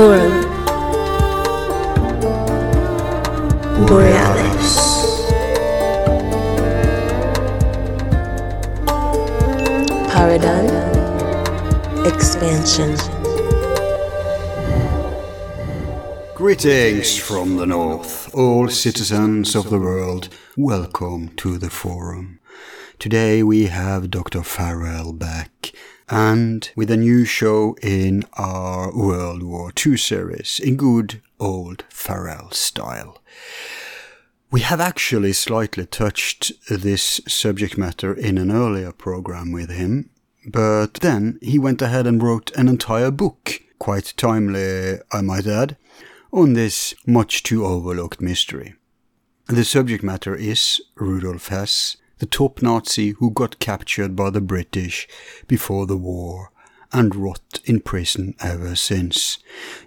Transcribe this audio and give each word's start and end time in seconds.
Forum 0.00 0.40
Borealis 3.86 5.26
Paradigm 10.10 10.70
Expansion 12.06 12.96
Greetings 16.34 17.18
from 17.18 17.58
the 17.58 17.66
North, 17.66 18.34
all 18.34 18.70
citizens 18.70 19.54
of 19.54 19.68
the 19.68 19.78
world. 19.78 20.30
Welcome 20.56 21.28
to 21.36 21.58
the 21.58 21.68
forum. 21.68 22.40
Today 22.98 23.42
we 23.42 23.66
have 23.66 24.10
Dr. 24.10 24.42
Farrell 24.42 25.12
back 25.12 25.72
and 26.10 26.70
with 26.74 26.90
a 26.90 26.96
new 26.96 27.24
show 27.24 27.76
in 27.82 28.24
our 28.34 28.92
World 28.94 29.44
War 29.44 29.72
II 29.86 29.96
series 29.96 30.58
in 30.58 30.76
good 30.76 31.22
old 31.38 31.84
Farrell 31.88 32.50
style. 32.50 33.22
We 34.50 34.62
have 34.62 34.80
actually 34.80 35.32
slightly 35.32 35.86
touched 35.86 36.52
this 36.68 37.20
subject 37.28 37.78
matter 37.78 38.12
in 38.12 38.36
an 38.38 38.50
earlier 38.50 38.90
program 38.90 39.52
with 39.52 39.70
him, 39.70 40.10
but 40.44 40.94
then 40.94 41.38
he 41.40 41.60
went 41.60 41.80
ahead 41.80 42.08
and 42.08 42.20
wrote 42.20 42.50
an 42.56 42.66
entire 42.66 43.12
book, 43.12 43.62
quite 43.78 44.12
timely, 44.16 44.98
I 45.12 45.20
might 45.20 45.46
add, 45.46 45.76
on 46.32 46.54
this 46.54 46.92
much 47.06 47.44
too 47.44 47.64
overlooked 47.64 48.20
mystery. 48.20 48.74
The 49.46 49.64
subject 49.64 50.02
matter 50.02 50.34
is 50.34 50.80
Rudolf 50.96 51.48
Hess, 51.48 51.96
the 52.20 52.26
top 52.26 52.62
Nazi 52.62 53.10
who 53.10 53.30
got 53.30 53.58
captured 53.58 54.14
by 54.14 54.30
the 54.30 54.40
British 54.40 55.08
before 55.48 55.86
the 55.86 55.96
war 55.96 56.52
and 56.92 57.16
rot 57.16 57.60
in 57.64 57.80
prison 57.80 58.34
ever 58.40 58.76
since. 58.76 59.38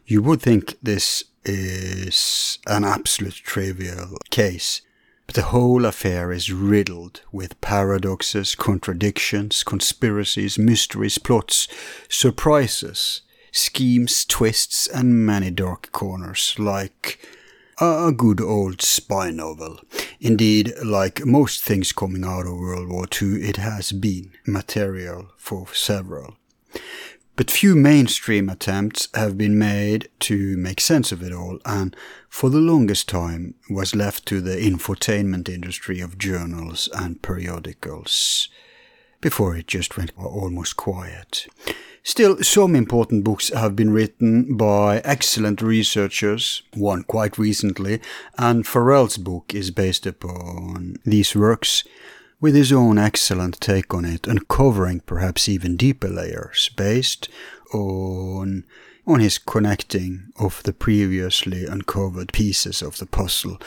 You 0.06 0.22
would 0.24 0.42
think 0.42 0.78
this 0.82 1.24
is 1.46 2.60
an 2.68 2.84
absolute 2.84 3.36
trivial 3.36 4.18
case. 4.30 4.82
But 5.26 5.36
the 5.36 5.44
whole 5.44 5.86
affair 5.86 6.32
is 6.32 6.52
riddled 6.52 7.22
with 7.32 7.60
paradoxes, 7.62 8.56
contradictions, 8.56 9.64
conspiracies, 9.64 10.58
mysteries, 10.58 11.18
plots, 11.18 11.68
surprises, 12.10 13.22
schemes, 13.52 14.26
twists, 14.26 14.88
and 14.88 15.26
many 15.26 15.52
dark 15.52 15.92
corners, 15.92 16.56
like 16.58 17.26
a 17.84 18.12
good 18.12 18.40
old 18.42 18.82
spy 18.82 19.32
novel. 19.32 19.80
Indeed, 20.20 20.74
like 20.84 21.26
most 21.26 21.64
things 21.64 21.92
coming 21.92 22.24
out 22.24 22.46
of 22.46 22.58
World 22.58 22.90
War 22.90 23.06
II, 23.22 23.42
it 23.44 23.58
has 23.58 23.92
been 23.92 24.32
material 24.46 25.30
for 25.38 25.68
several. 25.74 26.36
But 27.36 27.50
few 27.50 27.76
mainstream 27.76 28.48
attempts 28.48 29.08
have 29.16 29.38
been 29.38 29.58
made 29.58 30.10
to 30.22 30.56
make 30.58 30.80
sense 30.80 31.12
of 31.12 31.24
it 31.24 31.34
all, 31.34 31.60
and 31.66 31.96
for 32.30 32.50
the 32.50 32.60
longest 32.60 33.10
time 33.10 33.56
was 33.70 33.96
left 33.96 34.26
to 34.28 34.40
the 34.40 34.56
infotainment 34.56 35.50
industry 35.50 36.00
of 36.00 36.20
journals 36.20 36.90
and 36.94 37.22
periodicals, 37.22 38.50
before 39.20 39.56
it 39.56 39.68
just 39.68 39.98
went 39.98 40.12
almost 40.16 40.78
quiet. 40.78 41.48
Still, 42.06 42.44
some 42.44 42.76
important 42.76 43.24
books 43.24 43.48
have 43.54 43.78
been 43.78 43.92
written 43.92 44.58
by 44.58 45.00
excellent 45.06 45.62
researchers, 45.62 46.62
one 46.74 47.04
quite 47.04 47.38
recently, 47.38 48.02
and 48.38 48.68
Farrell's 48.68 49.18
book 49.18 49.56
is 49.56 49.72
based 49.72 50.06
upon 50.06 50.98
these 51.06 51.34
works 51.34 51.86
with 52.42 52.56
his 52.56 52.74
own 52.74 52.98
excellent 52.98 53.62
take 53.62 53.94
on 53.94 54.04
it, 54.04 54.28
uncovering 54.28 55.00
perhaps 55.00 55.48
even 55.48 55.78
deeper 55.78 56.10
layers 56.10 56.70
based 56.76 57.30
on 57.74 58.66
on 59.06 59.20
his 59.20 59.38
connecting 59.38 60.32
of 60.38 60.64
the 60.64 60.72
previously 60.72 61.66
uncovered 61.66 62.32
pieces 62.32 62.82
of 62.82 62.98
the 62.98 63.06
puzzle. 63.06 63.60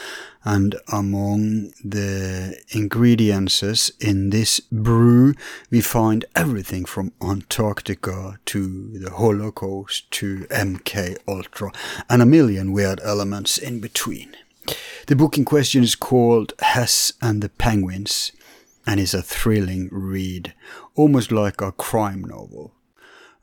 And 0.43 0.75
among 0.91 1.73
the 1.83 2.59
ingredients 2.69 3.89
in 3.99 4.31
this 4.31 4.59
brew, 4.59 5.35
we 5.69 5.81
find 5.81 6.25
everything 6.35 6.85
from 6.85 7.11
Antarctica 7.21 8.39
to 8.45 8.97
the 8.97 9.11
Holocaust 9.11 10.09
to 10.11 10.47
MK 10.49 11.17
Ultra 11.27 11.71
and 12.09 12.21
a 12.21 12.25
million 12.25 12.71
weird 12.71 12.99
elements 13.03 13.57
in 13.57 13.79
between. 13.79 14.35
The 15.07 15.15
book 15.15 15.37
in 15.37 15.45
question 15.45 15.83
is 15.83 15.95
called 15.95 16.53
Hess 16.59 17.13
and 17.21 17.41
the 17.41 17.49
Penguins 17.49 18.31
and 18.85 18.99
is 18.99 19.13
a 19.13 19.21
thrilling 19.21 19.89
read, 19.91 20.53
almost 20.95 21.31
like 21.31 21.61
a 21.61 21.71
crime 21.73 22.21
novel. 22.21 22.73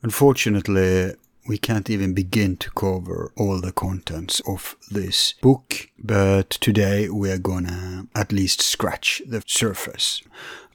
Unfortunately, 0.01 1.13
we 1.47 1.57
can't 1.57 1.89
even 1.89 2.13
begin 2.13 2.57
to 2.57 2.71
cover 2.71 3.31
all 3.37 3.61
the 3.61 3.71
contents 3.71 4.41
of 4.47 4.75
this 4.89 5.33
book, 5.41 5.89
but 5.99 6.49
today 6.49 7.09
we 7.09 7.29
are 7.29 7.37
gonna 7.37 8.07
at 8.15 8.31
least 8.31 8.61
scratch 8.61 9.21
the 9.27 9.43
surface. 9.45 10.21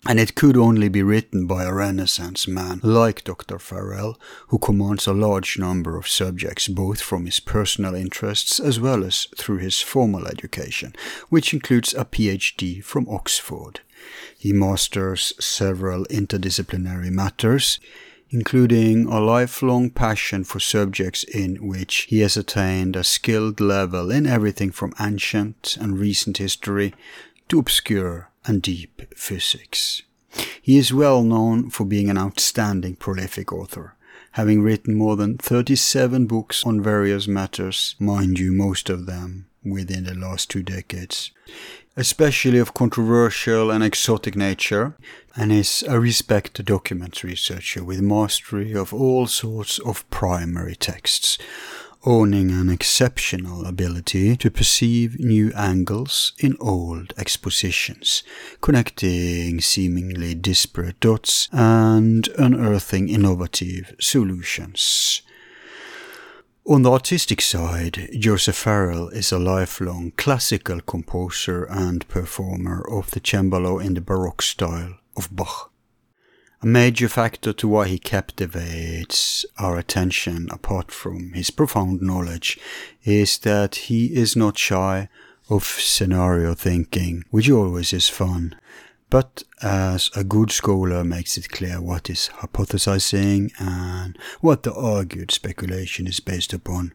And 0.07 0.19
it 0.19 0.35
could 0.35 0.57
only 0.57 0.89
be 0.89 1.03
written 1.03 1.47
by 1.47 1.65
a 1.65 1.75
Renaissance 1.75 2.49
man 2.49 2.81
like 2.83 3.25
Dr. 3.25 3.59
Farrell, 3.59 4.19
who 4.49 4.59
commands 4.59 5.07
a 5.07 5.13
large 5.13 5.59
number 5.59 5.99
of 5.99 6.09
subjects 6.09 6.69
both 6.69 7.03
from 7.03 7.27
his 7.27 7.39
personal 7.39 7.95
interests 7.95 8.59
as 8.59 8.81
well 8.81 9.05
as 9.05 9.27
through 9.37 9.59
his 9.59 9.81
formal 9.81 10.27
education, 10.27 10.95
which 11.29 11.53
includes 11.53 11.93
a 11.93 12.07
PhD 12.07 12.83
from 12.83 13.09
Oxford. 13.11 13.81
He 14.39 14.55
masters 14.55 15.35
several 15.39 16.07
interdisciplinary 16.07 17.11
matters, 17.11 17.79
including 18.31 19.07
a 19.07 19.21
lifelong 19.21 19.91
passion 19.91 20.45
for 20.45 20.61
subjects 20.61 21.25
in 21.25 21.57
which 21.67 22.07
he 22.09 22.21
has 22.21 22.37
attained 22.37 22.95
a 22.95 23.05
skilled 23.05 23.61
level 23.61 24.11
in 24.11 24.27
everything 24.27 24.71
from 24.71 24.95
ancient 25.01 25.77
and 25.81 25.99
recent 25.99 26.39
history 26.39 26.95
to 27.49 27.59
obscure 27.59 28.31
and 28.47 28.63
deep 28.63 29.03
physics. 29.17 30.03
He 30.63 30.79
is 30.79 30.93
well 30.93 31.23
known 31.23 31.71
for 31.71 31.85
being 31.85 32.09
an 32.09 32.19
outstanding 32.19 32.97
prolific 32.97 33.53
author, 33.53 33.97
having 34.33 34.63
written 34.63 34.95
more 34.95 35.17
than 35.17 35.37
37 35.37 36.27
books 36.27 36.65
on 36.65 36.81
various 36.81 37.27
matters, 37.27 37.97
mind 37.99 38.39
you, 38.39 38.53
most 38.53 38.89
of 38.89 39.07
them 39.07 39.47
within 39.65 40.05
the 40.05 40.15
last 40.15 40.49
two 40.49 40.63
decades 40.63 41.33
especially 41.97 42.59
of 42.59 42.75
controversial 42.75 43.71
and 43.71 43.83
exotic 43.83 44.37
nature, 44.37 44.97
and 45.37 45.53
is 45.53 45.85
a 45.89 46.01
respected 46.01 46.67
document 46.67 47.23
researcher 47.23 47.85
with 47.85 48.01
mastery 48.01 48.73
of 48.75 48.93
all 48.93 49.27
sorts 49.27 49.79
of 49.81 50.09
primary 50.11 50.75
texts, 50.75 51.39
owning 52.05 52.51
an 52.51 52.71
exceptional 52.71 53.67
ability 53.67 54.37
to 54.37 54.51
perceive 54.51 55.21
new 55.21 55.53
angles 55.55 56.33
in 56.39 56.57
old 56.59 57.13
expositions, 57.19 58.23
connecting 58.61 59.61
seemingly 59.61 60.35
disparate 60.35 60.99
dots 61.01 61.49
and 61.53 62.29
unearthing 62.39 63.09
innovative 63.09 63.95
solutions. 64.01 65.23
On 66.67 66.83
the 66.83 66.93
artistic 66.93 67.41
side, 67.41 68.11
Joseph 68.19 68.55
Farrell 68.55 69.09
is 69.09 69.33
a 69.33 69.39
lifelong 69.39 70.13
classical 70.19 70.81
composer 70.83 71.65
and 71.65 72.07
performer 72.07 72.87
of 72.87 73.11
the 73.13 73.21
cembalo 73.21 73.83
in 73.83 73.95
the 73.95 74.03
Baroque 74.03 74.43
style 74.43 74.99
of 75.17 75.35
Bach. 75.35 75.73
A 76.63 76.67
major 76.67 77.09
factor 77.09 77.55
to 77.55 77.67
why 77.67 77.89
he 77.89 77.99
captivates 77.99 79.47
our 79.59 79.79
attention, 79.79 80.49
apart 80.51 80.93
from 80.93 81.33
his 81.33 81.51
profound 81.51 82.03
knowledge, 82.03 82.59
is 83.05 83.39
that 83.39 83.77
he 83.89 84.15
is 84.15 84.37
not 84.37 84.59
shy 84.59 85.09
of 85.49 85.65
scenario 85.65 86.55
thinking, 86.55 87.25
which 87.31 87.51
always 87.51 87.95
is 87.95 88.11
fun 88.11 88.55
but 89.11 89.43
as 89.61 90.11
a 90.15 90.25
good 90.25 90.51
scholar 90.51 91.05
makes 91.05 91.37
it 91.37 91.51
clear 91.51 91.81
what 91.81 92.09
is 92.09 92.31
hypothesizing 92.39 93.51
and 93.59 94.17
what 94.41 94.63
the 94.63 94.73
argued 94.73 95.31
speculation 95.31 96.07
is 96.07 96.21
based 96.21 96.53
upon, 96.53 96.93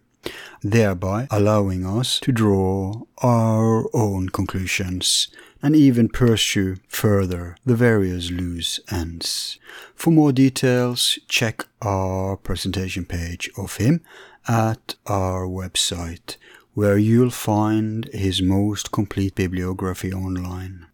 thereby 0.63 1.27
allowing 1.29 1.85
us 1.85 2.19
to 2.21 2.31
draw 2.31 3.03
our 3.21 3.85
own 3.94 4.29
conclusions 4.29 5.27
and 5.62 5.75
even 5.75 6.07
pursue 6.07 6.77
further 6.88 7.57
the 7.65 7.75
various 7.75 8.31
loose 8.31 8.79
ends. 8.91 9.59
For 9.94 10.12
more 10.12 10.31
details, 10.31 11.19
check 11.27 11.65
our 11.81 12.38
presentation 12.38 13.06
page 13.06 13.50
of 13.57 13.77
him 13.77 14.01
at 14.47 14.95
our 15.07 15.45
website, 15.47 16.38
where 16.73 16.97
you'll 16.97 17.31
find 17.31 18.06
his 18.13 18.41
most 18.41 18.91
complete 18.91 19.35
bibliography 19.35 20.13
online. 20.13 20.85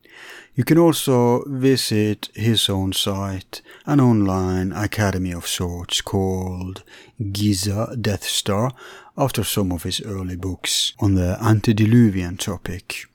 You 0.62 0.66
can 0.66 0.78
also 0.78 1.44
visit 1.48 2.30
his 2.36 2.70
own 2.70 2.94
site, 2.94 3.64
an 3.88 4.00
online 4.00 4.72
academy 4.72 5.32
of 5.32 5.48
sorts 5.48 6.02
called 6.02 6.84
Giza 7.32 7.98
Death 8.00 8.26
Star, 8.26 8.70
after 9.18 9.44
some 9.44 9.72
of 9.72 9.82
his 9.82 10.02
early 10.02 10.36
books 10.36 10.94
on 11.00 11.16
the 11.16 11.36
antediluvian 11.42 12.38
topic. 12.38 13.06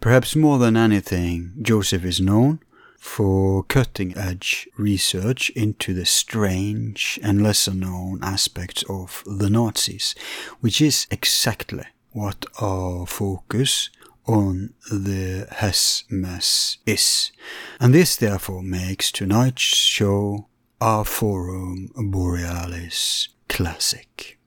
Perhaps 0.00 0.34
more 0.34 0.58
than 0.58 0.76
anything, 0.76 1.52
Joseph 1.62 2.04
is 2.04 2.20
known, 2.20 2.58
for 2.98 3.62
cutting 3.62 4.18
edge 4.18 4.68
research 4.76 5.50
into 5.50 5.94
the 5.94 6.04
strange 6.04 7.20
and 7.22 7.44
lesser 7.44 7.74
known 7.74 8.18
aspects 8.24 8.82
of 8.88 9.22
the 9.24 9.48
Nazis, 9.48 10.16
which 10.58 10.80
is 10.80 11.06
exactly 11.12 11.84
what 12.10 12.44
our 12.60 13.06
focus 13.06 13.90
on 14.28 14.74
the 14.90 15.48
Hess 15.50 16.04
mess 16.10 16.78
is. 16.86 17.32
And 17.80 17.94
this 17.94 18.14
therefore 18.14 18.62
makes 18.62 19.10
tonight's 19.10 19.62
show 19.62 20.46
our 20.80 21.04
Forum 21.04 21.90
Borealis 21.96 23.28
classic. 23.48 24.38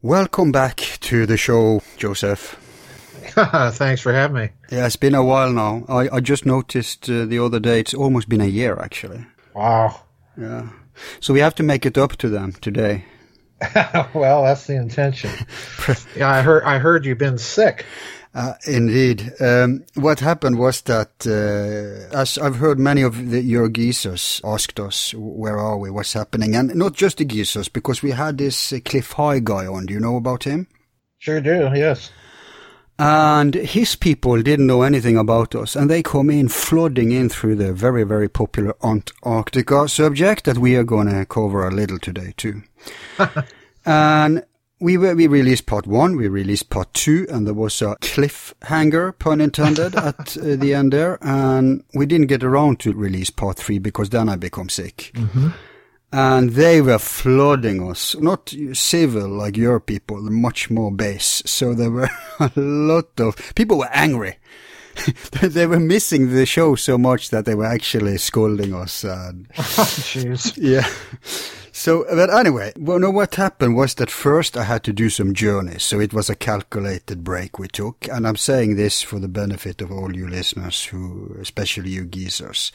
Welcome 0.00 0.52
back 0.52 0.76
to 1.00 1.26
the 1.26 1.36
show, 1.36 1.82
Joseph. 1.96 2.56
Thanks 3.72 4.00
for 4.00 4.12
having 4.12 4.36
me. 4.36 4.50
Yeah, 4.70 4.86
it's 4.86 4.96
been 4.96 5.14
a 5.14 5.24
while 5.24 5.52
now. 5.52 5.84
I, 5.88 6.08
I 6.16 6.20
just 6.20 6.46
noticed 6.46 7.10
uh, 7.10 7.26
the 7.26 7.38
other 7.38 7.60
day, 7.60 7.80
it's 7.80 7.94
almost 7.94 8.28
been 8.28 8.40
a 8.40 8.46
year 8.46 8.78
actually. 8.80 9.26
Wow. 9.54 10.00
Yeah. 10.36 10.68
So 11.20 11.34
we 11.34 11.40
have 11.40 11.54
to 11.56 11.62
make 11.62 11.84
it 11.84 11.98
up 11.98 12.16
to 12.16 12.28
them 12.28 12.52
today. 12.52 13.04
well, 14.14 14.44
that's 14.44 14.66
the 14.66 14.76
intention. 14.76 15.30
yeah, 16.16 16.30
I 16.30 16.42
heard. 16.42 16.62
I 16.64 16.78
heard 16.78 17.04
you've 17.04 17.18
been 17.18 17.38
sick. 17.38 17.84
Uh, 18.34 18.54
indeed. 18.66 19.32
Um, 19.40 19.84
what 19.94 20.20
happened 20.20 20.58
was 20.58 20.82
that, 20.82 21.26
uh, 21.26 22.14
as 22.16 22.38
I've 22.38 22.56
heard 22.56 22.78
many 22.78 23.02
of 23.02 23.30
the, 23.30 23.42
your 23.42 23.68
geezers 23.68 24.40
asked 24.44 24.78
us, 24.78 25.14
where 25.14 25.58
are 25.58 25.78
we, 25.78 25.90
what's 25.90 26.12
happening? 26.12 26.54
And 26.54 26.74
not 26.74 26.92
just 26.92 27.18
the 27.18 27.24
geezers, 27.24 27.68
because 27.68 28.02
we 28.02 28.12
had 28.12 28.38
this 28.38 28.72
uh, 28.72 28.78
Cliff 28.84 29.12
High 29.12 29.40
guy 29.40 29.66
on. 29.66 29.86
Do 29.86 29.94
you 29.94 30.00
know 30.00 30.16
about 30.16 30.44
him? 30.44 30.68
Sure 31.18 31.40
do, 31.40 31.70
yes. 31.74 32.10
And 32.98 33.54
his 33.54 33.94
people 33.94 34.42
didn't 34.42 34.66
know 34.66 34.82
anything 34.82 35.16
about 35.16 35.54
us, 35.54 35.76
and 35.76 35.88
they 35.88 36.02
come 36.02 36.30
in 36.30 36.48
flooding 36.48 37.12
in 37.12 37.28
through 37.28 37.54
the 37.54 37.72
very, 37.72 38.02
very 38.02 38.28
popular 38.28 38.74
Antarctica 38.82 39.88
subject 39.88 40.44
that 40.44 40.58
we 40.58 40.74
are 40.74 40.84
going 40.84 41.06
to 41.06 41.24
cover 41.24 41.66
a 41.66 41.70
little 41.70 42.00
today 42.00 42.34
too. 42.36 42.62
and 43.86 44.42
we 44.80 44.96
were, 44.96 45.14
we 45.14 45.28
released 45.28 45.66
part 45.66 45.86
one, 45.86 46.16
we 46.16 46.26
released 46.26 46.70
part 46.70 46.92
two, 46.92 47.26
and 47.30 47.46
there 47.46 47.54
was 47.54 47.80
a 47.82 47.96
cliffhanger, 48.00 49.16
pun 49.18 49.40
intended, 49.40 49.94
at 49.96 50.36
uh, 50.36 50.56
the 50.56 50.74
end 50.74 50.92
there, 50.92 51.18
and 51.20 51.84
we 51.94 52.04
didn't 52.06 52.26
get 52.26 52.42
around 52.42 52.80
to 52.80 52.92
release 52.92 53.30
part 53.30 53.58
three 53.58 53.78
because 53.78 54.10
then 54.10 54.28
I 54.28 54.34
become 54.34 54.68
sick. 54.68 55.12
Mm-hmm. 55.14 55.48
And 56.10 56.50
they 56.50 56.80
were 56.80 56.98
flooding 56.98 57.86
us, 57.86 58.16
not 58.16 58.54
civil 58.72 59.28
like 59.28 59.56
your 59.56 59.78
people, 59.78 60.22
much 60.22 60.70
more 60.70 60.90
base. 60.90 61.42
So 61.44 61.74
there 61.74 61.90
were 61.90 62.08
a 62.40 62.50
lot 62.56 63.20
of 63.20 63.54
people 63.54 63.78
were 63.78 63.90
angry. 63.92 64.38
they 65.42 65.66
were 65.66 65.78
missing 65.78 66.32
the 66.32 66.46
show 66.46 66.74
so 66.74 66.98
much 66.98 67.30
that 67.30 67.44
they 67.44 67.54
were 67.54 67.66
actually 67.66 68.18
scolding 68.18 68.74
us. 68.74 69.04
And 69.04 69.48
Jeez. 69.54 70.56
yeah. 70.56 70.88
So, 71.72 72.04
but 72.12 72.30
anyway, 72.30 72.72
well, 72.76 72.98
no, 72.98 73.10
what 73.10 73.36
happened 73.36 73.76
was 73.76 73.94
that 73.94 74.10
first 74.10 74.56
I 74.56 74.64
had 74.64 74.82
to 74.84 74.92
do 74.92 75.08
some 75.10 75.32
journeys. 75.34 75.84
So 75.84 76.00
it 76.00 76.12
was 76.12 76.28
a 76.28 76.34
calculated 76.34 77.22
break 77.22 77.58
we 77.58 77.68
took. 77.68 78.08
And 78.08 78.26
I'm 78.26 78.36
saying 78.36 78.74
this 78.74 79.02
for 79.02 79.20
the 79.20 79.28
benefit 79.28 79.80
of 79.80 79.92
all 79.92 80.16
you 80.16 80.26
listeners 80.26 80.86
who, 80.86 81.36
especially 81.40 81.90
you 81.90 82.04
geezers. 82.04 82.72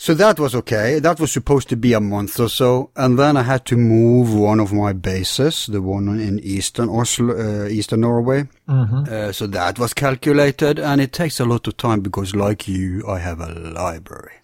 So 0.00 0.14
that 0.14 0.38
was 0.38 0.54
okay. 0.54 1.00
That 1.00 1.18
was 1.18 1.32
supposed 1.32 1.68
to 1.70 1.76
be 1.76 1.92
a 1.92 2.00
month 2.00 2.38
or 2.38 2.48
so. 2.48 2.90
And 2.94 3.18
then 3.18 3.36
I 3.36 3.42
had 3.42 3.64
to 3.66 3.76
move 3.76 4.32
one 4.32 4.60
of 4.60 4.72
my 4.72 4.92
bases, 4.92 5.66
the 5.66 5.82
one 5.82 6.20
in 6.20 6.38
eastern 6.38 6.88
Oslo, 6.88 7.34
uh, 7.34 7.68
eastern 7.68 8.02
Norway. 8.02 8.48
Mm-hmm. 8.68 9.12
Uh, 9.12 9.32
so 9.32 9.48
that 9.48 9.80
was 9.80 9.92
calculated 9.94 10.78
and 10.78 11.00
it 11.00 11.12
takes 11.12 11.40
a 11.40 11.44
lot 11.44 11.66
of 11.66 11.76
time 11.76 12.00
because 12.00 12.36
like 12.36 12.68
you, 12.68 13.04
I 13.08 13.18
have 13.18 13.40
a 13.40 13.48
library. 13.48 14.34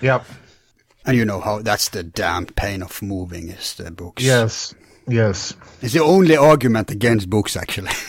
Yep. 0.00 0.24
And 1.04 1.16
you 1.16 1.26
know 1.26 1.40
how 1.40 1.60
that's 1.60 1.90
the 1.90 2.02
damn 2.02 2.46
pain 2.46 2.82
of 2.82 3.02
moving 3.02 3.50
is 3.50 3.74
the 3.74 3.90
books. 3.90 4.22
Yes. 4.22 4.74
Yes. 5.06 5.54
It's 5.82 5.92
the 5.92 6.02
only 6.02 6.36
argument 6.36 6.90
against 6.90 7.28
books, 7.28 7.54
actually. 7.54 7.90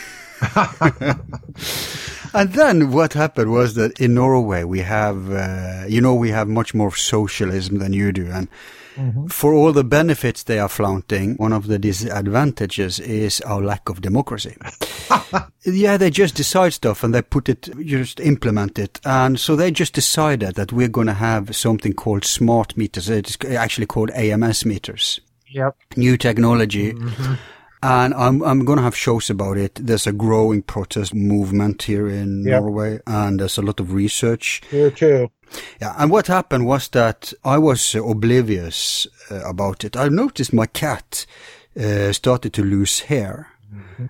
and 2.33 2.53
then 2.53 2.91
what 2.91 3.13
happened 3.13 3.51
was 3.51 3.75
that 3.75 3.99
in 3.99 4.13
Norway 4.13 4.63
we 4.63 4.79
have, 4.79 5.31
uh, 5.31 5.85
you 5.87 6.01
know, 6.01 6.13
we 6.15 6.29
have 6.29 6.47
much 6.47 6.73
more 6.73 6.95
socialism 6.95 7.79
than 7.79 7.93
you 7.93 8.11
do, 8.11 8.29
and 8.31 8.47
Mm-hmm. 8.95 9.25
for 9.25 9.53
all 9.53 9.73
the 9.73 9.83
benefits 9.83 10.43
they 10.43 10.59
are 10.59 10.69
flaunting, 10.69 11.35
one 11.37 11.51
of 11.51 11.65
the 11.65 11.79
disadvantages 11.79 12.99
is 12.99 13.41
our 13.41 13.59
lack 13.59 13.89
of 13.89 14.01
democracy. 14.01 14.55
yeah, 15.65 15.97
they 15.97 16.11
just 16.11 16.35
decide 16.35 16.73
stuff 16.73 17.03
and 17.03 17.13
they 17.13 17.23
put 17.23 17.49
it, 17.49 17.69
just 17.83 18.19
implement 18.19 18.77
it. 18.77 18.99
And 19.03 19.39
so 19.39 19.55
they 19.55 19.71
just 19.71 19.93
decided 19.93 20.53
that 20.55 20.71
we're 20.71 20.89
going 20.89 21.07
to 21.07 21.13
have 21.13 21.55
something 21.55 21.93
called 21.93 22.23
smart 22.23 22.77
meters. 22.77 23.09
It's 23.09 23.35
actually 23.43 23.87
called 23.87 24.11
AMS 24.11 24.63
meters. 24.63 25.19
Yep. 25.47 25.75
New 25.97 26.15
technology. 26.15 26.93
Mm-hmm. 26.93 27.33
And 27.83 28.13
I'm, 28.13 28.41
I'm 28.43 28.63
going 28.63 28.77
to 28.77 28.83
have 28.83 28.95
shows 28.95 29.29
about 29.29 29.57
it. 29.57 29.75
There's 29.75 30.07
a 30.07 30.13
growing 30.13 30.61
protest 30.61 31.13
movement 31.13 31.83
here 31.83 32.07
in 32.07 32.43
Yep. 32.45 32.61
Norway 32.61 32.99
and 33.05 33.39
there's 33.41 33.57
a 33.57 33.61
lot 33.61 33.79
of 33.81 33.91
research. 33.93 34.61
Here 34.71 34.89
too. 34.89 35.29
Yeah, 35.81 35.93
and 35.97 36.09
what 36.09 36.27
happened 36.27 36.65
was 36.65 36.87
that 36.89 37.33
I 37.43 37.57
was 37.57 37.93
uh, 37.93 38.03
oblivious 38.03 39.05
uh, 39.29 39.41
about 39.47 39.83
it. 39.83 39.97
I 39.97 40.07
noticed 40.07 40.53
my 40.53 40.65
cat 40.65 41.25
uh, 41.79 42.11
started 42.13 42.53
to 42.53 42.63
lose 42.63 43.01
hair 43.01 43.49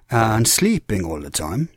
and 0.09 0.47
sleeping 0.47 1.03
all 1.05 1.19
the 1.19 1.29
time. 1.29 1.69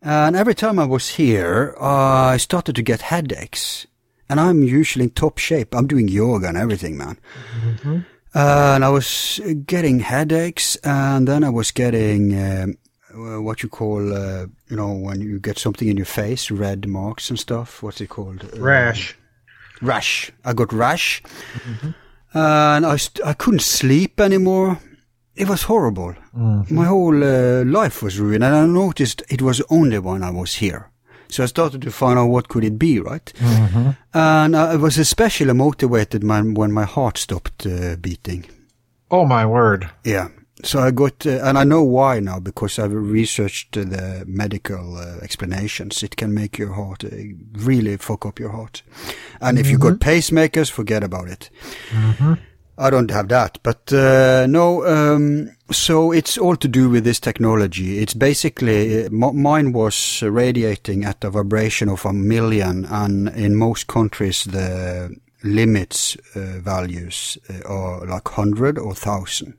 And 0.00 0.36
every 0.36 0.54
time 0.54 0.78
I 0.78 0.84
was 0.86 1.16
here, 1.16 1.74
I 1.80 2.36
started 2.38 2.76
to 2.76 2.82
get 2.82 3.02
headaches. 3.02 3.86
And 4.30 4.38
I'm 4.38 4.62
usually 4.62 5.04
in 5.06 5.10
top 5.10 5.38
shape. 5.38 5.74
I'm 5.74 5.86
doing 5.86 6.08
yoga 6.08 6.48
and 6.48 6.56
everything, 6.56 6.96
man. 6.96 7.18
And 8.34 8.84
I 8.84 8.88
was 8.88 9.40
getting 9.66 10.00
headaches, 10.00 10.76
and 10.84 11.26
then 11.26 11.44
I 11.44 11.50
was 11.50 11.70
getting 11.70 12.34
um, 12.38 12.78
uh, 13.14 13.40
what 13.42 13.62
you 13.62 13.68
call, 13.68 14.12
uh, 14.12 14.46
you 14.68 14.76
know, 14.76 14.92
when 14.92 15.20
you 15.20 15.38
get 15.40 15.58
something 15.58 15.88
in 15.88 15.96
your 15.96 16.06
face, 16.06 16.50
red 16.50 16.86
marks 16.86 17.30
and 17.30 17.38
stuff. 17.38 17.82
What's 17.82 18.00
it 18.00 18.08
called? 18.08 18.44
Uh, 18.54 18.60
Rash. 18.60 19.16
rash. 19.80 20.30
I 20.44 20.52
got 20.52 20.72
rash, 20.72 21.22
and 22.34 22.86
I 22.86 22.96
st- 22.96 23.26
I 23.26 23.32
couldn't 23.34 23.62
sleep 23.62 24.20
anymore. 24.20 24.78
It 25.34 25.48
was 25.48 25.62
horrible. 25.62 26.14
My 26.70 26.84
whole 26.86 27.22
uh, 27.22 27.64
life 27.64 28.02
was 28.02 28.18
ruined, 28.18 28.42
and 28.44 28.54
I 28.54 28.66
noticed 28.66 29.22
it 29.28 29.40
was 29.40 29.62
only 29.70 29.98
when 30.00 30.22
I 30.22 30.30
was 30.30 30.54
here. 30.56 30.90
So 31.30 31.42
I 31.42 31.46
started 31.46 31.82
to 31.82 31.90
find 31.90 32.18
out 32.18 32.30
what 32.30 32.48
could 32.48 32.64
it 32.64 32.78
be, 32.78 33.00
right? 33.00 33.32
And 34.14 34.56
I 34.56 34.76
was 34.76 34.98
especially 34.98 35.52
motivated 35.52 36.24
when 36.24 36.54
when 36.54 36.72
my 36.72 36.84
heart 36.84 37.18
stopped 37.18 37.66
uh, 37.66 37.96
beating. 37.96 38.46
Oh 39.10 39.24
my 39.26 39.46
word. 39.46 39.90
Yeah. 40.04 40.28
So 40.64 40.80
I 40.80 40.90
got, 40.90 41.24
uh, 41.24 41.38
and 41.44 41.56
I 41.56 41.62
know 41.62 41.84
why 41.84 42.18
now 42.20 42.40
because 42.40 42.80
I've 42.80 42.92
researched 42.92 43.76
uh, 43.76 43.84
the 43.84 44.24
medical 44.26 44.96
uh, 44.96 45.18
explanations. 45.22 46.02
It 46.02 46.16
can 46.16 46.34
make 46.34 46.58
your 46.58 46.72
heart 46.72 47.04
uh, 47.04 47.10
really 47.52 47.96
fuck 47.96 48.26
up 48.26 48.40
your 48.40 48.50
heart. 48.50 48.82
And 49.40 49.58
if 49.58 49.70
you 49.70 49.78
got 49.78 50.00
pacemakers, 50.00 50.68
forget 50.70 51.04
about 51.04 51.28
it. 51.28 51.50
I 52.78 52.90
don't 52.90 53.10
have 53.10 53.28
that, 53.28 53.58
but 53.62 53.92
uh, 53.92 54.46
no. 54.46 54.86
Um, 54.86 55.50
so 55.70 56.12
it's 56.12 56.38
all 56.38 56.56
to 56.56 56.68
do 56.68 56.88
with 56.88 57.04
this 57.04 57.18
technology. 57.20 57.98
It's 57.98 58.14
basically 58.14 59.02
uh, 59.02 59.06
m- 59.06 59.42
mine 59.42 59.72
was 59.72 60.22
radiating 60.22 61.04
at 61.04 61.24
a 61.24 61.30
vibration 61.30 61.88
of 61.88 62.04
a 62.06 62.12
million, 62.12 62.84
and 62.84 63.28
in 63.30 63.56
most 63.56 63.86
countries 63.88 64.44
the 64.44 65.14
limits 65.42 66.16
uh, 66.34 66.58
values 66.60 67.36
uh, 67.50 67.68
are 67.68 68.06
like 68.06 68.28
hundred 68.28 68.78
or 68.78 68.88
1000 68.94 69.54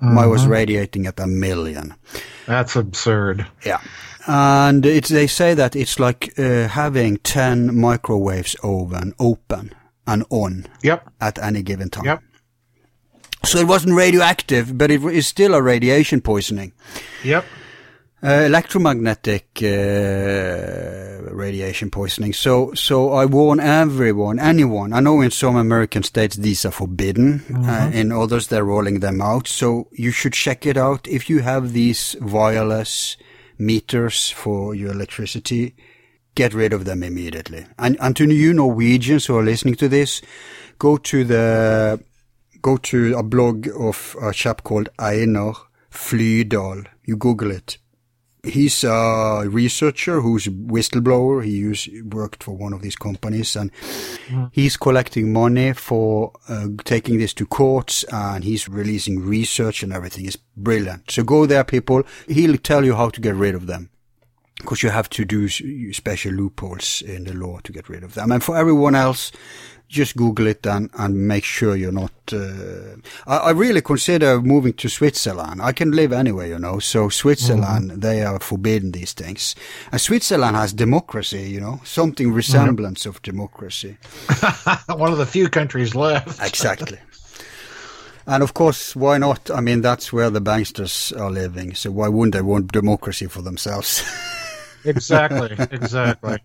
Mine 0.00 0.28
was 0.28 0.46
radiating 0.46 1.06
at 1.06 1.18
a 1.18 1.26
million. 1.26 1.94
That's 2.46 2.76
absurd. 2.76 3.46
Yeah. 3.64 3.80
And 4.26 4.84
it's, 4.84 5.08
they 5.08 5.26
say 5.26 5.54
that 5.54 5.74
it's 5.74 5.98
like 5.98 6.38
uh, 6.38 6.68
having 6.68 7.16
10 7.18 7.74
microwaves 7.74 8.54
oven 8.62 9.14
open 9.18 9.72
and 10.06 10.22
on 10.28 10.66
Yep. 10.82 11.08
at 11.22 11.38
any 11.38 11.62
given 11.62 11.88
time. 11.88 12.04
Yep. 12.04 12.22
So 13.46 13.58
it 13.58 13.68
wasn't 13.68 13.94
radioactive, 13.94 14.76
but 14.76 14.90
it 14.90 15.02
is 15.04 15.26
still 15.28 15.54
a 15.54 15.62
radiation 15.62 16.20
poisoning. 16.20 16.72
Yep. 17.22 17.44
Uh, 18.22 18.28
electromagnetic 18.28 19.46
uh, 19.62 21.30
radiation 21.32 21.90
poisoning. 21.90 22.32
So, 22.32 22.74
so 22.74 23.12
I 23.12 23.24
warn 23.24 23.60
everyone, 23.60 24.40
anyone. 24.40 24.92
I 24.92 24.98
know 24.98 25.20
in 25.20 25.30
some 25.30 25.54
American 25.54 26.02
states 26.02 26.34
these 26.34 26.64
are 26.64 26.72
forbidden. 26.72 27.44
Uh, 27.54 27.90
in 27.94 28.10
others 28.10 28.48
they're 28.48 28.64
rolling 28.64 28.98
them 28.98 29.20
out. 29.20 29.46
So 29.46 29.88
you 29.92 30.10
should 30.10 30.32
check 30.32 30.66
it 30.66 30.76
out. 30.76 31.06
If 31.06 31.30
you 31.30 31.38
have 31.40 31.72
these 31.72 32.16
wireless 32.20 33.16
meters 33.58 34.28
for 34.30 34.74
your 34.74 34.90
electricity, 34.90 35.76
get 36.34 36.52
rid 36.52 36.72
of 36.72 36.84
them 36.84 37.04
immediately. 37.04 37.66
And, 37.78 37.96
and 38.00 38.16
to 38.16 38.28
you 38.28 38.52
Norwegians 38.52 39.26
who 39.26 39.36
are 39.36 39.44
listening 39.44 39.76
to 39.76 39.88
this, 39.88 40.20
go 40.80 40.96
to 40.96 41.22
the 41.22 42.00
go 42.62 42.76
to 42.76 43.16
a 43.16 43.22
blog 43.22 43.68
of 43.78 44.16
a 44.20 44.32
chap 44.32 44.62
called 44.62 44.88
Einar 44.98 45.54
Flydal. 45.90 46.86
You 47.04 47.16
Google 47.16 47.50
it. 47.50 47.78
he's 48.46 48.84
a 48.84 49.44
researcher 49.48 50.20
who's 50.20 50.46
a 50.46 50.50
whistleblower. 50.50 51.44
He 51.44 51.52
used, 51.52 51.88
worked 52.12 52.42
for 52.42 52.56
one 52.56 52.72
of 52.72 52.82
these 52.82 52.96
companies 52.96 53.56
and 53.56 53.72
mm. 54.28 54.50
he's 54.52 54.76
collecting 54.76 55.32
money 55.32 55.72
for 55.72 56.32
uh, 56.48 56.68
taking 56.84 57.18
this 57.18 57.34
to 57.34 57.46
courts 57.46 58.04
and 58.12 58.44
he's 58.44 58.68
releasing 58.68 59.20
research 59.20 59.82
and 59.82 59.92
everything. 59.92 60.26
It's 60.26 60.36
brilliant. 60.56 61.10
So 61.10 61.22
go 61.22 61.46
there, 61.46 61.64
people. 61.64 62.04
He'll 62.28 62.56
tell 62.56 62.84
you 62.84 62.94
how 62.94 63.10
to 63.10 63.20
get 63.20 63.34
rid 63.34 63.54
of 63.54 63.66
them. 63.66 63.90
Because 64.58 64.82
you 64.82 64.88
have 64.88 65.10
to 65.10 65.26
do 65.26 65.50
special 65.92 66.32
loopholes 66.32 67.02
in 67.02 67.24
the 67.24 67.34
law 67.34 67.58
to 67.62 67.72
get 67.72 67.90
rid 67.90 68.02
of 68.02 68.14
them. 68.14 68.32
And 68.32 68.42
for 68.42 68.56
everyone 68.56 68.94
else, 68.94 69.30
just 69.88 70.16
Google 70.16 70.48
it 70.48 70.66
and, 70.66 70.90
and 70.98 71.28
make 71.28 71.44
sure 71.44 71.76
you're 71.76 71.92
not. 71.92 72.12
Uh, 72.32 72.96
I, 73.26 73.36
I, 73.36 73.50
really 73.50 73.80
consider 73.80 74.40
moving 74.40 74.72
to 74.74 74.88
Switzerland. 74.88 75.62
I 75.62 75.72
can 75.72 75.92
live 75.92 76.12
anywhere, 76.12 76.46
you 76.46 76.58
know. 76.58 76.78
So 76.78 77.08
Switzerland, 77.08 77.90
mm-hmm. 77.90 78.00
they 78.00 78.22
are 78.22 78.40
forbidden 78.40 78.92
these 78.92 79.12
things, 79.12 79.54
and 79.92 80.00
Switzerland 80.00 80.56
has 80.56 80.72
democracy, 80.72 81.50
you 81.50 81.60
know, 81.60 81.80
something 81.84 82.32
resemblance 82.32 83.00
mm-hmm. 83.00 83.10
of 83.10 83.22
democracy. 83.22 83.96
One 84.96 85.12
of 85.12 85.18
the 85.18 85.26
few 85.26 85.48
countries 85.48 85.94
left. 85.94 86.40
exactly. 86.46 86.98
And 88.26 88.42
of 88.42 88.54
course, 88.54 88.96
why 88.96 89.18
not? 89.18 89.50
I 89.52 89.60
mean, 89.60 89.82
that's 89.82 90.12
where 90.12 90.30
the 90.30 90.40
banksters 90.40 91.16
are 91.18 91.30
living. 91.30 91.74
So 91.74 91.92
why 91.92 92.08
wouldn't 92.08 92.34
they 92.34 92.42
want 92.42 92.72
democracy 92.72 93.26
for 93.26 93.40
themselves? 93.40 94.02
exactly. 94.84 95.54
Exactly. 95.70 96.38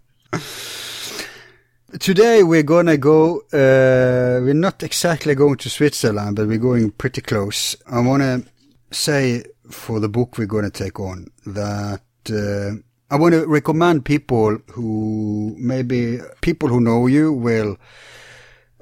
Today 2.00 2.42
we're 2.42 2.64
gonna 2.64 2.96
go. 2.96 3.40
Uh, 3.52 4.40
we're 4.42 4.54
not 4.54 4.82
exactly 4.82 5.36
going 5.36 5.58
to 5.58 5.70
Switzerland, 5.70 6.38
but 6.38 6.48
we're 6.48 6.58
going 6.58 6.92
pretty 6.92 7.20
close. 7.20 7.76
I 7.86 8.00
want 8.00 8.24
to 8.24 8.46
say 8.92 9.44
for 9.70 10.00
the 10.00 10.08
book 10.08 10.38
we're 10.38 10.46
to 10.46 10.70
take 10.70 11.02
on 11.02 11.28
that 11.46 12.02
uh, 12.30 12.80
I 13.14 13.18
want 13.18 13.34
to 13.34 13.46
recommend 13.46 14.06
people 14.06 14.58
who 14.72 15.54
maybe 15.60 16.20
people 16.40 16.70
who 16.70 16.80
know 16.80 17.08
you 17.08 17.34
will. 17.34 17.78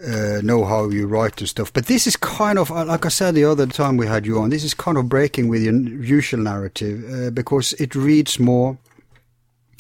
Uh, 0.02 0.40
know 0.42 0.64
how 0.64 0.88
you 0.88 1.06
write 1.06 1.42
and 1.42 1.50
stuff. 1.50 1.74
But 1.74 1.88
this 1.88 2.08
is 2.08 2.16
kind 2.16 2.58
of, 2.58 2.72
uh, 2.72 2.86
like 2.86 3.06
I 3.06 3.10
said 3.10 3.36
the 3.36 3.44
other 3.44 3.68
time 3.68 3.98
we 3.98 4.08
had 4.08 4.26
you 4.26 4.40
on, 4.40 4.50
this 4.50 4.64
is 4.64 4.74
kind 4.74 4.98
of 4.98 5.10
breaking 5.10 5.50
with 5.50 5.62
your 5.62 5.74
usual 5.74 6.40
narrative 6.40 7.04
uh, 7.12 7.32
because 7.32 7.74
it 7.74 7.96
reads 7.96 8.40
more 8.40 8.78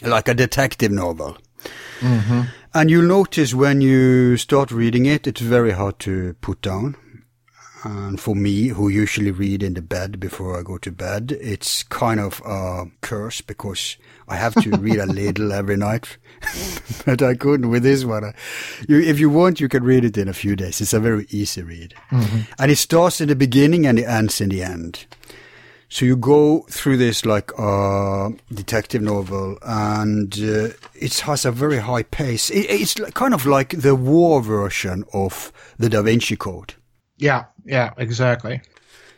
like 0.04 0.28
a 0.28 0.34
detective 0.34 0.92
novel. 0.92 1.38
Mm-hmm. 2.02 2.42
And 2.74 2.92
you'll 2.92 3.06
notice 3.08 3.54
when 3.54 3.82
you 3.82 4.38
start 4.38 4.72
reading 4.72 5.08
it, 5.08 5.26
it's 5.26 5.42
very 5.42 5.72
hard 5.72 5.98
to 6.00 6.36
put 6.42 6.62
down. 6.62 6.96
And 7.84 8.20
for 8.20 8.36
me, 8.36 8.68
who 8.68 8.90
usually 8.90 9.32
read 9.32 9.64
in 9.64 9.74
the 9.74 9.82
bed 9.82 10.20
before 10.20 10.60
I 10.60 10.64
go 10.64 10.78
to 10.80 10.92
bed, 10.92 11.38
it's 11.40 11.84
kind 11.84 12.20
of 12.20 12.42
a 12.46 12.86
curse 13.02 13.42
because 13.42 13.98
I 14.28 14.36
have 14.36 14.54
to 14.64 14.70
read 14.78 14.98
a 14.98 15.06
little 15.06 15.52
every 15.54 15.78
night. 15.78 16.18
but 17.06 17.22
I 17.22 17.36
couldn't 17.36 17.70
with 17.70 17.84
this 17.84 18.04
one. 18.04 18.34
You, 18.88 19.00
if 19.00 19.20
you 19.20 19.30
want, 19.30 19.60
you 19.60 19.70
can 19.70 19.84
read 19.84 20.04
it 20.04 20.18
in 20.18 20.28
a 20.28 20.34
few 20.34 20.56
days. 20.56 20.82
It's 20.82 20.94
a 20.94 21.00
very 21.00 21.26
easy 21.30 21.64
read. 21.64 21.96
Mm-hmm. 22.12 22.52
And 22.60 22.72
it 22.72 22.78
starts 22.78 23.22
in 23.22 23.30
the 23.30 23.36
beginning 23.36 23.88
and 23.88 23.98
it 23.98 24.06
ends 24.06 24.42
in 24.42 24.50
the 24.50 24.62
end. 24.64 25.06
So 25.92 26.06
you 26.06 26.16
go 26.16 26.66
through 26.70 26.98
this 26.98 27.26
like 27.26 27.52
a 27.58 27.62
uh, 27.62 28.30
detective 28.54 29.02
novel, 29.02 29.58
and 29.64 30.32
uh, 30.40 30.70
it 30.94 31.20
has 31.22 31.46
a 31.46 31.52
very 31.52 31.78
high 31.78 32.04
pace. 32.04 32.52
It, 32.52 32.70
it's 32.70 32.94
kind 33.14 33.34
of 33.34 33.48
like 33.48 33.82
the 33.82 33.96
war 33.96 34.42
version 34.42 35.04
of 35.14 35.52
the 35.80 35.90
Da 35.90 36.04
Vinci 36.04 36.36
Code. 36.36 36.76
Yeah, 37.18 37.46
yeah, 37.66 37.94
exactly. 37.98 38.62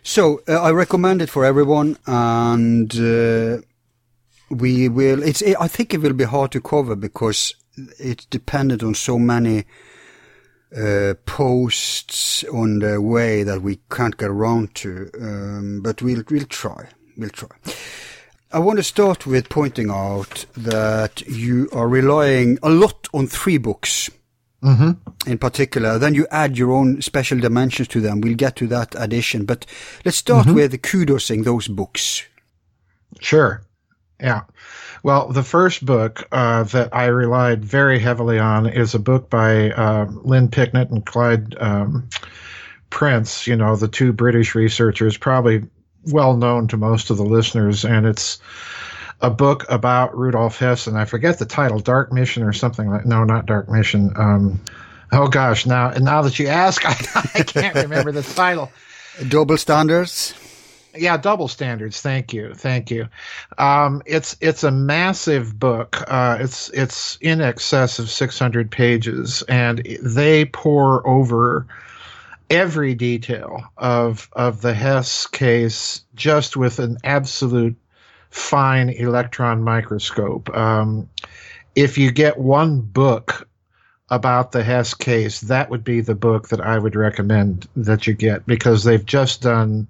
So 0.02 0.42
uh, 0.48 0.62
I 0.62 0.72
recommend 0.72 1.22
it 1.22 1.30
for 1.30 1.44
everyone, 1.44 1.98
and 2.08 2.94
uh, 2.96 3.62
we 4.50 4.88
will. 4.88 5.22
It's. 5.24 5.44
I 5.44 5.68
think 5.68 5.94
it 5.94 6.02
will 6.02 6.14
be 6.14 6.24
hard 6.24 6.54
to 6.54 6.62
cover 6.62 6.96
because 6.96 7.54
it's 8.00 8.26
dependent 8.26 8.82
on 8.82 8.96
so 8.96 9.20
many 9.20 9.66
uh, 10.76 11.14
posts 11.26 12.44
on 12.46 12.80
the 12.80 13.02
way 13.02 13.44
that 13.44 13.62
we 13.62 13.80
can't 13.90 14.18
get 14.18 14.30
around 14.30 14.74
to, 14.76 15.10
um, 15.20 15.82
but 15.82 16.02
we'll 16.02 16.24
we'll 16.30 16.46
try. 16.46 16.88
We'll 17.18 17.30
try. 17.30 17.50
I 18.54 18.60
want 18.60 18.80
to 18.80 18.84
start 18.84 19.26
with 19.26 19.50
pointing 19.50 19.90
out 19.90 20.46
that 20.58 21.22
you 21.22 21.70
are 21.72 21.88
relying 21.88 22.58
a 22.62 22.70
lot 22.70 23.08
on 23.14 23.28
three 23.28 23.58
books. 23.58 24.10
Mm-hmm. 24.62 25.30
In 25.30 25.38
particular, 25.38 25.98
then 25.98 26.14
you 26.14 26.28
add 26.30 26.58
your 26.58 26.72
own 26.72 27.02
special 27.02 27.40
dimensions 27.40 27.88
to 27.90 28.02
them. 28.02 28.22
We'll 28.22 28.36
get 28.36 28.56
to 28.58 28.68
that 28.68 28.94
addition, 28.98 29.46
but 29.46 29.66
let's 30.06 30.18
start 30.18 30.48
mm-hmm. 30.48 30.56
with 30.56 30.82
kudosing 30.82 31.44
those 31.44 31.68
books. 31.68 32.24
Sure. 33.20 33.64
Yeah. 34.22 34.44
Well, 35.04 35.30
the 35.30 35.44
first 35.44 35.84
book 35.84 36.28
uh, 36.32 36.64
that 36.64 36.96
I 36.96 37.06
relied 37.06 37.66
very 37.66 38.00
heavily 38.00 38.38
on 38.38 38.68
is 38.68 38.94
a 38.94 39.00
book 39.00 39.30
by 39.30 39.72
uh, 39.72 40.06
Lynn 40.06 40.50
Picknett 40.50 40.92
and 40.92 41.04
Clive 41.04 41.48
um, 41.58 42.08
Prince, 42.92 43.48
you 43.48 43.56
know, 43.56 43.76
the 43.76 43.88
two 43.88 44.14
British 44.14 44.54
researchers, 44.54 45.18
probably 45.18 45.64
well 46.12 46.38
known 46.38 46.68
to 46.68 46.78
most 46.78 47.10
of 47.10 47.18
the 47.18 47.26
listeners. 47.26 47.84
And 47.84 48.06
it's 48.06 48.40
a 49.22 49.32
book 49.32 49.66
about 49.70 50.16
Rudolf 50.16 50.58
Hess, 50.60 50.86
and 50.86 50.98
I 50.98 51.06
forget 51.06 51.40
the 51.40 51.46
title, 51.46 51.80
Dark 51.80 52.12
Mission 52.12 52.44
or 52.44 52.54
something 52.54 52.90
like 52.90 53.06
No, 53.06 53.24
not 53.24 53.48
Dark 53.48 53.70
Mission. 53.70 54.12
Um, 54.16 54.62
oh, 55.12 55.28
gosh. 55.28 55.66
Now, 55.66 55.92
now 55.92 56.22
that 56.22 56.38
you 56.38 56.48
ask, 56.48 56.86
I, 56.86 56.92
I 57.40 57.44
can't 57.44 57.76
remember 57.76 58.12
the 58.12 58.24
title. 58.24 58.72
Double 59.28 59.58
Standards? 59.58 60.34
Yeah 60.96 61.18
double 61.18 61.48
standards. 61.48 62.02
Thank 62.02 62.34
you. 62.34 62.54
Thank 62.54 62.92
you. 62.92 63.08
Um, 63.58 64.02
it's 64.06 64.38
it's 64.42 64.64
a 64.64 64.72
massive 64.72 65.60
book. 65.60 66.04
Uh, 66.08 66.38
it's 66.40 66.70
it's 66.70 67.18
in 67.22 67.42
excess 67.42 68.00
of 68.00 68.10
600 68.10 68.72
pages 68.72 69.44
and 69.44 69.80
they 70.02 70.46
pour 70.46 71.08
over 71.08 71.68
every 72.50 72.94
detail 72.94 73.64
of 73.78 74.30
of 74.34 74.62
the 74.62 74.74
hess 74.74 75.26
case 75.28 76.04
just 76.16 76.58
with 76.58 76.80
an 76.80 76.98
absolute 77.04 77.76
fine 78.30 78.90
electron 78.90 79.62
microscope. 79.64 80.50
Um, 80.56 81.10
if 81.76 81.98
you 81.98 82.12
get 82.12 82.38
one 82.38 82.82
book 82.82 83.48
about 84.10 84.52
the 84.52 84.64
Hess 84.64 84.94
case, 84.94 85.40
that 85.42 85.70
would 85.70 85.84
be 85.84 86.02
the 86.02 86.16
book 86.16 86.50
that 86.50 86.60
I 86.60 86.78
would 86.78 86.96
recommend 86.96 87.68
that 87.78 88.08
you 88.08 88.14
get 88.14 88.46
because 88.46 88.84
they've 88.84 89.06
just 89.06 89.42
done 89.42 89.88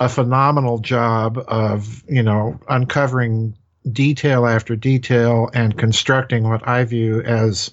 a 0.00 0.08
phenomenal 0.08 0.78
job 0.78 1.38
of 1.48 2.02
you 2.08 2.22
know 2.22 2.58
uncovering 2.68 3.54
detail 3.92 4.46
after 4.46 4.76
detail 4.76 5.50
and 5.54 5.78
constructing 5.78 6.44
what 6.44 6.66
I 6.66 6.84
view 6.84 7.20
as 7.22 7.70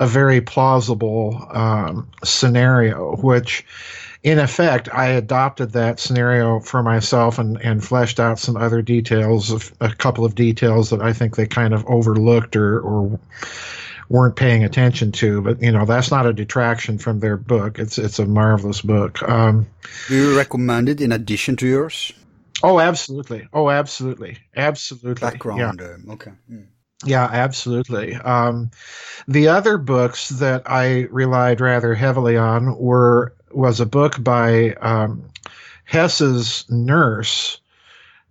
a 0.00 0.06
very 0.06 0.40
plausible 0.40 1.46
um, 1.50 2.08
scenario, 2.24 3.16
which 3.16 3.64
in 4.24 4.38
effect, 4.38 4.88
I 4.92 5.06
adopted 5.06 5.72
that 5.72 6.00
scenario 6.00 6.60
for 6.60 6.82
myself 6.82 7.38
and, 7.38 7.60
and 7.62 7.84
fleshed 7.84 8.18
out 8.18 8.38
some 8.38 8.56
other 8.56 8.82
details, 8.82 9.72
a 9.80 9.94
couple 9.94 10.24
of 10.24 10.34
details 10.34 10.90
that 10.90 11.00
I 11.00 11.12
think 11.12 11.36
they 11.36 11.46
kind 11.46 11.72
of 11.72 11.86
overlooked 11.86 12.56
or, 12.56 12.80
or 12.80 13.20
weren't 14.08 14.36
paying 14.36 14.64
attention 14.64 15.12
to. 15.12 15.42
But 15.42 15.62
you 15.62 15.72
know, 15.72 15.84
that's 15.84 16.10
not 16.10 16.26
a 16.26 16.32
detraction 16.32 16.98
from 16.98 17.20
their 17.20 17.36
book. 17.36 17.78
It's 17.78 17.98
it's 17.98 18.18
a 18.18 18.26
marvelous 18.26 18.80
book. 18.80 19.22
Um, 19.22 19.66
Do 20.08 20.14
you 20.14 20.36
recommend 20.36 20.88
it 20.88 21.00
in 21.00 21.12
addition 21.12 21.56
to 21.56 21.66
yours? 21.66 22.12
Oh, 22.62 22.80
absolutely. 22.80 23.48
Oh, 23.52 23.70
absolutely, 23.70 24.38
absolutely. 24.56 25.20
Background. 25.20 25.80
Yeah. 25.80 25.94
Um, 25.94 26.10
okay. 26.10 26.32
Mm. 26.50 26.66
Yeah, 27.04 27.24
absolutely. 27.30 28.16
Um, 28.16 28.72
the 29.28 29.48
other 29.48 29.78
books 29.78 30.30
that 30.30 30.62
I 30.66 31.02
relied 31.10 31.60
rather 31.60 31.94
heavily 31.94 32.36
on 32.36 32.76
were 32.76 33.34
was 33.52 33.80
a 33.80 33.86
book 33.86 34.22
by 34.22 34.72
um, 34.74 35.30
Hess's 35.84 36.64
nurse 36.68 37.60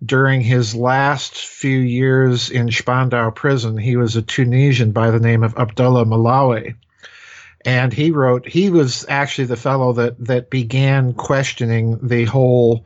during 0.05 0.41
his 0.41 0.75
last 0.75 1.35
few 1.35 1.77
years 1.79 2.49
in 2.49 2.71
Spandau 2.71 3.31
prison, 3.31 3.77
he 3.77 3.95
was 3.95 4.15
a 4.15 4.21
Tunisian 4.21 4.91
by 4.91 5.11
the 5.11 5.19
name 5.19 5.43
of 5.43 5.57
Abdullah 5.57 6.05
Melaouhi. 6.05 6.75
And 7.65 7.91
he 7.91 8.11
wrote, 8.11 8.47
he 8.47 8.69
was 8.69 9.05
actually 9.09 9.45
the 9.45 9.57
fellow 9.57 9.93
that, 9.93 10.23
that 10.25 10.49
began 10.49 11.13
questioning 11.13 11.99
the 12.01 12.25
whole 12.25 12.85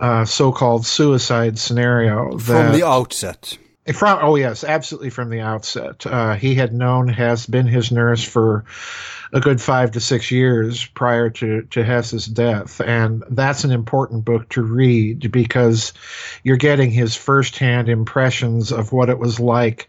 uh, 0.00 0.24
so 0.24 0.50
called 0.50 0.86
suicide 0.86 1.58
scenario. 1.58 2.36
That, 2.38 2.42
From 2.42 2.72
the 2.72 2.86
outset. 2.86 3.58
From 3.94 4.18
oh 4.22 4.36
yes, 4.36 4.62
absolutely 4.62 5.10
from 5.10 5.30
the 5.30 5.40
outset. 5.40 6.06
Uh, 6.06 6.34
he 6.34 6.54
had 6.54 6.72
known 6.72 7.08
has 7.08 7.46
been 7.46 7.66
his 7.66 7.90
nurse 7.90 8.22
for 8.22 8.64
a 9.32 9.40
good 9.40 9.60
five 9.60 9.92
to 9.92 10.00
six 10.00 10.30
years 10.30 10.84
prior 10.86 11.30
to, 11.30 11.62
to 11.62 11.84
Hess's 11.84 12.26
death. 12.26 12.80
And 12.80 13.22
that's 13.30 13.64
an 13.64 13.70
important 13.70 14.24
book 14.24 14.48
to 14.50 14.62
read 14.62 15.30
because 15.30 15.92
you're 16.42 16.56
getting 16.56 16.90
his 16.90 17.16
firsthand 17.16 17.88
impressions 17.88 18.72
of 18.72 18.92
what 18.92 19.08
it 19.08 19.18
was 19.18 19.38
like 19.38 19.88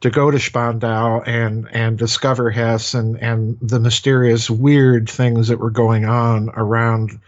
to 0.00 0.10
go 0.10 0.30
to 0.30 0.38
Spandau 0.38 1.20
and, 1.20 1.68
and 1.72 1.98
discover 1.98 2.50
Hess 2.50 2.94
and, 2.94 3.16
and 3.16 3.58
the 3.60 3.80
mysterious, 3.80 4.48
weird 4.48 5.08
things 5.10 5.48
that 5.48 5.58
were 5.58 5.70
going 5.70 6.04
on 6.04 6.50
around 6.54 7.20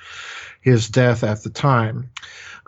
his 0.61 0.88
death 0.88 1.25
at 1.25 1.43
the 1.43 1.50
time. 1.50 2.11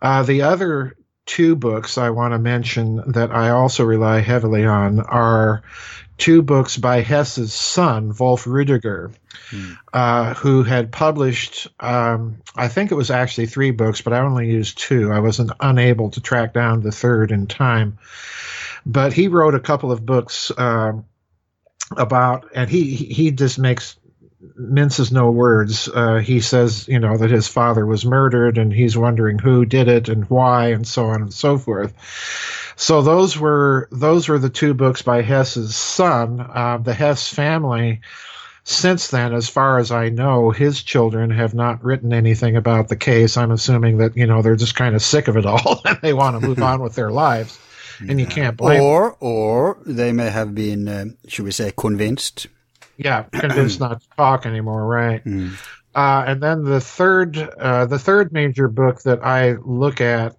Uh, 0.00 0.22
the 0.22 0.42
other 0.42 0.96
two 1.26 1.56
books 1.56 1.98
I 1.98 2.10
want 2.10 2.32
to 2.32 2.38
mention 2.38 3.02
that 3.12 3.30
I 3.30 3.50
also 3.50 3.84
rely 3.84 4.20
heavily 4.20 4.64
on 4.64 5.00
are 5.00 5.62
two 6.18 6.42
books 6.42 6.76
by 6.76 7.00
Hess's 7.00 7.52
son, 7.52 8.14
Wolf 8.18 8.46
Rudiger, 8.46 9.10
hmm. 9.50 9.72
uh, 9.92 10.34
who 10.34 10.62
had 10.62 10.92
published, 10.92 11.68
um, 11.80 12.38
I 12.54 12.68
think 12.68 12.90
it 12.90 12.96
was 12.96 13.10
actually 13.10 13.46
three 13.46 13.70
books, 13.70 14.00
but 14.00 14.12
I 14.12 14.20
only 14.20 14.50
used 14.50 14.78
two. 14.78 15.10
I 15.12 15.20
wasn't 15.20 15.52
unable 15.60 16.10
to 16.10 16.20
track 16.20 16.54
down 16.54 16.80
the 16.80 16.92
third 16.92 17.32
in 17.32 17.46
time. 17.46 17.98
But 18.84 19.12
he 19.12 19.28
wrote 19.28 19.54
a 19.54 19.60
couple 19.60 19.92
of 19.92 20.04
books 20.04 20.50
uh, 20.56 20.92
about, 21.96 22.48
and 22.54 22.68
he 22.68 22.94
he 22.94 23.30
just 23.30 23.58
makes 23.58 23.96
minces 24.56 25.12
no 25.12 25.30
words. 25.30 25.88
Uh, 25.88 26.18
he 26.18 26.40
says, 26.40 26.88
you 26.88 26.98
know, 26.98 27.16
that 27.16 27.30
his 27.30 27.48
father 27.48 27.86
was 27.86 28.04
murdered, 28.04 28.58
and 28.58 28.72
he's 28.72 28.96
wondering 28.96 29.38
who 29.38 29.64
did 29.64 29.88
it 29.88 30.08
and 30.08 30.28
why, 30.30 30.68
and 30.68 30.86
so 30.86 31.06
on 31.06 31.22
and 31.22 31.32
so 31.32 31.58
forth. 31.58 31.92
So 32.76 33.02
those 33.02 33.38
were 33.38 33.88
those 33.92 34.28
were 34.28 34.38
the 34.38 34.50
two 34.50 34.74
books 34.74 35.02
by 35.02 35.22
Hess's 35.22 35.76
son. 35.76 36.40
Uh, 36.40 36.78
the 36.78 36.94
Hess 36.94 37.28
family. 37.28 38.00
Since 38.64 39.08
then, 39.08 39.34
as 39.34 39.48
far 39.48 39.78
as 39.78 39.90
I 39.90 40.08
know, 40.08 40.52
his 40.52 40.84
children 40.84 41.30
have 41.30 41.52
not 41.52 41.82
written 41.82 42.12
anything 42.12 42.56
about 42.56 42.88
the 42.88 42.96
case. 42.96 43.36
I'm 43.36 43.50
assuming 43.50 43.98
that 43.98 44.16
you 44.16 44.26
know 44.26 44.40
they're 44.40 44.56
just 44.56 44.76
kind 44.76 44.94
of 44.94 45.02
sick 45.02 45.26
of 45.28 45.36
it 45.36 45.46
all 45.46 45.80
and 45.84 45.98
they 46.00 46.12
want 46.12 46.40
to 46.40 46.46
move 46.46 46.62
on 46.62 46.80
with 46.80 46.94
their 46.94 47.10
lives, 47.10 47.58
and 48.00 48.20
you 48.20 48.26
can't 48.26 48.56
blame. 48.56 48.80
Or, 48.80 49.16
or 49.18 49.78
they 49.84 50.12
may 50.12 50.30
have 50.30 50.54
been, 50.54 50.88
uh, 50.88 51.04
should 51.26 51.44
we 51.44 51.50
say, 51.50 51.72
convinced 51.76 52.46
yeah, 53.04 53.22
convinced 53.22 53.80
not 53.80 54.00
to 54.00 54.08
talk 54.16 54.46
anymore, 54.46 54.86
right? 54.86 55.24
Mm. 55.24 55.54
Uh, 55.94 56.24
and 56.26 56.42
then 56.42 56.64
the 56.64 56.80
third, 56.80 57.36
uh, 57.36 57.86
the 57.86 57.98
third 57.98 58.32
major 58.32 58.68
book 58.68 59.02
that 59.02 59.24
I 59.24 59.52
look 59.52 60.00
at 60.00 60.36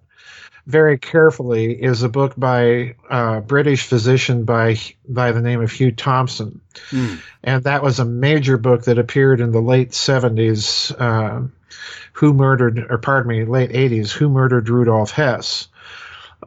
very 0.66 0.98
carefully 0.98 1.72
is 1.72 2.02
a 2.02 2.08
book 2.08 2.34
by 2.36 2.62
a 2.62 2.94
uh, 3.10 3.40
British 3.40 3.86
physician 3.86 4.44
by 4.44 4.78
by 5.08 5.32
the 5.32 5.42
name 5.42 5.60
of 5.60 5.70
Hugh 5.70 5.92
Thompson, 5.92 6.60
mm. 6.90 7.20
and 7.42 7.64
that 7.64 7.82
was 7.82 7.98
a 7.98 8.04
major 8.04 8.56
book 8.56 8.84
that 8.84 8.98
appeared 8.98 9.40
in 9.40 9.52
the 9.52 9.60
late 9.60 9.94
seventies. 9.94 10.90
Uh, 10.98 11.42
who 12.12 12.32
murdered, 12.32 12.86
or 12.90 12.98
pardon 12.98 13.28
me, 13.28 13.44
late 13.44 13.72
eighties? 13.74 14.12
Who 14.12 14.28
murdered 14.28 14.68
Rudolf 14.68 15.10
Hess? 15.10 15.68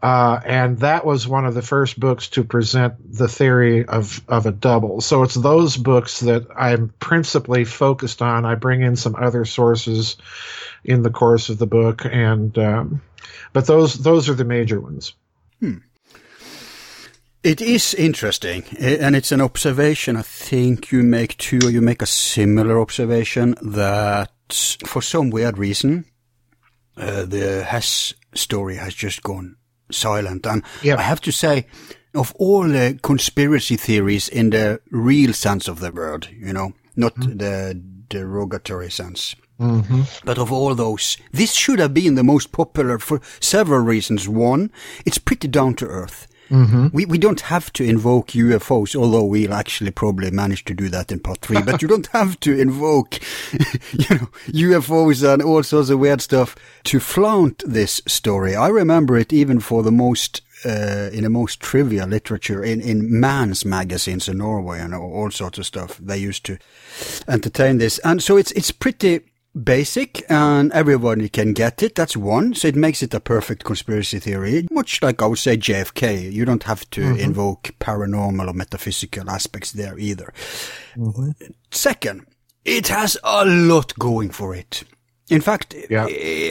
Uh, 0.02 0.40
and 0.46 0.80
that 0.80 1.06
was 1.06 1.28
one 1.28 1.46
of 1.46 1.54
the 1.54 1.62
first 1.62 2.00
books 2.00 2.30
to 2.30 2.44
present 2.44 2.96
the 3.14 3.28
theory 3.28 3.86
of, 3.86 4.22
of 4.28 4.46
a 4.46 4.52
double. 4.52 5.02
So 5.02 5.24
it's 5.24 5.36
those 5.36 5.78
books 5.78 6.20
that 6.22 6.48
I'm 6.56 6.94
principally 7.00 7.66
focused 7.66 8.22
on. 8.22 8.46
I 8.46 8.56
bring 8.56 8.82
in 8.82 8.96
some 8.96 9.16
other 9.16 9.46
sources 9.46 10.18
in 10.84 11.02
the 11.02 11.10
course 11.10 11.50
of 11.50 11.58
the 11.58 11.68
book, 11.68 12.06
and 12.06 12.58
um, 12.58 13.02
but 13.54 13.66
those 13.66 13.96
those 13.96 14.30
are 14.30 14.34
the 14.34 14.46
major 14.46 14.80
ones. 14.80 15.14
Hmm. 15.60 15.78
It 17.44 17.62
is 17.62 17.94
interesting, 17.94 18.64
and 18.80 19.16
it's 19.16 19.32
an 19.32 19.42
observation. 19.42 20.18
I 20.18 20.22
think 20.22 20.92
you 20.92 21.04
make 21.04 21.38
too, 21.38 21.60
or 21.64 21.70
you 21.70 21.82
make 21.82 22.02
a 22.02 22.08
similar 22.08 22.80
observation 22.80 23.56
that 23.62 24.32
for 24.86 25.02
some 25.02 25.30
weird 25.30 25.58
reason, 25.58 26.06
uh, 26.98 27.26
the 27.26 27.64
Hess 27.64 28.14
story 28.34 28.76
has 28.78 28.94
just 28.94 29.24
gone 29.24 29.56
silent. 29.92 30.46
And. 30.46 30.64
I 30.98 31.02
have 31.02 31.22
to 31.22 31.32
say, 31.32 31.66
of 32.14 32.34
all 32.38 32.64
the 32.64 33.00
conspiracy 33.02 33.76
theories 33.76 34.28
in 34.28 34.50
the 34.50 34.82
real 34.92 35.34
sense 35.34 35.68
of 35.68 35.80
the 35.80 35.92
word, 35.92 36.28
you 36.40 36.54
know, 36.54 36.74
not 36.96 37.16
mm-hmm. 37.16 37.38
the 37.38 37.82
derogatory 38.10 38.90
sense. 38.90 39.36
Mm-hmm. 39.60 40.02
But 40.24 40.38
of 40.38 40.52
all 40.52 40.76
those, 40.76 41.18
this 41.32 41.54
should 41.54 41.80
have 41.80 41.94
been 41.94 42.16
the 42.16 42.24
most 42.24 42.52
popular 42.52 43.00
for 43.00 43.22
several 43.40 43.80
reasons. 43.80 44.30
One, 44.30 44.72
it's 45.06 45.18
pretty 45.18 45.48
down 45.48 45.76
to 45.76 45.88
earth. 45.88 46.28
Mm-hmm. 46.50 46.88
We 46.94 47.06
we 47.06 47.18
don't 47.18 47.42
have 47.42 47.72
to 47.74 47.84
invoke 47.84 48.30
UFOs, 48.30 48.96
although 48.96 49.24
we'll 49.24 49.54
actually 49.54 49.92
probably 49.92 50.32
manage 50.32 50.66
to 50.66 50.74
do 50.74 50.90
that 50.90 51.12
in 51.12 51.20
part 51.20 51.42
three. 51.42 51.62
but 51.62 51.82
you 51.82 51.88
don't 51.88 52.08
have 52.08 52.40
to 52.42 52.58
invoke, 52.58 53.20
you 53.94 54.16
know, 54.16 54.30
UFOs 54.48 55.28
and 55.28 55.42
all 55.42 55.64
sorts 55.64 55.90
of 55.90 56.00
weird 56.00 56.22
stuff 56.22 56.56
to 56.86 57.00
flaunt 57.00 57.64
this 57.66 58.02
story. 58.08 58.56
I 58.56 58.68
remember 58.68 59.18
it 59.18 59.34
even 59.34 59.60
for 59.60 59.84
the 59.84 59.92
most 59.92 60.42
uh, 60.66 61.10
in 61.14 61.24
the 61.24 61.30
most 61.30 61.60
trivial 61.60 62.08
literature 62.08 62.64
in, 62.64 62.82
in 62.82 63.20
man's 63.20 63.66
magazines 63.66 64.28
in 64.28 64.40
Norway 64.40 64.80
and 64.80 64.94
all 64.94 65.30
sorts 65.32 65.58
of 65.58 65.66
stuff. 65.66 65.98
They 65.98 66.18
used 66.18 66.46
to 66.46 66.58
entertain 67.28 67.78
this. 67.78 68.00
And 68.00 68.22
so 68.24 68.38
it's, 68.38 68.52
it's 68.54 68.72
pretty, 68.72 69.22
basic 69.64 70.24
and 70.30 70.72
everybody 70.72 71.30
can 71.30 71.54
get 71.54 71.82
it. 71.84 71.96
That's 71.96 72.16
one. 72.16 72.54
So 72.54 72.68
it 72.68 72.76
makes 72.76 73.04
it 73.04 73.14
a 73.14 73.20
perfect 73.20 73.64
conspiracy 73.64 74.20
theory. 74.20 74.68
Much 74.72 75.02
like 75.02 75.22
I 75.22 75.28
would 75.28 75.40
say 75.40 75.58
JFK. 75.58 76.32
You 76.32 76.46
don't 76.46 76.64
have 76.64 76.90
to 76.92 77.02
mm-hmm. 77.02 77.20
invoke 77.20 77.72
paranormal 77.80 78.50
or 78.50 78.54
metaphysical 78.54 79.30
aspects 79.30 79.72
there 79.72 79.98
either. 79.98 80.34
Mm-hmm. 80.96 81.32
Second, 81.72 82.26
it 82.66 82.88
has 82.88 83.18
a 83.24 83.46
lot 83.46 83.98
going 83.98 84.30
for 84.30 84.56
it. 84.56 84.84
In 85.30 85.42
fact, 85.42 85.76
yeah. 85.90 86.08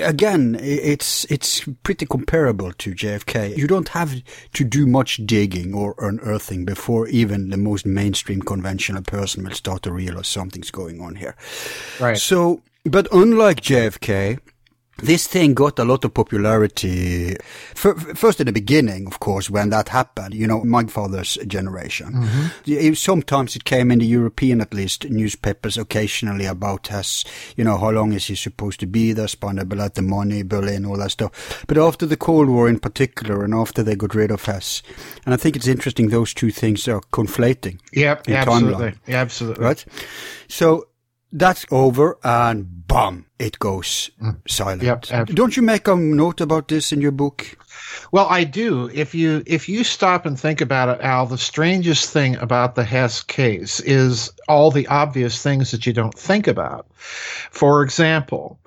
again, 0.07 0.59
it's 0.61 1.25
it's 1.31 1.65
pretty 1.83 2.05
comparable 2.05 2.73
to 2.73 2.95
JFK. 2.95 3.57
You 3.57 3.67
don't 3.67 3.89
have 3.89 4.13
to 4.53 4.65
do 4.65 4.87
much 4.87 5.17
digging 5.25 5.73
or 5.73 5.95
unearthing 5.99 6.67
before 6.67 7.09
even 7.09 7.49
the 7.49 7.57
most 7.57 7.87
mainstream 7.87 8.43
conventional 8.43 9.03
person 9.03 9.45
will 9.45 9.53
start 9.53 9.83
to 9.85 9.93
realize 9.93 10.29
something's 10.29 10.71
going 10.71 11.01
on 11.01 11.15
here. 11.15 11.37
Right. 11.99 12.19
So 12.19 12.61
but 12.87 13.09
unlike 13.13 13.61
JFK, 13.61 14.39
this 14.99 15.27
thing 15.27 15.53
got 15.53 15.79
a 15.79 15.85
lot 15.85 16.07
of 16.07 16.15
popularity. 16.15 17.37
First, 17.75 18.41
in 18.41 18.47
the 18.47 18.53
beginning, 18.53 19.07
of 19.07 19.21
course, 19.21 19.51
when 19.51 19.69
that 19.69 19.91
happened, 19.91 20.33
you 20.33 20.47
know, 20.47 20.65
my 20.65 20.85
father's 20.85 21.37
generation. 21.47 22.15
Mm-hmm. 22.15 22.95
Sometimes 22.95 23.57
it 23.57 23.65
came 23.65 23.91
in 23.91 23.99
the 23.99 24.07
European, 24.07 24.63
at 24.63 24.73
least, 24.73 25.11
newspapers 25.11 25.77
occasionally 25.77 26.47
about 26.47 26.91
us, 26.91 27.27
you 27.57 27.65
know, 27.65 27.77
how 27.77 27.91
long 27.91 28.15
is 28.15 28.27
he 28.29 28.35
supposed 28.35 28.81
to 28.81 28.87
be 28.87 29.13
there, 29.13 29.27
Spandable 29.27 29.93
the 29.93 30.01
money, 30.01 30.43
Berlin, 30.43 30.87
all 30.87 30.97
that 30.97 31.11
stuff. 31.11 31.63
But 31.67 31.77
after 31.77 32.07
the 32.07 32.17
Cold 32.17 32.49
War 32.49 32.67
in 32.67 32.79
particular, 32.79 33.45
and 33.45 33.53
after 33.53 33.83
they 33.83 33.97
got 33.97 34.15
rid 34.15 34.31
of 34.31 34.47
Hess, 34.47 34.83
and 35.27 35.35
I 35.35 35.37
think 35.37 35.57
it's 35.57 35.69
interesting 35.69 36.09
those 36.09 36.33
two 36.33 36.51
things 36.51 36.89
are 36.89 37.03
conflating. 37.13 37.81
Yep, 37.93 38.31
absolutely. 38.31 38.95
Yeah, 39.07 39.21
absolutely. 39.21 39.63
Right? 39.63 39.85
So, 40.49 40.89
that's 41.33 41.67
over 41.71 42.19
and 42.23 42.87
bam, 42.87 43.27
it 43.39 43.59
goes 43.59 44.11
mm. 44.23 44.37
silent. 44.49 44.83
Yep, 44.83 45.27
Don't 45.29 45.57
you 45.57 45.63
make 45.63 45.89
a 45.89 45.97
note 45.97 46.41
about 46.41 46.69
this 46.69 46.93
in 46.93 47.01
your 47.01 47.13
book? 47.13 47.57
Well, 48.13 48.27
I 48.29 48.45
do. 48.45 48.91
If 48.93 49.15
you 49.15 49.43
if 49.47 49.69
you 49.69 49.85
stop 49.85 50.27
and 50.27 50.39
think 50.39 50.61
about 50.61 50.89
it, 50.89 51.05
Al, 51.05 51.27
the 51.27 51.39
strangest 51.39 52.11
thing 52.11 52.37
about 52.37 52.75
the 52.75 52.85
Hess 52.85 53.23
case 53.23 53.81
is 53.81 54.33
all 54.49 54.71
the 54.71 54.87
obvious 54.87 55.43
things 55.43 55.71
that 55.71 55.87
you 55.87 55.93
don't 55.93 56.17
think 56.17 56.47
about. 56.47 56.87
For 56.97 57.83
example, 57.83 58.59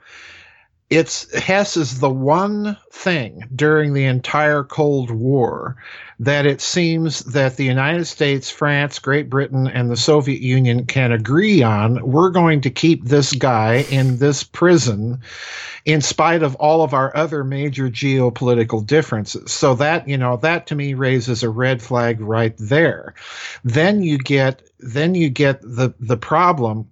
it's 0.89 1.33
Hess 1.37 1.77
is 1.77 1.99
the 1.99 2.09
one 2.09 2.77
thing 2.91 3.43
during 3.55 3.93
the 3.93 4.05
entire 4.05 4.63
Cold 4.63 5.11
War 5.11 5.77
that 6.19 6.45
it 6.45 6.59
seems 6.59 7.21
that 7.21 7.55
the 7.55 7.63
United 7.63 8.05
States, 8.05 8.49
France, 8.49 8.99
Great 8.99 9.29
Britain, 9.29 9.67
and 9.67 9.89
the 9.89 9.95
Soviet 9.95 10.41
Union 10.41 10.85
can 10.85 11.13
agree 11.13 11.63
on. 11.63 12.05
We're 12.05 12.29
going 12.29 12.61
to 12.61 12.69
keep 12.69 13.05
this 13.05 13.31
guy 13.33 13.85
in 13.89 14.17
this 14.17 14.43
prison 14.43 15.21
in 15.85 16.01
spite 16.01 16.43
of 16.43 16.55
all 16.55 16.83
of 16.83 16.93
our 16.93 17.15
other 17.15 17.45
major 17.45 17.89
geopolitical 17.89 18.85
differences. 18.85 19.51
So 19.51 19.75
that, 19.75 20.09
you 20.09 20.17
know, 20.17 20.35
that 20.37 20.67
to 20.67 20.75
me 20.75 20.93
raises 20.93 21.41
a 21.41 21.49
red 21.49 21.81
flag 21.81 22.19
right 22.19 22.55
there. 22.57 23.13
Then 23.63 24.03
you 24.03 24.17
get 24.17 24.61
then 24.79 25.15
you 25.15 25.29
get 25.29 25.61
the 25.61 25.93
the 25.99 26.17
problem 26.17 26.89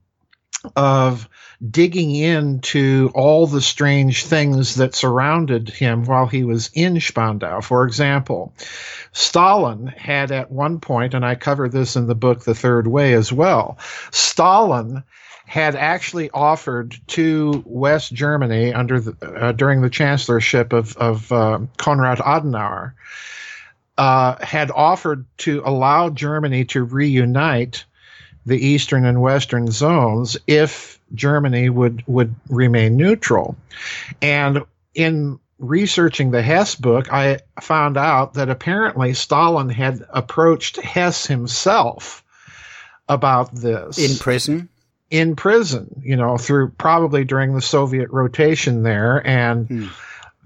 of 0.76 1.30
digging 1.70 2.16
into 2.16 3.12
all 3.16 3.48
the 3.48 3.62
strange 3.62 4.26
things 4.26 4.76
that 4.76 4.96
surrounded 4.96 5.70
him 5.70 6.06
while 6.06 6.28
he 6.28 6.44
was 6.44 6.70
in 6.74 7.00
Spandau. 7.00 7.62
For 7.62 7.86
example, 7.86 8.54
Stalin 9.12 9.88
had 9.88 10.32
at 10.32 10.52
one 10.52 10.80
point, 10.80 11.14
and 11.14 11.26
I 11.26 11.36
cover 11.36 11.68
this 11.70 11.96
in 11.96 12.08
the 12.08 12.16
book 12.16 12.44
The 12.44 12.56
Third 12.56 12.88
Way 12.88 13.14
as 13.14 13.32
well, 13.32 13.78
Stalin 14.12 15.04
had 15.46 15.76
actually 15.76 16.30
offered 16.32 16.96
to 17.08 17.64
West 17.66 18.14
Germany 18.14 18.74
under 18.74 19.00
the, 19.00 19.16
uh, 19.26 19.52
during 19.54 19.82
the 19.82 19.90
chancellorship 19.90 20.74
of, 20.74 20.98
of 20.98 21.32
uh, 21.32 21.60
Konrad 21.78 22.18
Adenauer, 22.20 22.94
uh, 23.98 24.36
had 24.44 24.70
offered 24.72 25.26
to 25.38 25.64
allow 25.66 26.10
Germany 26.10 26.66
to 26.66 26.84
reunite 26.84 27.86
the 28.48 28.58
eastern 28.66 29.06
and 29.06 29.22
western 29.22 29.70
zones 29.70 30.38
if 30.48 31.00
Germany 31.14 31.70
would 31.70 32.02
would 32.08 32.34
remain 32.50 32.96
neutral. 32.96 33.58
And 34.22 34.64
in 34.96 35.40
researching 35.60 36.32
the 36.32 36.42
Hess 36.42 36.76
book, 36.76 37.12
I 37.12 37.40
found 37.62 37.98
out 37.98 38.36
that 38.36 38.50
apparently 38.50 39.14
Stalin 39.14 39.70
had 39.70 40.06
approached 40.10 40.78
Hess 40.78 41.26
himself 41.28 42.24
about 43.10 43.54
this 43.54 43.98
in 43.98 44.18
prison. 44.18 44.70
In 45.10 45.36
prison, 45.36 46.02
you 46.04 46.16
know, 46.16 46.38
through 46.38 46.72
probably 46.72 47.26
during 47.26 47.54
the 47.54 47.62
Soviet 47.62 48.10
rotation 48.10 48.82
there, 48.84 49.26
and. 49.28 49.68
Hmm 49.68 49.88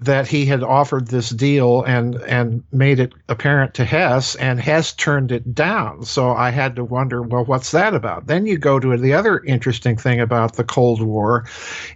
that 0.04 0.28
he 0.28 0.46
had 0.46 0.62
offered 0.62 1.08
this 1.08 1.30
deal 1.30 1.82
and 1.82 2.16
and 2.22 2.62
made 2.72 3.00
it 3.00 3.12
apparent 3.28 3.74
to 3.74 3.84
Hess, 3.84 4.34
and 4.36 4.60
Hess 4.60 4.92
turned 4.92 5.32
it 5.32 5.54
down. 5.54 6.04
So 6.04 6.32
I 6.32 6.50
had 6.50 6.76
to 6.76 6.84
wonder, 6.84 7.22
well, 7.22 7.44
what's 7.44 7.70
that 7.72 7.94
about? 7.94 8.26
Then 8.26 8.46
you 8.46 8.58
go 8.58 8.78
to 8.78 8.96
the 8.96 9.14
other 9.14 9.40
interesting 9.40 9.96
thing 9.96 10.20
about 10.20 10.54
the 10.56 10.64
Cold 10.64 11.02
War, 11.02 11.46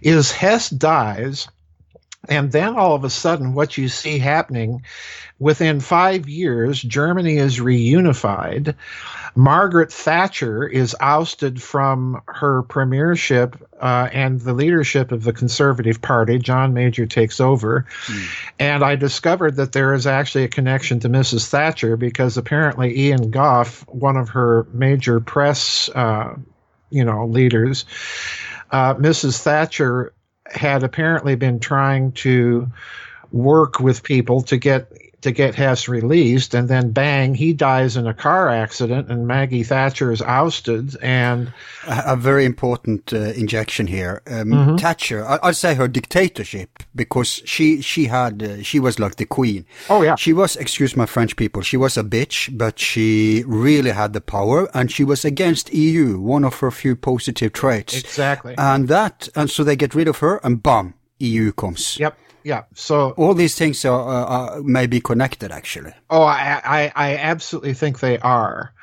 is 0.01 0.31
Hess 0.31 0.69
dies. 0.69 1.47
And 2.29 2.51
then 2.51 2.75
all 2.75 2.95
of 2.95 3.03
a 3.03 3.09
sudden, 3.09 3.53
what 3.53 3.77
you 3.77 3.87
see 3.87 4.19
happening 4.19 4.83
within 5.39 5.79
five 5.79 6.27
years, 6.27 6.81
Germany 6.81 7.37
is 7.37 7.59
reunified. 7.59 8.75
Margaret 9.35 9.93
Thatcher 9.93 10.67
is 10.67 10.95
ousted 10.99 11.61
from 11.61 12.21
her 12.27 12.63
premiership 12.63 13.55
uh, 13.79 14.09
and 14.11 14.41
the 14.41 14.53
leadership 14.53 15.11
of 15.11 15.23
the 15.23 15.33
Conservative 15.33 16.01
Party. 16.01 16.39
John 16.39 16.73
Major 16.73 17.05
takes 17.05 17.39
over. 17.39 17.85
Mm. 18.07 18.25
And 18.57 18.83
I 18.83 18.95
discovered 18.95 19.57
that 19.57 19.73
there 19.73 19.93
is 19.93 20.07
actually 20.07 20.45
a 20.45 20.49
connection 20.49 20.99
to 21.01 21.09
Mrs. 21.09 21.47
Thatcher 21.49 21.97
because 21.97 22.37
apparently 22.37 22.99
Ian 22.99 23.29
Gow, 23.29 23.65
one 23.87 24.17
of 24.17 24.29
her 24.29 24.65
major 24.73 25.19
press, 25.19 25.89
uh, 25.93 26.35
you 26.89 27.05
know, 27.05 27.27
leaders, 27.27 27.85
uh, 28.71 28.95
Mrs. 28.95 29.39
Thatcher 29.41 30.13
had 30.51 30.83
apparently 30.83 31.35
been 31.35 31.59
trying 31.59 32.11
to 32.13 32.67
work 33.31 33.79
with 33.79 34.03
people 34.03 34.41
to 34.41 34.57
get 34.57 34.91
to 35.27 35.31
get 35.33 35.55
Hess 35.55 35.87
released, 35.87 36.53
and 36.53 36.69
then 36.69 36.91
bang, 36.91 37.35
he 37.35 37.53
dies 37.53 37.97
in 37.97 38.07
a 38.07 38.13
car 38.13 38.49
accident, 38.49 39.11
and 39.11 39.27
Maggie 39.27 39.63
Thatcher 39.63 40.11
is 40.11 40.21
ousted. 40.21 40.95
And 41.01 41.53
a, 41.85 42.13
a 42.13 42.15
very 42.15 42.45
important 42.45 43.13
uh, 43.13 43.33
injection 43.33 43.87
here, 43.87 44.21
um, 44.27 44.47
mm-hmm. 44.47 44.75
Thatcher. 44.77 45.25
I, 45.25 45.39
would 45.45 45.55
say 45.55 45.75
her 45.75 45.87
dictatorship 45.87 46.83
because 46.95 47.41
she 47.45 47.81
she 47.81 48.05
had 48.05 48.41
uh, 48.41 48.63
she 48.63 48.79
was 48.79 48.99
like 48.99 49.17
the 49.17 49.25
queen. 49.25 49.65
Oh 49.89 50.01
yeah, 50.01 50.15
she 50.15 50.33
was. 50.33 50.55
Excuse 50.55 50.95
my 50.95 51.05
French 51.05 51.35
people. 51.35 51.61
She 51.61 51.77
was 51.77 51.97
a 51.97 52.03
bitch, 52.03 52.57
but 52.57 52.79
she 52.79 53.43
really 53.45 53.91
had 53.91 54.13
the 54.13 54.21
power, 54.21 54.69
and 54.73 54.91
she 54.91 55.03
was 55.03 55.25
against 55.25 55.73
EU. 55.73 56.19
One 56.19 56.45
of 56.45 56.59
her 56.59 56.71
few 56.71 56.95
positive 56.95 57.53
traits. 57.53 57.97
Exactly. 57.97 58.55
And 58.57 58.87
that, 58.87 59.27
and 59.35 59.49
so 59.49 59.63
they 59.63 59.75
get 59.75 59.93
rid 59.93 60.07
of 60.07 60.19
her, 60.19 60.37
and 60.43 60.63
bam, 60.63 60.93
EU 61.19 61.51
comes. 61.51 61.99
Yep 61.99 62.17
yeah. 62.47 62.63
So 62.73 63.11
all 63.11 63.33
these 63.33 63.55
things 63.55 63.83
are, 63.83 63.99
are 63.99 64.63
may 64.63 64.87
be 64.87 65.01
connected, 65.01 65.51
actually. 65.51 65.91
Oh, 66.09 66.23
I, 66.23 66.61
I, 66.63 66.91
I 66.95 67.17
absolutely 67.17 67.73
think 67.73 67.99
they 67.99 68.17
are, 68.19 68.73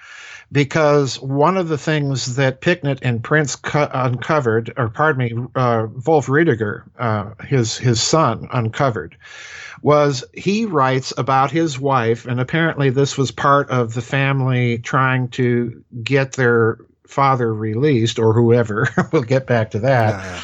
because 0.52 1.18
one 1.18 1.56
of 1.56 1.68
the 1.68 1.78
things 1.78 2.36
that 2.36 2.60
Picknett 2.60 2.98
and 3.00 3.24
Prince 3.24 3.56
cu- 3.56 3.88
uncovered, 3.90 4.74
or 4.76 4.90
pardon 4.90 5.18
me, 5.18 5.46
uh, 5.54 5.86
Wolf 6.04 6.28
Rudiger, 6.28 6.84
uh, 6.98 7.30
his 7.46 7.78
his 7.78 8.02
son, 8.02 8.48
uncovered, 8.52 9.16
was 9.80 10.24
he 10.34 10.66
writes 10.66 11.14
about 11.16 11.50
his 11.50 11.80
wife, 11.80 12.26
and 12.26 12.40
apparently 12.40 12.90
this 12.90 13.16
was 13.16 13.30
part 13.30 13.70
of 13.70 13.94
the 13.94 14.02
family 14.02 14.76
trying 14.76 15.28
to 15.28 15.82
get 16.02 16.32
their 16.32 16.76
father 17.06 17.52
released 17.52 18.18
or 18.18 18.34
whoever. 18.34 18.90
we'll 19.12 19.22
get 19.22 19.46
back 19.46 19.70
to 19.70 19.78
that. 19.78 20.10
Yeah, 20.10 20.34
yeah 20.34 20.42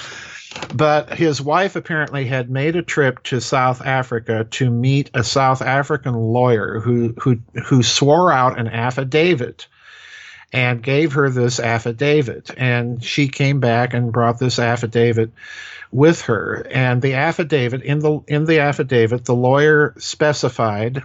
but 0.75 1.13
his 1.13 1.41
wife 1.41 1.77
apparently 1.77 2.27
had 2.27 2.51
made 2.51 2.77
a 2.77 2.83
trip 2.83 3.23
to 3.25 3.41
South 3.41 3.85
Africa 3.85 4.47
to 4.51 4.71
meet 4.71 5.11
a 5.15 5.23
South 5.23 5.63
African 5.63 6.15
lawyer 6.15 6.81
who 6.81 7.15
who 7.19 7.39
who 7.67 7.83
swore 7.83 8.33
out 8.33 8.59
an 8.59 8.69
affidavit 8.69 9.67
and 10.53 10.83
gave 10.83 11.13
her 11.13 11.31
this 11.31 11.61
affidavit. 11.61 12.51
And 12.57 13.03
she 13.03 13.29
came 13.29 13.61
back 13.61 13.95
and 13.95 14.13
brought 14.13 14.39
this 14.39 14.59
affidavit 14.59 15.31
with 15.93 16.23
her. 16.23 16.67
And 16.71 17.01
the 17.01 17.15
affidavit 17.15 17.83
in 17.83 18.01
the 18.01 18.21
in 18.27 18.45
the 18.45 18.61
affidavit 18.61 19.25
the 19.25 19.35
lawyer 19.35 19.95
specified 19.99 21.05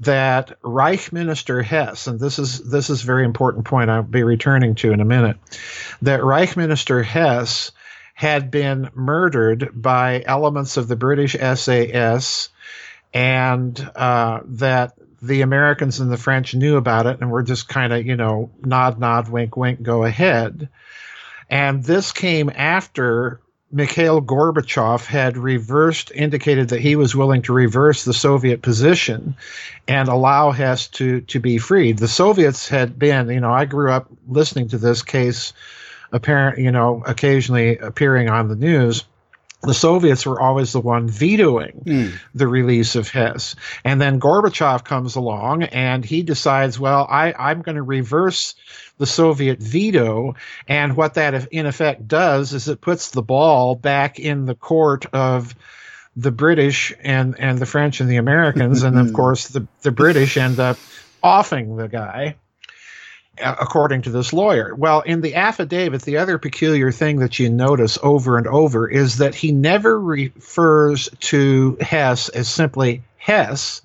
that 0.00 0.58
Reich 0.62 1.12
Minister 1.12 1.62
Hess, 1.62 2.06
and 2.06 2.20
this 2.20 2.38
is 2.38 2.58
this 2.60 2.90
is 2.90 3.02
a 3.02 3.06
very 3.06 3.24
important 3.24 3.64
point 3.64 3.90
I'll 3.90 4.02
be 4.02 4.22
returning 4.22 4.74
to 4.76 4.92
in 4.92 5.00
a 5.00 5.06
minute, 5.06 5.38
that 6.02 6.22
Reich 6.22 6.56
Minister 6.56 7.02
Hess 7.02 7.72
had 8.16 8.50
been 8.50 8.88
murdered 8.94 9.70
by 9.74 10.24
elements 10.24 10.78
of 10.78 10.88
the 10.88 10.96
British 10.96 11.34
SAS, 11.34 12.48
and 13.12 13.78
uh, 13.94 14.40
that 14.46 14.94
the 15.20 15.42
Americans 15.42 16.00
and 16.00 16.10
the 16.10 16.16
French 16.16 16.54
knew 16.54 16.78
about 16.78 17.06
it 17.06 17.20
and 17.20 17.30
were 17.30 17.42
just 17.42 17.68
kind 17.68 17.92
of, 17.92 18.06
you 18.06 18.16
know, 18.16 18.50
nod, 18.64 18.98
nod, 18.98 19.28
wink, 19.28 19.54
wink, 19.54 19.82
go 19.82 20.02
ahead. 20.04 20.70
And 21.50 21.84
this 21.84 22.10
came 22.10 22.50
after 22.54 23.42
Mikhail 23.70 24.22
Gorbachev 24.22 25.04
had 25.04 25.36
reversed, 25.36 26.10
indicated 26.14 26.70
that 26.70 26.80
he 26.80 26.96
was 26.96 27.14
willing 27.14 27.42
to 27.42 27.52
reverse 27.52 28.06
the 28.06 28.14
Soviet 28.14 28.62
position 28.62 29.36
and 29.86 30.08
allow 30.08 30.52
Hess 30.52 30.88
to, 30.88 31.20
to 31.20 31.38
be 31.38 31.58
freed. 31.58 31.98
The 31.98 32.08
Soviets 32.08 32.66
had 32.66 32.98
been, 32.98 33.28
you 33.28 33.40
know, 33.40 33.52
I 33.52 33.66
grew 33.66 33.92
up 33.92 34.10
listening 34.26 34.68
to 34.68 34.78
this 34.78 35.02
case 35.02 35.52
apparent, 36.16 36.58
you 36.58 36.72
know, 36.72 37.02
occasionally 37.06 37.78
appearing 37.78 38.28
on 38.28 38.48
the 38.48 38.56
news 38.56 39.04
the 39.62 39.74
Soviets 39.74 40.24
were 40.24 40.40
always 40.40 40.72
the 40.72 40.80
one 40.80 41.08
vetoing 41.08 41.82
mm. 41.84 42.12
the 42.34 42.46
release 42.46 42.94
of 42.94 43.08
Hess. 43.08 43.56
And 43.84 44.00
then 44.00 44.20
Gorbachev 44.20 44.84
comes 44.84 45.16
along 45.16 45.64
and 45.64 46.04
he 46.04 46.22
decides, 46.22 46.78
well, 46.78 47.06
I, 47.08 47.32
I'm 47.32 47.62
going 47.62 47.76
to 47.76 47.82
reverse 47.82 48.54
the 48.98 49.06
Soviet 49.06 49.58
veto. 49.58 50.36
And 50.68 50.96
what 50.96 51.14
that 51.14 51.48
in 51.52 51.66
effect 51.66 52.06
does 52.06 52.52
is 52.52 52.68
it 52.68 52.80
puts 52.80 53.10
the 53.10 53.22
ball 53.22 53.74
back 53.74 54.18
in 54.18 54.46
the 54.46 54.54
court 54.54 55.06
of 55.12 55.54
the 56.16 56.32
British 56.32 56.94
and, 57.00 57.38
and 57.38 57.58
the 57.58 57.66
French 57.66 58.00
and 58.00 58.08
the 58.08 58.16
Americans. 58.16 58.82
and 58.82 58.98
of 58.98 59.12
course, 59.14 59.48
the, 59.48 59.66
the 59.82 59.90
British 59.90 60.36
end 60.36 60.60
up 60.60 60.78
offing 61.22 61.76
the 61.76 61.88
guy 61.88 62.36
according 63.38 64.02
to 64.02 64.10
this 64.10 64.32
lawyer. 64.32 64.74
Well, 64.74 65.00
in 65.00 65.20
the 65.20 65.34
affidavit, 65.34 66.02
the 66.02 66.18
other 66.18 66.38
peculiar 66.38 66.90
thing 66.92 67.18
that 67.20 67.38
you 67.38 67.50
notice 67.50 67.98
over 68.02 68.38
and 68.38 68.46
over 68.46 68.88
is 68.88 69.18
that 69.18 69.34
he 69.34 69.52
never 69.52 69.98
refers 70.00 71.08
to 71.20 71.76
Hess 71.80 72.28
as 72.28 72.48
simply 72.48 73.02
Hess 73.16 73.82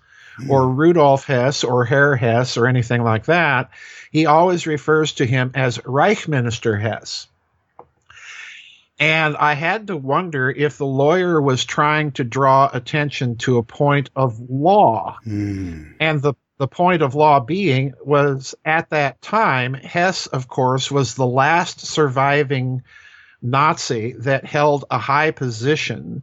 or 0.50 0.64
hmm. 0.64 0.76
Rudolf 0.76 1.26
Hess 1.26 1.64
or 1.64 1.86
Herr 1.86 2.16
Hess 2.16 2.58
or 2.58 2.68
anything 2.68 3.04
like 3.04 3.26
that. 3.26 3.72
He 4.12 4.26
always 4.26 4.68
refers 4.68 5.14
to 5.14 5.26
him 5.26 5.52
as 5.56 5.78
Reichsminister 5.80 6.80
Hess. 6.80 7.28
And 9.00 9.36
I 9.36 9.56
had 9.56 9.88
to 9.88 9.98
wonder 9.98 10.52
if 10.52 10.78
the 10.78 10.86
lawyer 10.86 11.42
was 11.42 11.66
trying 11.66 12.12
to 12.14 12.24
draw 12.24 12.70
attention 12.72 13.38
to 13.38 13.58
a 13.58 13.64
point 13.64 14.12
of 14.16 14.40
law. 14.48 15.18
Mm. 15.26 15.96
And 16.00 16.22
the 16.22 16.36
the 16.62 16.68
point 16.68 17.02
of 17.02 17.16
law 17.16 17.40
being 17.40 17.92
was 18.06 18.54
at 18.64 18.92
that 18.92 19.20
time, 19.20 19.74
Hess, 19.74 20.28
of 20.28 20.48
course, 20.48 20.92
was 20.92 21.16
the 21.16 21.26
last 21.26 21.80
surviving 21.80 22.84
Nazi 23.42 24.14
that 24.20 24.46
held 24.46 24.86
a 24.92 25.00
high 25.00 25.32
position, 25.32 26.22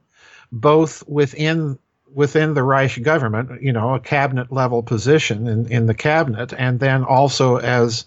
both 0.52 1.02
within 1.08 1.76
within 2.14 2.54
the 2.54 2.62
Reich 2.62 3.02
government, 3.02 3.62
you 3.62 3.72
know, 3.72 3.94
a 3.96 4.00
cabinet 4.00 4.52
level 4.52 4.80
position 4.84 5.48
in, 5.48 5.72
in 5.72 5.86
the 5.86 5.94
cabinet, 5.94 6.54
and 6.56 6.78
then 6.78 7.02
also 7.02 7.56
as 7.56 8.04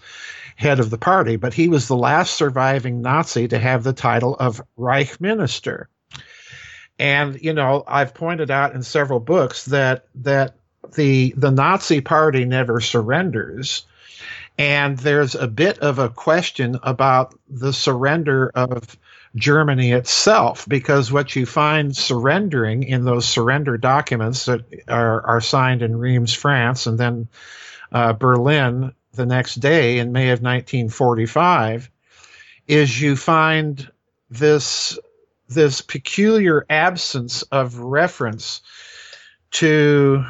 head 0.55 0.79
of 0.79 0.89
the 0.89 0.97
party. 0.97 1.35
But 1.35 1.53
he 1.53 1.67
was 1.67 1.89
the 1.89 1.97
last 1.97 2.35
surviving 2.35 3.01
Nazi 3.01 3.49
to 3.49 3.59
have 3.59 3.83
the 3.83 3.91
title 3.91 4.37
of 4.39 4.61
Reich 4.77 5.19
Minister. 5.19 5.89
And 6.97 7.41
you 7.41 7.51
know, 7.51 7.83
I've 7.85 8.13
pointed 8.13 8.49
out 8.49 8.73
in 8.73 8.83
several 8.83 9.19
books 9.19 9.65
that 9.65 10.05
that 10.15 10.55
the 10.95 11.33
the 11.37 11.51
Nazi 11.51 12.01
Party 12.01 12.45
never 12.45 12.81
surrenders, 12.81 13.85
and 14.57 14.97
there's 14.97 15.35
a 15.35 15.47
bit 15.47 15.79
of 15.79 15.99
a 15.99 16.09
question 16.09 16.79
about 16.83 17.35
the 17.49 17.73
surrender 17.73 18.51
of 18.55 18.97
Germany 19.35 19.91
itself, 19.91 20.67
because 20.67 21.11
what 21.11 21.35
you 21.35 21.45
find 21.45 21.95
surrendering 21.95 22.83
in 22.83 23.05
those 23.05 23.27
surrender 23.27 23.77
documents 23.77 24.45
that 24.45 24.61
are, 24.87 25.25
are 25.25 25.41
signed 25.41 25.81
in 25.81 25.97
Reims, 25.97 26.33
France, 26.33 26.85
and 26.85 26.99
then 26.99 27.27
uh, 27.91 28.13
Berlin 28.13 28.93
the 29.13 29.25
next 29.25 29.55
day 29.55 29.99
in 29.99 30.11
May 30.11 30.29
of 30.29 30.41
1945, 30.41 31.89
is 32.67 33.01
you 33.01 33.15
find 33.15 33.89
this 34.29 34.97
this 35.49 35.81
peculiar 35.81 36.65
absence 36.69 37.41
of 37.43 37.77
reference 37.77 38.61
to 39.51 40.25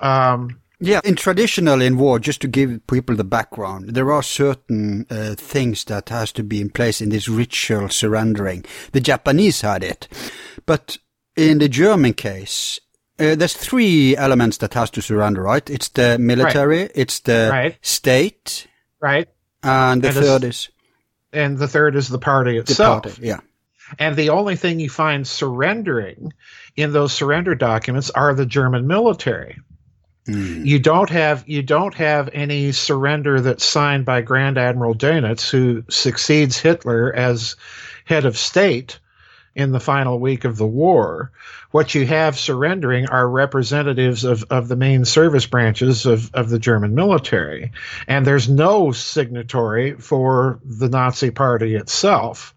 um, 0.00 0.60
yeah, 0.78 1.00
in 1.04 1.16
traditional 1.16 1.80
in 1.80 1.96
war, 1.96 2.18
just 2.18 2.42
to 2.42 2.48
give 2.48 2.86
people 2.86 3.16
the 3.16 3.24
background, 3.24 3.90
there 3.90 4.12
are 4.12 4.22
certain 4.22 5.06
uh, 5.08 5.34
things 5.34 5.84
that 5.84 6.10
has 6.10 6.32
to 6.32 6.42
be 6.42 6.60
in 6.60 6.68
place 6.68 7.00
in 7.00 7.08
this 7.08 7.28
ritual 7.28 7.88
surrendering. 7.88 8.64
The 8.92 9.00
Japanese 9.00 9.62
had 9.62 9.82
it, 9.82 10.06
but 10.66 10.98
in 11.34 11.58
the 11.58 11.68
German 11.68 12.12
case, 12.12 12.78
uh, 13.18 13.36
there's 13.36 13.54
three 13.54 14.14
elements 14.18 14.58
that 14.58 14.74
has 14.74 14.90
to 14.90 15.00
surrender, 15.00 15.42
right? 15.42 15.68
It's 15.70 15.88
the 15.88 16.18
military, 16.18 16.82
right. 16.82 16.92
it's 16.94 17.20
the 17.20 17.48
right. 17.50 17.78
state, 17.80 18.66
right, 19.00 19.28
and 19.62 20.02
the 20.02 20.08
and 20.08 20.16
third 20.16 20.44
is, 20.44 20.68
and 21.32 21.56
the 21.56 21.68
third 21.68 21.96
is 21.96 22.08
the 22.08 22.18
party 22.18 22.58
itself. 22.58 23.04
The 23.04 23.08
party, 23.08 23.26
yeah. 23.26 23.40
And 23.98 24.16
the 24.16 24.30
only 24.30 24.56
thing 24.56 24.80
you 24.80 24.90
find 24.90 25.26
surrendering 25.26 26.32
in 26.74 26.92
those 26.92 27.12
surrender 27.12 27.54
documents 27.54 28.10
are 28.10 28.34
the 28.34 28.44
German 28.44 28.86
military. 28.86 29.58
Mm. 30.26 30.66
You 30.66 30.78
don't 30.78 31.10
have 31.10 31.44
you 31.46 31.62
don't 31.62 31.94
have 31.94 32.28
any 32.32 32.72
surrender 32.72 33.40
that's 33.40 33.64
signed 33.64 34.04
by 34.04 34.22
Grand 34.22 34.58
Admiral 34.58 34.94
Dönitz, 34.94 35.50
who 35.50 35.84
succeeds 35.88 36.58
Hitler 36.58 37.14
as 37.14 37.56
head 38.04 38.24
of 38.24 38.36
state 38.36 38.98
in 39.54 39.72
the 39.72 39.80
final 39.80 40.20
week 40.20 40.44
of 40.44 40.58
the 40.58 40.66
war. 40.66 41.32
What 41.70 41.94
you 41.94 42.06
have 42.06 42.38
surrendering 42.38 43.08
are 43.08 43.28
representatives 43.28 44.22
of, 44.22 44.44
of 44.50 44.68
the 44.68 44.76
main 44.76 45.04
service 45.04 45.46
branches 45.46 46.06
of, 46.06 46.32
of 46.34 46.50
the 46.50 46.58
German 46.58 46.94
military. 46.94 47.72
And 48.06 48.26
there's 48.26 48.48
no 48.48 48.92
signatory 48.92 49.94
for 49.94 50.60
the 50.64 50.88
Nazi 50.88 51.30
Party 51.30 51.74
itself. 51.74 52.54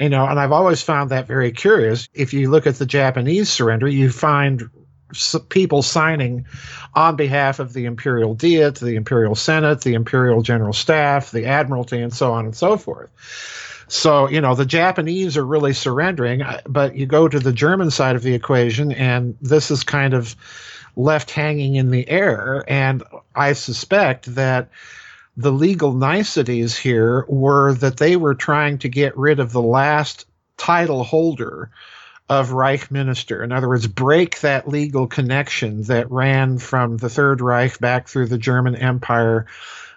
You 0.00 0.08
know, 0.08 0.26
and 0.26 0.40
I've 0.40 0.52
always 0.52 0.82
found 0.82 1.10
that 1.10 1.26
very 1.26 1.52
curious. 1.52 2.08
If 2.14 2.32
you 2.32 2.50
look 2.50 2.66
at 2.66 2.76
the 2.76 2.86
Japanese 2.86 3.50
surrender, 3.50 3.88
you 3.88 4.10
find 4.10 4.70
people 5.48 5.82
signing 5.82 6.46
on 6.94 7.16
behalf 7.16 7.58
of 7.58 7.72
the 7.72 7.84
imperial 7.86 8.34
diet, 8.34 8.76
the 8.76 8.96
imperial 8.96 9.34
senate, 9.34 9.80
the 9.82 9.94
imperial 9.94 10.42
general 10.42 10.72
staff, 10.72 11.30
the 11.30 11.46
admiralty, 11.46 12.00
and 12.00 12.12
so 12.12 12.32
on 12.32 12.44
and 12.44 12.56
so 12.56 12.76
forth. 12.76 13.10
So, 13.88 14.28
you 14.28 14.40
know, 14.40 14.54
the 14.54 14.66
Japanese 14.66 15.36
are 15.36 15.46
really 15.46 15.72
surrendering, 15.72 16.42
uh, 16.42 16.60
but 16.66 16.94
you 16.94 17.06
go 17.06 17.26
to 17.26 17.38
the 17.38 17.52
German 17.52 17.90
side 17.90 18.16
of 18.16 18.22
the 18.22 18.34
equation, 18.34 18.92
and 18.92 19.36
this 19.40 19.70
is 19.70 19.82
kind 19.82 20.12
of 20.12 20.36
left 20.94 21.30
hanging 21.30 21.76
in 21.76 21.90
the 21.90 22.08
air. 22.08 22.64
And 22.68 23.02
I 23.34 23.54
suspect 23.54 24.34
that 24.34 24.68
the 25.38 25.52
legal 25.52 25.94
niceties 25.94 26.76
here 26.76 27.24
were 27.28 27.72
that 27.74 27.96
they 27.96 28.16
were 28.16 28.34
trying 28.34 28.78
to 28.78 28.88
get 28.88 29.16
rid 29.16 29.40
of 29.40 29.52
the 29.52 29.62
last 29.62 30.26
title 30.58 31.04
holder 31.04 31.70
of 32.28 32.52
Reich 32.52 32.90
minister. 32.90 33.42
In 33.42 33.52
other 33.52 33.68
words, 33.68 33.86
break 33.86 34.40
that 34.40 34.68
legal 34.68 35.06
connection 35.06 35.82
that 35.84 36.10
ran 36.10 36.58
from 36.58 36.98
the 36.98 37.08
Third 37.08 37.40
Reich 37.40 37.78
back 37.78 38.08
through 38.08 38.26
the 38.26 38.38
German 38.38 38.76
Empire 38.76 39.46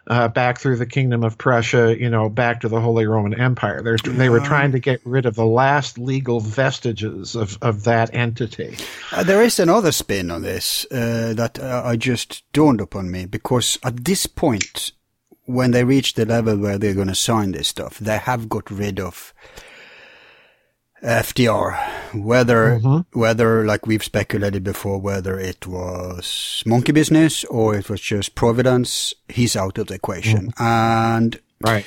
uh, 0.08 0.28
back 0.28 0.60
through 0.60 0.78
the 0.78 0.86
Kingdom 0.86 1.24
of 1.24 1.38
Prussia, 1.38 1.96
you 1.98 2.10
know, 2.10 2.30
back 2.30 2.62
to 2.62 2.68
the 2.68 2.82
Holy 2.82 3.06
Roman 3.06 3.40
Empire. 3.40 3.82
They 4.04 4.30
were 4.30 4.40
trying 4.40 4.72
to 4.72 4.80
get 4.80 5.00
rid 5.06 5.26
of 5.26 5.36
the 5.36 5.46
last 5.46 5.98
legal 5.98 6.40
vestiges 6.40 7.36
of, 7.36 7.58
of 7.62 7.84
that 7.84 8.14
entity. 8.14 8.78
Uh, 9.12 9.24
there 9.24 9.42
is 9.42 9.60
another 9.60 9.92
spin 9.92 10.32
on 10.32 10.42
this 10.42 10.86
uh, 10.92 11.34
that 11.36 11.60
uh, 11.60 11.84
I 11.86 11.96
just 11.98 12.44
dawned 12.52 12.82
upon 12.82 13.12
me 13.12 13.26
because 13.26 13.78
at 13.84 14.04
this 14.06 14.26
point, 14.26 14.92
when 15.46 15.72
they 15.72 15.84
reach 15.84 16.14
the 16.14 16.26
level 16.26 16.58
where 16.58 16.78
they're 16.78 16.94
going 16.94 17.08
to 17.08 17.16
sign 17.16 17.52
this 17.52 17.68
stuff, 17.68 18.00
they 18.00 18.18
have 18.18 18.50
got 18.50 18.70
rid 18.72 19.00
of 19.00 19.34
FDR, 21.04 22.14
whether 22.14 22.80
mm-hmm. 22.80 23.20
whether 23.20 23.66
like 23.66 23.88
we've 23.88 24.04
speculated 24.04 24.64
before, 24.64 25.00
whether 25.00 25.40
it 25.40 25.66
was 25.66 26.62
monkey 26.66 26.92
business 26.92 27.44
or 27.46 27.76
it 27.76 27.90
was 27.90 28.02
just 28.02 28.36
providence, 28.36 29.14
he's 29.28 29.56
out 29.56 29.78
of 29.78 29.88
the 29.88 29.96
equation. 29.96 30.52
Mm-hmm. 30.52 30.64
And 30.64 31.40
right, 31.62 31.86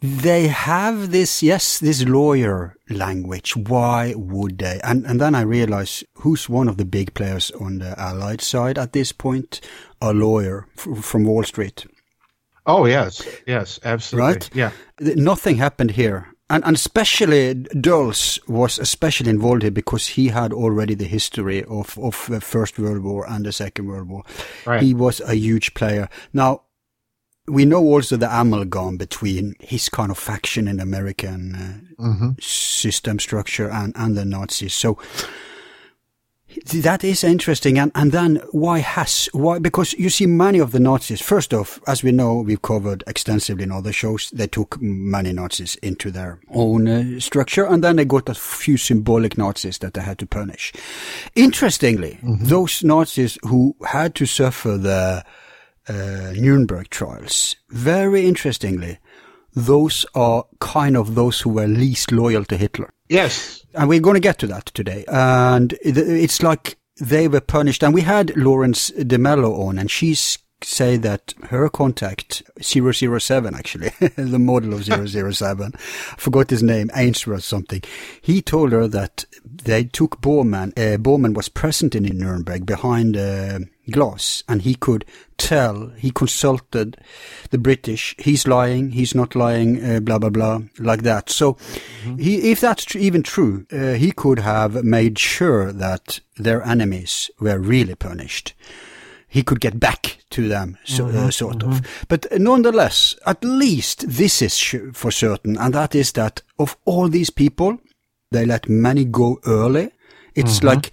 they 0.00 0.46
have 0.46 1.10
this 1.10 1.42
yes, 1.42 1.80
this 1.80 2.04
lawyer 2.04 2.76
language. 2.88 3.56
Why 3.56 4.14
would 4.16 4.58
they? 4.58 4.80
And 4.84 5.04
and 5.04 5.20
then 5.20 5.34
I 5.34 5.40
realize 5.40 6.04
who's 6.14 6.48
one 6.48 6.68
of 6.68 6.76
the 6.76 6.84
big 6.84 7.14
players 7.14 7.50
on 7.52 7.78
the 7.78 7.98
Allied 7.98 8.40
side 8.40 8.78
at 8.78 8.92
this 8.92 9.10
point, 9.10 9.60
a 10.00 10.12
lawyer 10.12 10.68
f- 10.78 11.04
from 11.04 11.24
Wall 11.24 11.42
Street. 11.42 11.86
Oh 12.66 12.86
yes, 12.86 13.26
yes, 13.48 13.80
absolutely. 13.82 14.32
Right? 14.32 14.50
Yeah. 14.54 14.70
Nothing 15.00 15.56
happened 15.56 15.92
here 15.92 16.29
and, 16.50 16.64
and 16.64 16.76
especially 16.76 17.54
Dulles 17.54 18.40
was 18.48 18.78
especially 18.78 19.30
involved 19.30 19.62
here 19.62 19.70
because 19.70 20.08
he 20.08 20.28
had 20.28 20.52
already 20.52 20.94
the 20.94 21.04
history 21.04 21.64
of, 21.64 21.96
of 21.98 22.26
the 22.28 22.40
First 22.40 22.78
World 22.78 23.02
War 23.02 23.24
and 23.28 23.46
the 23.46 23.52
Second 23.52 23.86
World 23.86 24.08
War. 24.08 24.24
Right. 24.66 24.82
He 24.82 24.92
was 24.92 25.20
a 25.20 25.34
huge 25.34 25.74
player. 25.74 26.08
Now, 26.32 26.62
we 27.46 27.64
know 27.64 27.82
also 27.82 28.16
the 28.16 28.28
amalgam 28.28 28.96
between 28.96 29.54
his 29.60 29.88
kind 29.88 30.10
of 30.10 30.18
faction 30.18 30.68
in 30.68 30.80
American 30.80 31.54
uh, 31.54 32.02
mm-hmm. 32.02 32.30
system 32.40 33.18
structure 33.18 33.70
and, 33.70 33.92
and 33.96 34.16
the 34.16 34.24
Nazis. 34.24 34.74
So 34.74 34.98
that 36.66 37.04
is 37.04 37.24
interesting. 37.24 37.78
And, 37.78 37.92
and 37.94 38.12
then 38.12 38.36
why 38.52 38.78
has, 38.78 39.28
why, 39.32 39.58
because 39.58 39.92
you 39.94 40.10
see 40.10 40.26
many 40.26 40.58
of 40.58 40.72
the 40.72 40.80
Nazis, 40.80 41.20
first 41.20 41.52
off, 41.54 41.80
as 41.86 42.02
we 42.02 42.12
know, 42.12 42.40
we've 42.40 42.62
covered 42.62 43.04
extensively 43.06 43.64
in 43.64 43.72
other 43.72 43.92
shows, 43.92 44.30
they 44.30 44.46
took 44.46 44.80
many 44.80 45.32
Nazis 45.32 45.76
into 45.76 46.10
their 46.10 46.40
own 46.50 46.88
uh, 46.88 47.20
structure 47.20 47.64
and 47.64 47.84
then 47.84 47.96
they 47.96 48.04
got 48.04 48.28
a 48.28 48.34
few 48.34 48.76
symbolic 48.76 49.36
Nazis 49.36 49.78
that 49.78 49.94
they 49.94 50.02
had 50.02 50.18
to 50.18 50.26
punish. 50.26 50.72
Interestingly, 51.34 52.18
mm-hmm. 52.22 52.44
those 52.44 52.84
Nazis 52.84 53.38
who 53.42 53.76
had 53.86 54.14
to 54.16 54.26
suffer 54.26 54.76
the 54.76 55.24
uh, 55.88 56.32
Nuremberg 56.36 56.90
trials, 56.90 57.56
very 57.70 58.26
interestingly, 58.26 58.98
those 59.54 60.06
are 60.14 60.44
kind 60.60 60.96
of 60.96 61.14
those 61.14 61.40
who 61.40 61.50
were 61.50 61.66
least 61.66 62.12
loyal 62.12 62.44
to 62.44 62.56
Hitler. 62.56 62.90
Yes. 63.08 63.64
And 63.74 63.88
we're 63.88 64.00
going 64.00 64.14
to 64.14 64.20
get 64.20 64.38
to 64.38 64.46
that 64.48 64.66
today. 64.66 65.04
And 65.08 65.76
it's 65.82 66.42
like 66.42 66.76
they 67.00 67.28
were 67.28 67.40
punished. 67.40 67.82
And 67.82 67.94
we 67.94 68.02
had 68.02 68.36
Lawrence 68.36 68.90
de 68.90 69.18
Mello 69.18 69.54
on, 69.62 69.78
and 69.78 69.90
she's 69.90 70.38
say 70.62 70.96
that 70.96 71.34
her 71.44 71.68
contact 71.68 72.42
007 72.60 73.54
actually 73.54 73.88
the 74.16 74.38
model 74.38 74.74
of 74.74 74.84
007 74.84 75.72
forgot 76.16 76.50
his 76.50 76.62
name 76.62 76.90
Ainsworth 76.94 77.44
something 77.44 77.82
he 78.20 78.42
told 78.42 78.72
her 78.72 78.86
that 78.88 79.24
they 79.44 79.84
took 79.84 80.20
Bormann 80.20 80.70
uh, 80.78 80.98
Bormann 80.98 81.34
was 81.34 81.48
present 81.48 81.94
in 81.94 82.04
Nuremberg 82.04 82.66
behind 82.66 83.16
uh, 83.16 83.60
glass 83.90 84.42
and 84.48 84.62
he 84.62 84.74
could 84.74 85.04
tell, 85.36 85.88
he 85.96 86.10
consulted 86.10 86.96
the 87.50 87.58
British, 87.58 88.14
he's 88.18 88.46
lying, 88.46 88.90
he's 88.90 89.14
not 89.14 89.34
lying, 89.34 89.82
uh, 89.84 90.00
blah, 90.00 90.18
blah, 90.18 90.30
blah, 90.30 90.60
like 90.78 91.02
that. 91.02 91.30
So 91.30 91.54
mm-hmm. 91.54 92.18
he, 92.18 92.52
if 92.52 92.60
that's 92.60 92.84
tr- 92.84 92.98
even 92.98 93.22
true, 93.22 93.66
uh, 93.72 93.94
he 93.94 94.12
could 94.12 94.38
have 94.38 94.84
made 94.84 95.18
sure 95.18 95.72
that 95.72 96.20
their 96.36 96.62
enemies 96.62 97.30
were 97.40 97.58
really 97.58 97.94
punished. 97.94 98.54
He 99.30 99.42
could 99.42 99.60
get 99.60 99.80
back 99.80 100.18
to 100.30 100.48
them, 100.48 100.76
so, 100.84 101.06
uh, 101.06 101.08
mm-hmm. 101.08 101.18
uh, 101.18 101.30
sort 101.30 101.58
mm-hmm. 101.58 101.70
of. 101.70 102.06
But 102.08 102.26
nonetheless, 102.38 103.16
at 103.24 103.42
least 103.42 104.04
this 104.08 104.42
is 104.42 104.56
sh- 104.56 104.92
for 104.92 105.10
certain, 105.10 105.56
and 105.56 105.72
that 105.72 105.94
is 105.94 106.12
that 106.12 106.42
of 106.58 106.76
all 106.84 107.08
these 107.08 107.30
people, 107.30 107.78
they 108.30 108.44
let 108.44 108.68
many 108.68 109.04
go 109.04 109.40
early. 109.46 109.90
It's 110.34 110.58
mm-hmm. 110.58 110.66
like 110.66 110.92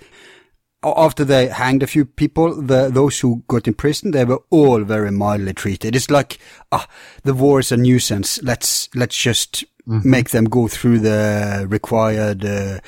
after 0.83 1.25
they 1.25 1.47
hanged 1.47 1.83
a 1.83 1.87
few 1.87 2.05
people, 2.05 2.61
the, 2.61 2.89
those 2.89 3.19
who 3.19 3.43
got 3.47 3.67
in 3.67 3.73
prison, 3.73 4.11
they 4.11 4.25
were 4.25 4.41
all 4.49 4.83
very 4.83 5.11
mildly 5.11 5.53
treated. 5.53 5.95
It's 5.95 6.09
like, 6.09 6.39
ah, 6.71 6.87
the 7.23 7.33
war 7.33 7.59
is 7.59 7.71
a 7.71 7.77
nuisance. 7.77 8.41
Let's, 8.43 8.89
let's 8.95 9.17
just 9.17 9.65
mm-hmm. 9.87 10.09
make 10.09 10.29
them 10.29 10.45
go 10.45 10.67
through 10.67 10.99
the 10.99 11.65
required 11.67 12.45
uh, 12.45 12.79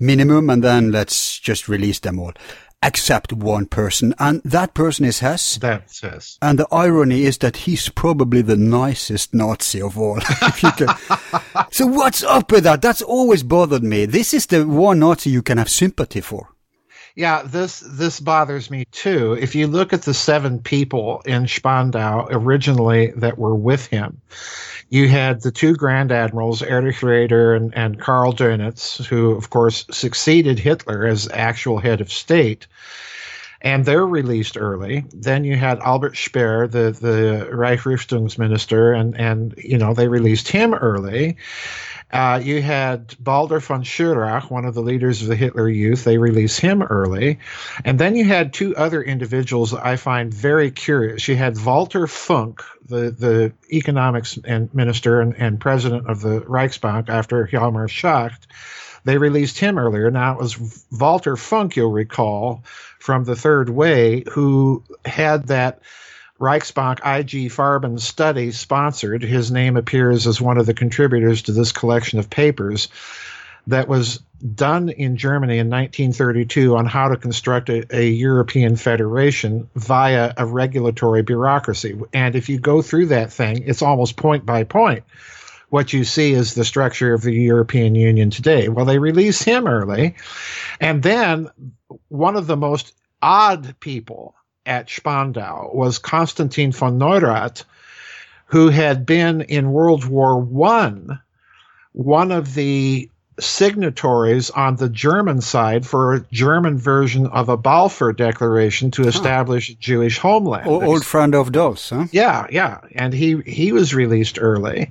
minimum 0.00 0.50
and 0.50 0.64
then 0.64 0.90
let's 0.90 1.38
just 1.38 1.68
release 1.68 2.00
them 2.00 2.18
all. 2.18 2.32
Except 2.80 3.32
one 3.32 3.66
person, 3.66 4.14
and 4.20 4.40
that 4.44 4.72
person 4.72 5.04
is 5.04 5.18
Hess. 5.18 5.56
That's 5.56 6.00
Hess. 6.00 6.38
And 6.40 6.60
the 6.60 6.68
irony 6.70 7.24
is 7.24 7.38
that 7.38 7.56
he's 7.58 7.88
probably 7.88 8.40
the 8.40 8.56
nicest 8.56 9.34
Nazi 9.34 9.82
of 9.82 9.98
all. 9.98 10.20
so 11.72 11.86
what's 11.86 12.22
up 12.22 12.52
with 12.52 12.64
that? 12.64 12.80
That's 12.80 13.02
always 13.02 13.42
bothered 13.42 13.82
me. 13.82 14.06
This 14.06 14.32
is 14.32 14.46
the 14.46 14.66
one 14.66 15.00
Nazi 15.00 15.30
you 15.30 15.42
can 15.42 15.58
have 15.58 15.68
sympathy 15.68 16.20
for. 16.20 16.50
Yeah, 17.18 17.42
this 17.42 17.80
this 17.80 18.20
bothers 18.20 18.70
me 18.70 18.84
too. 18.92 19.32
If 19.32 19.56
you 19.56 19.66
look 19.66 19.92
at 19.92 20.02
the 20.02 20.14
seven 20.14 20.60
people 20.60 21.20
in 21.26 21.48
Spandau 21.48 22.28
originally 22.30 23.10
that 23.16 23.38
were 23.38 23.56
with 23.56 23.86
him, 23.86 24.20
you 24.88 25.08
had 25.08 25.42
the 25.42 25.50
two 25.50 25.74
Grand 25.74 26.12
Admirals, 26.12 26.62
Erich 26.62 26.98
Raeder 26.98 27.56
and, 27.56 27.74
and 27.76 27.98
Karl 27.98 28.32
Dönitz, 28.32 29.04
who 29.04 29.32
of 29.32 29.50
course 29.50 29.84
succeeded 29.90 30.60
Hitler 30.60 31.08
as 31.08 31.28
actual 31.32 31.80
head 31.80 32.00
of 32.00 32.12
state 32.12 32.68
and 33.60 33.84
they're 33.84 34.06
released 34.06 34.56
early. 34.56 35.04
Then 35.12 35.42
you 35.42 35.56
had 35.56 35.80
Albert 35.80 36.16
Speer, 36.16 36.68
the 36.68 36.92
the 36.92 37.48
Reichsrüstungsminister, 37.50 38.96
and 38.96 39.18
and 39.18 39.54
you 39.58 39.76
know 39.76 39.92
they 39.92 40.06
released 40.06 40.48
him 40.48 40.72
early. 40.74 41.36
Uh, 42.10 42.40
you 42.42 42.62
had 42.62 43.14
Baldur 43.22 43.60
von 43.60 43.82
Schirach, 43.82 44.50
one 44.50 44.64
of 44.64 44.74
the 44.74 44.80
leaders 44.80 45.20
of 45.20 45.28
the 45.28 45.36
Hitler 45.36 45.68
Youth. 45.68 46.04
They 46.04 46.16
released 46.16 46.60
him 46.60 46.82
early. 46.82 47.38
And 47.84 47.98
then 47.98 48.16
you 48.16 48.24
had 48.24 48.52
two 48.52 48.74
other 48.76 49.02
individuals 49.02 49.74
I 49.74 49.96
find 49.96 50.32
very 50.32 50.70
curious. 50.70 51.28
You 51.28 51.36
had 51.36 51.62
Walter 51.62 52.06
Funk, 52.06 52.62
the, 52.86 53.10
the 53.10 53.52
economics 53.70 54.38
and 54.42 54.72
minister 54.74 55.20
and, 55.20 55.34
and 55.36 55.60
president 55.60 56.08
of 56.08 56.22
the 56.22 56.40
Reichsbank 56.40 57.10
after 57.10 57.46
Hjalmar 57.46 57.88
Schacht. 57.88 58.46
They 59.04 59.18
released 59.18 59.58
him 59.58 59.78
earlier. 59.78 60.10
Now 60.10 60.32
it 60.32 60.38
was 60.38 60.84
Walter 60.90 61.36
Funk, 61.36 61.76
you'll 61.76 61.92
recall, 61.92 62.64
from 62.98 63.24
the 63.24 63.36
Third 63.36 63.68
Way, 63.68 64.24
who 64.32 64.82
had 65.04 65.48
that 65.48 65.80
Reichsbank 66.40 67.00
IG 67.00 67.50
Farben 67.50 67.98
study 67.98 68.52
sponsored. 68.52 69.22
His 69.22 69.50
name 69.50 69.76
appears 69.76 70.26
as 70.26 70.40
one 70.40 70.58
of 70.58 70.66
the 70.66 70.74
contributors 70.74 71.42
to 71.42 71.52
this 71.52 71.72
collection 71.72 72.18
of 72.18 72.30
papers 72.30 72.88
that 73.66 73.88
was 73.88 74.20
done 74.54 74.88
in 74.88 75.16
Germany 75.16 75.58
in 75.58 75.68
1932 75.68 76.76
on 76.76 76.86
how 76.86 77.08
to 77.08 77.16
construct 77.16 77.68
a, 77.68 77.84
a, 77.94 78.08
European 78.08 78.76
federation 78.76 79.68
via 79.74 80.32
a 80.36 80.46
regulatory 80.46 81.22
bureaucracy. 81.22 81.98
And 82.12 82.36
if 82.36 82.48
you 82.48 82.58
go 82.58 82.82
through 82.82 83.06
that 83.06 83.32
thing, 83.32 83.64
it's 83.66 83.82
almost 83.82 84.16
point 84.16 84.46
by 84.46 84.64
point. 84.64 85.04
What 85.70 85.92
you 85.92 86.04
see 86.04 86.32
is 86.32 86.54
the 86.54 86.64
structure 86.64 87.12
of 87.12 87.22
the 87.22 87.34
European 87.34 87.94
Union 87.94 88.30
today. 88.30 88.68
Well, 88.68 88.86
they 88.86 88.98
release 88.98 89.42
him 89.42 89.66
early. 89.66 90.14
And 90.80 91.02
then 91.02 91.50
one 92.08 92.36
of 92.36 92.46
the 92.46 92.56
most 92.56 92.94
odd 93.20 93.74
people 93.80 94.34
at 94.68 94.90
Spandau 94.90 95.70
was 95.72 95.98
Konstantin 95.98 96.72
von 96.72 96.98
Neurath, 96.98 97.64
who 98.46 98.68
had 98.68 99.06
been 99.06 99.40
in 99.40 99.72
World 99.72 100.04
War 100.04 100.38
One 100.38 101.20
one 101.92 102.30
of 102.30 102.54
the 102.54 103.10
signatories 103.38 104.50
on 104.50 104.76
the 104.76 104.88
German 104.88 105.40
side 105.40 105.86
for 105.86 106.14
a 106.14 106.20
German 106.32 106.78
version 106.78 107.26
of 107.26 107.48
a 107.48 107.56
Balfour 107.56 108.12
Declaration 108.12 108.90
to 108.92 109.02
establish 109.02 109.68
huh. 109.68 109.74
Jewish 109.80 110.18
homeland. 110.18 110.68
O- 110.68 110.82
old 110.82 111.04
friend 111.04 111.34
of 111.34 111.52
those, 111.52 111.90
huh? 111.90 112.06
Yeah, 112.12 112.46
yeah, 112.50 112.80
and 112.94 113.12
he 113.12 113.40
he 113.46 113.72
was 113.72 113.94
released 113.94 114.38
early. 114.40 114.90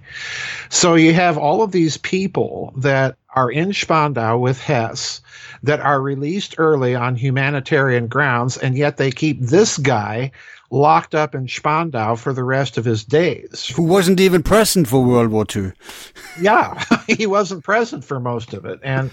So 0.70 0.96
you 0.96 1.14
have 1.14 1.38
all 1.38 1.62
of 1.62 1.72
these 1.72 1.98
people 1.98 2.74
that 2.78 3.18
are 3.36 3.52
in 3.52 3.74
Spandau 3.74 4.38
with 4.38 4.60
Hess 4.60 5.22
that 5.64 5.80
are 5.80 6.02
released 6.02 6.56
early 6.58 6.96
on 6.96 7.16
humanitarian 7.16 8.08
grounds, 8.08 8.58
and 8.58 8.78
yet 8.78 8.98
they 8.98 9.12
keep 9.12 9.42
this 9.42 9.78
guy 9.78 10.32
locked 10.69 11.15
up 11.15 11.34
in 11.34 11.47
Spandau 11.47 12.15
for 12.15 12.34
the 12.34 12.43
rest 12.43 12.77
of 12.77 12.86
his 12.86 13.03
days. 13.03 13.71
Who 13.75 13.84
wasn't 13.84 14.19
even 14.19 14.43
present 14.43 14.88
for 14.88 15.03
World 15.03 15.30
War 15.30 15.45
II. 15.53 15.71
yeah, 16.41 16.84
he 17.08 17.25
wasn't 17.25 17.63
present 17.63 18.03
for 18.03 18.19
most 18.19 18.53
of 18.53 18.65
it. 18.65 18.80
And 18.84 19.12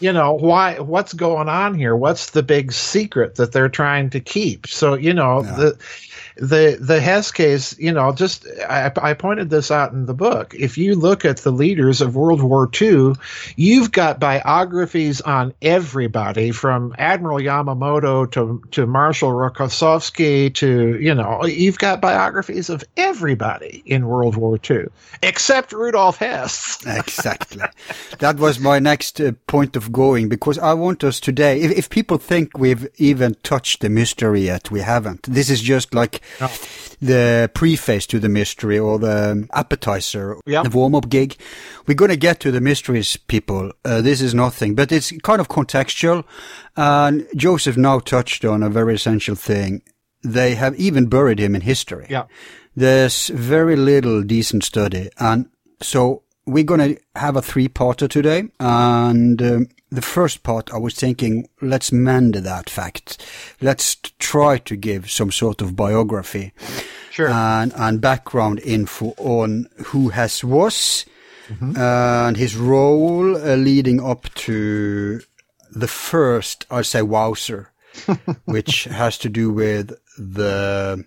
you 0.00 0.12
know 0.12 0.32
why 0.32 0.80
what's 0.80 1.12
going 1.12 1.48
on 1.48 1.74
here 1.74 1.94
what's 1.94 2.30
the 2.30 2.42
big 2.42 2.72
secret 2.72 3.36
that 3.36 3.52
they're 3.52 3.68
trying 3.68 4.10
to 4.10 4.18
keep 4.18 4.66
so 4.66 4.94
you 4.94 5.14
know 5.14 5.44
yeah. 5.44 5.54
the 5.54 5.78
the 6.36 6.78
the 6.80 7.00
Hess 7.00 7.30
case, 7.30 7.78
you 7.78 7.92
know, 7.92 8.12
just 8.12 8.46
I, 8.68 8.90
I, 9.00 9.14
pointed 9.14 9.50
this 9.50 9.70
out 9.70 9.92
in 9.92 10.06
the 10.06 10.14
book. 10.14 10.54
If 10.54 10.78
you 10.78 10.94
look 10.94 11.24
at 11.24 11.38
the 11.38 11.50
leaders 11.50 12.00
of 12.00 12.16
World 12.16 12.42
War 12.42 12.68
II, 12.80 13.14
you've 13.56 13.92
got 13.92 14.20
biographies 14.20 15.20
on 15.20 15.52
everybody 15.60 16.50
from 16.50 16.94
Admiral 16.98 17.38
Yamamoto 17.38 18.30
to 18.32 18.62
to 18.70 18.86
Marshal 18.86 19.30
Rokossovsky 19.30 20.54
to 20.54 20.98
you 20.98 21.14
know, 21.14 21.44
you've 21.44 21.78
got 21.78 22.00
biographies 22.00 22.70
of 22.70 22.82
everybody 22.96 23.82
in 23.84 24.06
World 24.06 24.36
War 24.36 24.58
II 24.68 24.86
except 25.22 25.72
Rudolf 25.72 26.18
Hess. 26.18 26.82
exactly. 26.86 27.62
That 28.18 28.38
was 28.38 28.58
my 28.58 28.78
next 28.78 29.20
uh, 29.20 29.32
point 29.46 29.76
of 29.76 29.92
going 29.92 30.28
because 30.28 30.58
I 30.58 30.74
want 30.74 31.04
us 31.04 31.20
today. 31.20 31.60
If, 31.60 31.72
if 31.72 31.90
people 31.90 32.18
think 32.18 32.58
we've 32.58 32.88
even 32.96 33.36
touched 33.42 33.80
the 33.80 33.88
mystery 33.88 34.42
yet, 34.42 34.70
we 34.70 34.80
haven't. 34.80 35.22
This 35.24 35.50
is 35.50 35.60
just 35.60 35.94
like 35.94 36.21
no. 36.40 36.48
the 37.00 37.50
preface 37.54 38.06
to 38.06 38.18
the 38.18 38.28
mystery 38.28 38.78
or 38.78 38.98
the 38.98 39.48
appetizer, 39.52 40.36
the 40.46 40.70
warm 40.72 40.94
up 40.94 41.08
gig. 41.08 41.36
We're 41.86 41.94
going 41.94 42.10
to 42.10 42.16
get 42.16 42.40
to 42.40 42.50
the 42.50 42.60
mysteries, 42.60 43.16
people. 43.16 43.72
Uh, 43.84 44.00
this 44.00 44.20
is 44.20 44.34
nothing, 44.34 44.74
but 44.74 44.92
it's 44.92 45.12
kind 45.22 45.40
of 45.40 45.48
contextual. 45.48 46.24
And 46.76 47.26
Joseph 47.36 47.76
now 47.76 47.98
touched 47.98 48.44
on 48.44 48.62
a 48.62 48.70
very 48.70 48.94
essential 48.94 49.34
thing. 49.34 49.82
They 50.24 50.54
have 50.54 50.74
even 50.76 51.06
buried 51.06 51.40
him 51.40 51.54
in 51.54 51.62
history. 51.62 52.06
Yeah. 52.08 52.26
There's 52.76 53.28
very 53.28 53.76
little 53.76 54.22
decent 54.22 54.64
study. 54.64 55.10
And 55.18 55.48
so 55.80 56.22
we're 56.46 56.64
going 56.64 56.94
to 56.94 57.00
have 57.16 57.36
a 57.36 57.42
three 57.42 57.68
parter 57.68 58.08
today. 58.08 58.44
And 58.60 59.42
um, 59.42 59.68
the 59.92 60.02
first 60.02 60.42
part, 60.42 60.72
I 60.72 60.78
was 60.78 60.94
thinking, 60.94 61.48
let's 61.60 61.92
mend 61.92 62.34
that 62.34 62.70
fact. 62.70 63.22
Let's 63.60 63.96
try 64.18 64.56
to 64.58 64.74
give 64.74 65.10
some 65.10 65.30
sort 65.30 65.60
of 65.60 65.76
biography 65.76 66.52
sure. 67.10 67.28
and, 67.28 67.74
and 67.76 68.00
background 68.00 68.60
info 68.60 69.14
on 69.18 69.68
who 69.86 70.08
Hess 70.08 70.42
was 70.42 71.04
mm-hmm. 71.48 71.76
and 71.76 72.38
his 72.38 72.56
role 72.56 73.36
uh, 73.36 73.56
leading 73.56 74.00
up 74.00 74.32
to 74.34 75.20
the 75.70 75.88
first, 75.88 76.66
I 76.70 76.80
say, 76.82 77.00
wowser, 77.00 77.66
which 78.46 78.84
has 78.84 79.18
to 79.18 79.28
do 79.28 79.50
with 79.50 79.92
the 80.16 81.04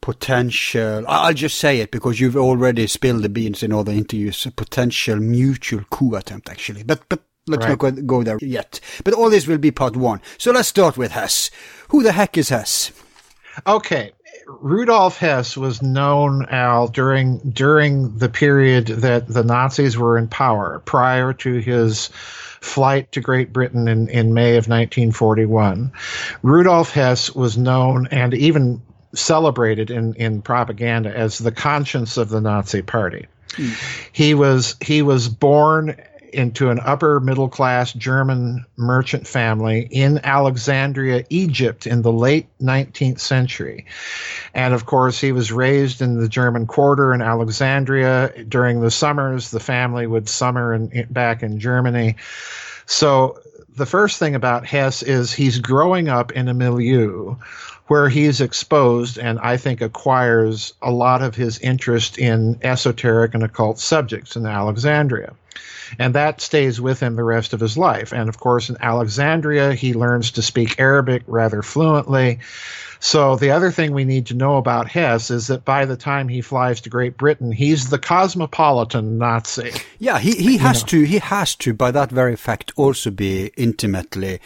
potential, 0.00 1.04
I'll 1.06 1.34
just 1.34 1.58
say 1.58 1.80
it 1.80 1.90
because 1.90 2.20
you've 2.20 2.36
already 2.36 2.86
spilled 2.86 3.22
the 3.22 3.28
beans 3.28 3.62
in 3.62 3.70
all 3.70 3.84
the 3.84 3.92
interviews, 3.92 4.46
a 4.46 4.50
potential 4.50 5.16
mutual 5.16 5.84
coup 5.90 6.14
attempt 6.14 6.48
actually. 6.48 6.82
But, 6.84 7.02
but 7.10 7.22
Let's 7.46 7.66
right. 7.66 7.80
not 7.82 8.06
go 8.06 8.22
there 8.22 8.38
yet. 8.40 8.78
But 9.04 9.14
all 9.14 9.28
this 9.28 9.46
will 9.46 9.58
be 9.58 9.72
part 9.72 9.96
one. 9.96 10.20
So 10.38 10.52
let's 10.52 10.68
start 10.68 10.96
with 10.96 11.12
Hess. 11.12 11.50
Who 11.88 12.02
the 12.02 12.12
heck 12.12 12.38
is 12.38 12.50
Hess? 12.50 12.92
Okay. 13.66 14.12
Rudolf 14.46 15.18
Hess 15.18 15.56
was 15.56 15.82
known, 15.82 16.46
Al, 16.50 16.88
during 16.88 17.38
during 17.38 18.16
the 18.18 18.28
period 18.28 18.86
that 18.86 19.28
the 19.28 19.42
Nazis 19.42 19.98
were 19.98 20.16
in 20.16 20.28
power, 20.28 20.80
prior 20.84 21.32
to 21.34 21.54
his 21.58 22.08
flight 22.60 23.10
to 23.12 23.20
Great 23.20 23.52
Britain 23.52 23.88
in, 23.88 24.08
in 24.08 24.34
May 24.34 24.52
of 24.52 24.68
1941. 24.68 25.92
Rudolf 26.42 26.92
Hess 26.92 27.34
was 27.34 27.58
known 27.58 28.06
and 28.10 28.34
even 28.34 28.80
celebrated 29.14 29.90
in, 29.90 30.14
in 30.14 30.42
propaganda 30.42 31.14
as 31.16 31.38
the 31.38 31.52
conscience 31.52 32.16
of 32.16 32.28
the 32.28 32.40
Nazi 32.40 32.82
Party. 32.82 33.26
Mm. 33.50 34.10
He 34.12 34.34
was 34.34 34.76
he 34.80 35.02
was 35.02 35.28
born 35.28 35.96
into 36.34 36.70
an 36.70 36.80
upper 36.80 37.20
middle 37.20 37.48
class 37.48 37.92
German 37.92 38.64
merchant 38.76 39.26
family 39.26 39.88
in 39.90 40.20
Alexandria, 40.24 41.24
Egypt, 41.30 41.86
in 41.86 42.02
the 42.02 42.12
late 42.12 42.46
19th 42.60 43.20
century. 43.20 43.86
And 44.54 44.74
of 44.74 44.86
course, 44.86 45.20
he 45.20 45.32
was 45.32 45.52
raised 45.52 46.02
in 46.02 46.18
the 46.18 46.28
German 46.28 46.66
quarter 46.66 47.12
in 47.14 47.22
Alexandria. 47.22 48.32
During 48.48 48.80
the 48.80 48.90
summers, 48.90 49.50
the 49.50 49.60
family 49.60 50.06
would 50.06 50.28
summer 50.28 50.74
in, 50.74 51.06
back 51.10 51.42
in 51.42 51.58
Germany. 51.58 52.16
So 52.86 53.40
the 53.76 53.86
first 53.86 54.18
thing 54.18 54.34
about 54.34 54.66
Hess 54.66 55.02
is 55.02 55.32
he's 55.32 55.58
growing 55.58 56.08
up 56.08 56.32
in 56.32 56.48
a 56.48 56.54
milieu 56.54 57.36
where 57.86 58.08
he's 58.08 58.40
exposed 58.40 59.18
and 59.18 59.38
I 59.40 59.56
think 59.56 59.80
acquires 59.80 60.72
a 60.80 60.90
lot 60.90 61.22
of 61.22 61.34
his 61.34 61.58
interest 61.58 62.18
in 62.18 62.58
esoteric 62.62 63.34
and 63.34 63.42
occult 63.42 63.78
subjects 63.78 64.36
in 64.36 64.46
Alexandria. 64.46 65.34
And 65.98 66.14
that 66.14 66.40
stays 66.40 66.80
with 66.80 67.00
him 67.00 67.16
the 67.16 67.24
rest 67.24 67.52
of 67.52 67.60
his 67.60 67.76
life. 67.76 68.12
And 68.12 68.28
of 68.28 68.38
course, 68.38 68.70
in 68.70 68.76
Alexandria, 68.80 69.74
he 69.74 69.94
learns 69.94 70.32
to 70.32 70.42
speak 70.42 70.80
Arabic 70.80 71.22
rather 71.26 71.62
fluently. 71.62 72.40
So 73.02 73.34
the 73.34 73.50
other 73.50 73.72
thing 73.72 73.92
we 73.92 74.04
need 74.04 74.26
to 74.26 74.34
know 74.34 74.58
about 74.58 74.88
Hess 74.88 75.30
is 75.30 75.48
that 75.48 75.64
by 75.64 75.86
the 75.86 75.96
time 75.96 76.28
he 76.28 76.40
flies 76.40 76.80
to 76.82 76.88
Great 76.88 77.16
Britain, 77.16 77.50
he's 77.50 77.90
the 77.90 77.98
cosmopolitan 77.98 79.18
Nazi. 79.18 79.72
Yeah, 79.98 80.20
he, 80.20 80.32
he 80.36 80.56
has 80.58 80.82
know. 80.82 80.86
to 80.88 81.02
he 81.02 81.18
has 81.18 81.56
to 81.56 81.74
by 81.74 81.90
that 81.90 82.10
very 82.10 82.36
fact 82.36 82.72
also 82.76 83.10
be 83.10 83.50
intimately 83.56 84.40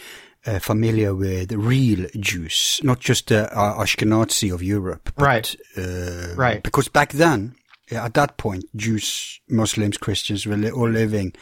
uh, 0.47 0.57
familiar 0.57 1.13
with 1.13 1.51
real 1.51 2.07
Jews, 2.19 2.79
not 2.83 2.99
just 2.99 3.27
the 3.27 3.55
uh, 3.55 3.79
Ashkenazi 3.79 4.51
of 4.51 4.63
Europe. 4.63 5.11
But, 5.15 5.23
right. 5.23 5.55
Uh, 5.77 6.33
right. 6.35 6.63
Because 6.63 6.87
back 6.87 7.11
then, 7.11 7.55
at 7.91 8.13
that 8.15 8.37
point, 8.37 8.65
Jews, 8.75 9.39
Muslims, 9.49 9.97
Christians 9.97 10.45
were 10.45 10.69
all 10.71 10.89
living 10.89 11.33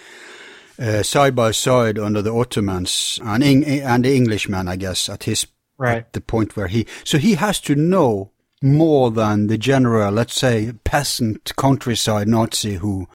uh, 0.79 1.03
side 1.03 1.35
by 1.35 1.51
side 1.51 1.97
under 1.97 2.21
the 2.21 2.33
Ottomans 2.33 3.19
and, 3.23 3.43
and 3.43 4.05
the 4.05 4.15
Englishmen, 4.15 4.67
I 4.67 4.75
guess, 4.75 5.09
at 5.09 5.23
his 5.23 5.47
right. 5.77 5.97
at 5.97 6.13
the 6.13 6.21
point 6.21 6.55
where 6.55 6.67
he. 6.67 6.85
So 7.03 7.17
he 7.17 7.35
has 7.35 7.59
to 7.61 7.75
know 7.75 8.31
more 8.61 9.11
than 9.11 9.47
the 9.47 9.57
general, 9.57 10.11
let's 10.11 10.33
say, 10.33 10.73
peasant 10.83 11.55
countryside 11.55 12.27
Nazi 12.27 12.75
who, 12.75 13.07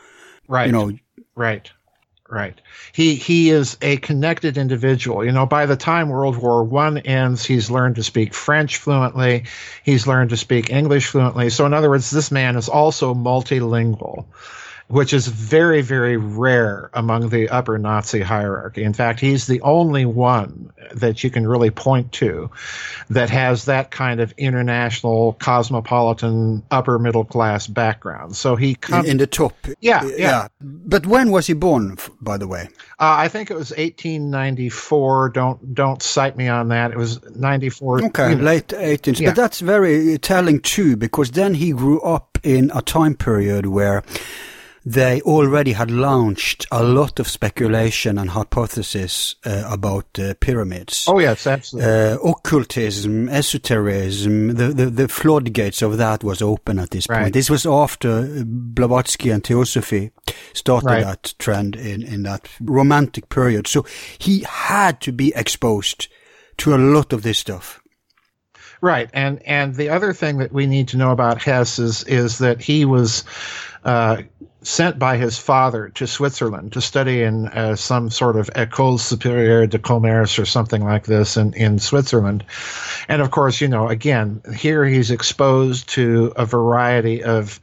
right. 0.48 0.66
you 0.66 0.72
know, 0.72 0.92
right. 1.34 1.70
Right. 2.30 2.54
He 2.92 3.16
he 3.16 3.50
is 3.50 3.76
a 3.82 3.96
connected 3.96 4.56
individual. 4.56 5.24
You 5.24 5.32
know, 5.32 5.46
by 5.46 5.66
the 5.66 5.76
time 5.76 6.08
World 6.08 6.36
War 6.36 6.62
One 6.62 6.98
ends, 6.98 7.44
he's 7.44 7.72
learned 7.72 7.96
to 7.96 8.04
speak 8.04 8.34
French 8.34 8.76
fluently. 8.76 9.46
He's 9.82 10.06
learned 10.06 10.30
to 10.30 10.36
speak 10.36 10.70
English 10.70 11.08
fluently. 11.08 11.50
So, 11.50 11.66
in 11.66 11.74
other 11.74 11.90
words, 11.90 12.08
this 12.10 12.30
man 12.30 12.54
is 12.54 12.68
also 12.68 13.14
multilingual. 13.14 14.26
Which 14.90 15.12
is 15.12 15.28
very, 15.28 15.82
very 15.82 16.16
rare 16.16 16.90
among 16.94 17.28
the 17.28 17.48
upper 17.48 17.78
Nazi 17.78 18.20
hierarchy. 18.20 18.82
In 18.82 18.92
fact, 18.92 19.20
he's 19.20 19.46
the 19.46 19.60
only 19.60 20.04
one 20.04 20.72
that 20.92 21.22
you 21.22 21.30
can 21.30 21.46
really 21.46 21.70
point 21.70 22.10
to 22.10 22.50
that 23.08 23.30
has 23.30 23.66
that 23.66 23.92
kind 23.92 24.18
of 24.18 24.32
international, 24.32 25.34
cosmopolitan, 25.34 26.64
upper 26.72 26.98
middle 26.98 27.24
class 27.24 27.68
background. 27.68 28.34
So 28.34 28.56
he 28.56 28.74
comes 28.74 29.04
in, 29.04 29.12
in, 29.12 29.16
the 29.18 29.28
top. 29.28 29.54
Yeah, 29.78 30.04
yeah, 30.04 30.14
yeah. 30.18 30.48
But 30.60 31.06
when 31.06 31.30
was 31.30 31.46
he 31.46 31.52
born, 31.52 31.96
by 32.20 32.36
the 32.36 32.48
way? 32.48 32.68
Uh, 32.98 33.14
I 33.16 33.28
think 33.28 33.52
it 33.52 33.54
was 33.54 33.70
1894. 33.70 35.28
Don't 35.28 35.72
don't 35.72 36.02
cite 36.02 36.36
me 36.36 36.48
on 36.48 36.68
that. 36.68 36.90
It 36.90 36.96
was 36.96 37.20
94. 37.36 38.06
Okay, 38.06 38.30
you 38.30 38.36
know. 38.36 38.42
late 38.42 38.68
18th. 38.68 39.20
Yeah. 39.20 39.28
But 39.28 39.36
that's 39.36 39.60
very 39.60 40.18
telling 40.18 40.60
too, 40.60 40.96
because 40.96 41.30
then 41.30 41.54
he 41.54 41.70
grew 41.70 42.00
up 42.00 42.38
in 42.42 42.72
a 42.74 42.82
time 42.82 43.14
period 43.14 43.66
where 43.66 44.02
they 44.84 45.20
already 45.22 45.72
had 45.72 45.90
launched 45.90 46.66
a 46.70 46.82
lot 46.82 47.20
of 47.20 47.28
speculation 47.28 48.18
and 48.18 48.30
hypotheses 48.30 49.36
uh, 49.44 49.64
about 49.66 50.06
uh, 50.18 50.34
pyramids. 50.40 51.04
Oh 51.06 51.18
yes, 51.18 51.46
absolutely. 51.46 51.90
Uh, 51.90 52.16
occultism, 52.18 53.28
esotericism, 53.28 54.48
the, 54.48 54.68
the, 54.68 54.86
the 54.86 55.08
floodgates 55.08 55.82
of 55.82 55.98
that 55.98 56.24
was 56.24 56.40
open 56.40 56.78
at 56.78 56.90
this 56.90 57.06
right. 57.08 57.22
point. 57.22 57.34
This 57.34 57.50
was 57.50 57.66
after 57.66 58.44
Blavatsky 58.44 59.30
and 59.30 59.44
Theosophy 59.44 60.12
started 60.54 60.86
right. 60.86 61.04
that 61.04 61.34
trend 61.38 61.76
in, 61.76 62.02
in 62.02 62.22
that 62.22 62.48
romantic 62.60 63.28
period. 63.28 63.66
So 63.66 63.84
he 64.18 64.44
had 64.48 65.00
to 65.02 65.12
be 65.12 65.32
exposed 65.36 66.08
to 66.58 66.74
a 66.74 66.78
lot 66.78 67.12
of 67.12 67.22
this 67.22 67.38
stuff. 67.38 67.80
Right, 68.82 69.10
and 69.12 69.42
and 69.42 69.74
the 69.74 69.90
other 69.90 70.14
thing 70.14 70.38
that 70.38 70.52
we 70.52 70.66
need 70.66 70.88
to 70.88 70.96
know 70.96 71.10
about 71.10 71.42
Hess 71.42 71.78
is 71.78 72.02
is 72.04 72.38
that 72.38 72.62
he 72.62 72.86
was 72.86 73.24
uh, 73.84 74.22
sent 74.62 74.98
by 74.98 75.16
his 75.16 75.38
father 75.38 75.88
to 75.90 76.06
Switzerland 76.06 76.72
to 76.72 76.80
study 76.80 77.22
in 77.22 77.48
uh, 77.48 77.76
some 77.76 78.10
sort 78.10 78.36
of 78.36 78.50
École 78.54 78.98
Supérieure 78.98 79.68
de 79.68 79.78
Commerce 79.78 80.38
or 80.38 80.44
something 80.44 80.84
like 80.84 81.06
this 81.06 81.36
in, 81.36 81.54
in 81.54 81.78
Switzerland. 81.78 82.44
And 83.08 83.22
of 83.22 83.30
course, 83.30 83.60
you 83.60 83.68
know, 83.68 83.88
again, 83.88 84.42
here 84.54 84.84
he's 84.84 85.10
exposed 85.10 85.88
to 85.90 86.32
a 86.36 86.44
variety 86.44 87.22
of 87.22 87.60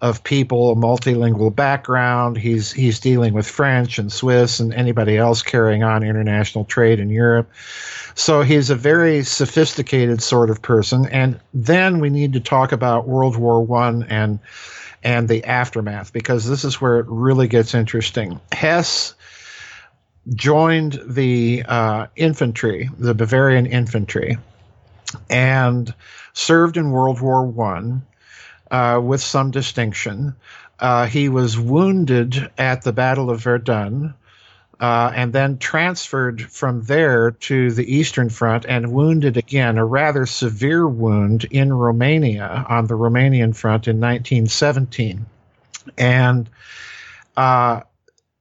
of 0.00 0.24
people, 0.24 0.72
a 0.72 0.74
multilingual 0.74 1.54
background. 1.54 2.36
He's 2.36 2.72
he's 2.72 2.98
dealing 2.98 3.34
with 3.34 3.46
French 3.46 4.00
and 4.00 4.12
Swiss 4.12 4.58
and 4.58 4.74
anybody 4.74 5.16
else 5.16 5.42
carrying 5.42 5.84
on 5.84 6.02
international 6.02 6.64
trade 6.64 6.98
in 6.98 7.08
Europe. 7.08 7.48
So 8.16 8.42
he's 8.42 8.68
a 8.68 8.74
very 8.74 9.22
sophisticated 9.22 10.20
sort 10.20 10.50
of 10.50 10.60
person. 10.60 11.06
And 11.06 11.38
then 11.54 12.00
we 12.00 12.10
need 12.10 12.32
to 12.32 12.40
talk 12.40 12.72
about 12.72 13.06
World 13.06 13.36
War 13.36 13.64
One 13.64 14.02
and 14.02 14.40
and 15.02 15.28
the 15.28 15.44
aftermath, 15.44 16.12
because 16.12 16.48
this 16.48 16.64
is 16.64 16.80
where 16.80 17.00
it 17.00 17.06
really 17.08 17.48
gets 17.48 17.74
interesting. 17.74 18.40
Hess 18.52 19.14
joined 20.34 21.00
the 21.04 21.64
uh, 21.66 22.06
infantry, 22.14 22.88
the 22.98 23.14
Bavarian 23.14 23.66
infantry, 23.66 24.38
and 25.28 25.92
served 26.32 26.76
in 26.76 26.90
World 26.90 27.20
War 27.20 27.44
One 27.44 28.02
uh, 28.70 29.00
with 29.02 29.20
some 29.20 29.50
distinction. 29.50 30.36
Uh, 30.78 31.06
he 31.06 31.28
was 31.28 31.58
wounded 31.58 32.50
at 32.56 32.82
the 32.82 32.92
Battle 32.92 33.30
of 33.30 33.40
Verdun 33.40 34.14
uh, 34.82 35.12
and 35.14 35.32
then 35.32 35.58
transferred 35.58 36.42
from 36.42 36.82
there 36.82 37.30
to 37.30 37.70
the 37.70 37.94
Eastern 37.94 38.28
Front 38.28 38.66
and 38.68 38.92
wounded 38.92 39.36
again, 39.36 39.78
a 39.78 39.84
rather 39.84 40.26
severe 40.26 40.88
wound 40.88 41.44
in 41.44 41.72
Romania 41.72 42.66
on 42.68 42.88
the 42.88 42.94
Romanian 42.94 43.54
front 43.54 43.86
in 43.86 44.00
1917. 44.00 45.24
And 45.96 46.50
uh, 47.36 47.82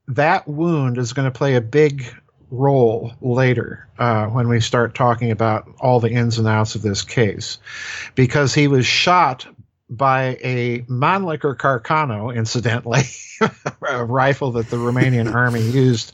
that 0.08 0.48
wound 0.48 0.98
is 0.98 1.14
going 1.14 1.32
to 1.32 1.38
play 1.38 1.56
a 1.56 1.62
big 1.62 2.06
role 2.50 3.14
later 3.22 3.88
uh, 4.00 4.26
when 4.26 4.48
we 4.50 4.60
start 4.60 4.96
talking 4.96 5.30
about 5.30 5.70
all 5.80 6.00
the 6.00 6.12
ins 6.12 6.40
and 6.40 6.48
outs 6.48 6.74
of 6.74 6.82
this 6.82 7.04
case 7.04 7.60
because 8.16 8.56
he 8.56 8.68
was 8.68 8.86
shot 8.86 9.46
by 9.92 10.38
a 10.42 10.80
Mannlicher 10.84 11.56
Carcano, 11.56 12.34
incidentally, 12.34 13.04
a 13.88 14.06
rifle 14.06 14.54
that 14.54 14.70
the 14.70 14.78
Romanian 14.78 15.32
army 15.36 15.62
used. 15.62 16.14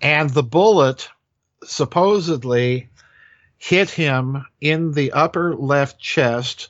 And 0.00 0.30
the 0.30 0.44
bullet 0.44 1.08
supposedly 1.64 2.88
hit 3.58 3.90
him 3.90 4.46
in 4.60 4.92
the 4.92 5.12
upper 5.12 5.56
left 5.56 5.98
chest 5.98 6.68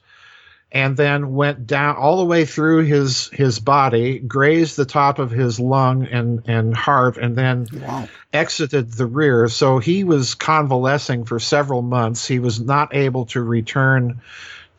and 0.72 0.97
then 0.97 1.35
went 1.35 1.66
down 1.68 1.97
all 1.97 2.16
the 2.16 2.25
way 2.25 2.45
through 2.45 2.83
his 2.83 3.29
his 3.29 3.61
body, 3.61 4.18
grazed 4.18 4.77
the 4.77 4.85
top 4.85 5.20
of 5.20 5.31
his 5.31 5.61
lung 5.61 6.07
and 6.07 6.43
and 6.47 6.75
heart, 6.75 7.16
and 7.16 7.37
then 7.37 7.66
wow. 7.75 8.09
exited 8.33 8.91
the 8.93 9.07
rear. 9.07 9.49
So 9.49 9.79
he 9.79 10.03
was 10.03 10.35
convalescing 10.35 11.27
for 11.27 11.39
several 11.39 11.83
months. 11.83 12.27
He 12.27 12.41
was 12.41 12.61
not 12.61 12.95
able 12.95 13.27
to 13.27 13.41
return 13.41 14.20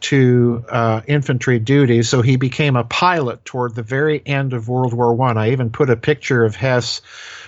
to 0.01 0.63
uh, 0.69 1.01
infantry 1.07 1.59
duty, 1.59 2.03
so 2.03 2.21
he 2.21 2.35
became 2.35 2.75
a 2.75 2.83
pilot 2.83 3.43
toward 3.45 3.75
the 3.75 3.83
very 3.83 4.21
end 4.25 4.53
of 4.53 4.67
World 4.67 4.93
War 4.93 5.13
One. 5.13 5.37
I. 5.37 5.45
I 5.45 5.51
even 5.51 5.69
put 5.69 5.91
a 5.91 5.95
picture 5.95 6.43
of 6.43 6.55
Hess 6.55 7.01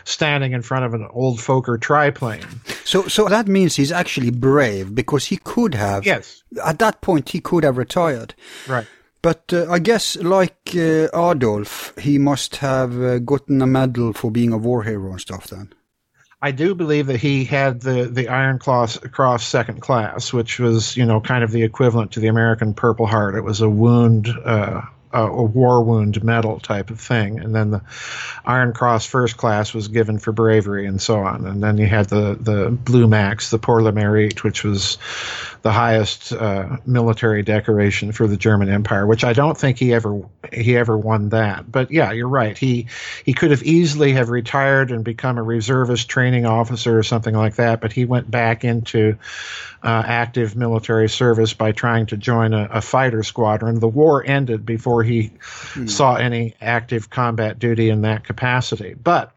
standing 0.04 0.54
in 0.54 0.62
front 0.62 0.86
of 0.86 0.94
an 0.94 1.08
old 1.12 1.40
Fokker 1.40 1.82
triplane. 1.82 2.46
So, 2.86 3.08
so 3.08 3.28
that 3.28 3.48
means 3.48 3.76
he's 3.76 3.92
actually 3.92 4.30
brave 4.30 4.94
because 4.94 5.26
he 5.26 5.38
could 5.38 5.74
have. 5.74 6.06
Yes. 6.06 6.44
At 6.64 6.78
that 6.78 7.02
point, 7.02 7.30
he 7.30 7.40
could 7.42 7.64
have 7.64 7.78
retired. 7.78 8.36
Right. 8.68 8.86
But 9.24 9.52
uh, 9.52 9.70
I 9.70 9.80
guess, 9.80 10.16
like 10.18 10.76
uh, 10.76 11.08
Adolf, 11.12 11.98
he 11.98 12.20
must 12.20 12.58
have 12.58 13.02
uh, 13.02 13.18
gotten 13.18 13.62
a 13.64 13.68
medal 13.68 14.14
for 14.14 14.30
being 14.30 14.54
a 14.54 14.58
war 14.58 14.84
hero 14.84 15.12
and 15.12 15.20
stuff. 15.20 15.48
Then. 15.48 15.74
I 16.42 16.52
do 16.52 16.76
believe 16.76 17.08
that 17.08 17.20
he 17.20 17.46
had 17.46 17.82
the 17.82 18.06
the 18.06 18.28
Iron 18.28 18.60
Cross, 18.60 19.00
Second 19.44 19.82
Class, 19.82 20.32
which 20.32 20.60
was 20.60 20.96
you 20.96 21.06
know 21.06 21.20
kind 21.20 21.44
of 21.44 21.52
the 21.52 21.64
equivalent 21.64 22.12
to 22.12 22.20
the 22.20 22.28
American 22.28 22.74
Purple 22.74 23.08
Heart. 23.08 23.36
It 23.36 23.42
was 23.42 23.62
a 23.62 23.70
wound 23.70 24.28
uh, 24.46 24.82
a 25.26 25.44
war 25.44 25.84
wound 25.84 26.24
medal 26.24 26.60
type 26.60 26.90
of 26.90 27.00
thing. 27.00 27.40
And 27.40 27.54
then 27.56 27.72
the 27.72 27.82
Iron 28.46 28.74
Cross 28.74 29.06
First 29.06 29.38
Class 29.38 29.74
was 29.74 29.88
given 29.88 30.20
for 30.20 30.32
bravery 30.32 30.86
and 30.86 31.02
so 31.02 31.20
on. 31.20 31.46
And 31.46 31.62
then 31.62 31.78
you 31.78 31.88
had 31.88 32.08
the, 32.08 32.38
the 32.40 32.70
Blue 32.72 33.08
Max, 33.08 33.50
the 33.50 33.60
Pour 33.60 33.82
le 33.82 33.92
Mérite, 33.92 34.44
which 34.44 34.64
was 34.64 34.98
the 35.62 35.72
highest 35.72 36.32
uh, 36.32 36.78
military 36.86 37.44
decoration 37.44 38.12
for 38.12 38.28
the 38.28 38.38
German 38.38 38.70
Empire, 38.70 39.06
which 39.06 39.24
I 39.24 39.34
don't 39.34 39.58
think 39.58 39.78
he 39.78 39.94
ever 39.94 40.22
he 40.54 40.78
ever 40.78 40.98
won 40.98 41.30
that. 41.30 41.70
But 41.70 41.92
yeah, 41.92 42.12
you're 42.12 42.28
right. 42.28 42.58
He 42.58 42.88
he 43.26 43.34
could 43.34 43.52
have 43.52 43.64
easily 43.64 44.14
have 44.14 44.30
retired 44.30 44.92
and 44.92 45.04
become 45.04 45.38
a 45.38 45.44
reservist 45.44 46.10
training 46.10 46.46
officer 46.46 46.98
or 46.98 47.04
something 47.04 47.36
like 47.36 47.56
that. 47.56 47.82
But 47.82 47.92
he 47.92 48.06
went 48.06 48.30
back 48.30 48.64
into 48.64 49.18
uh, 49.84 50.04
active 50.06 50.56
military 50.56 51.10
service 51.10 51.54
by 51.54 51.72
trying 51.72 52.08
to 52.08 52.18
join 52.18 52.54
a, 52.54 52.68
a, 52.72 52.82
fighter 52.82 53.22
squadron. 53.22 53.80
The 53.80 53.88
war 53.88 54.24
ended 54.26 54.66
before 54.66 55.04
he 55.08 55.32
mm. 55.74 55.90
saw 55.90 56.16
any 56.16 56.54
active 56.62 57.10
combat 57.10 57.60
duty 57.60 57.90
in 57.90 58.02
that 58.02 58.24
capacity. 58.24 58.94
But 58.94 59.32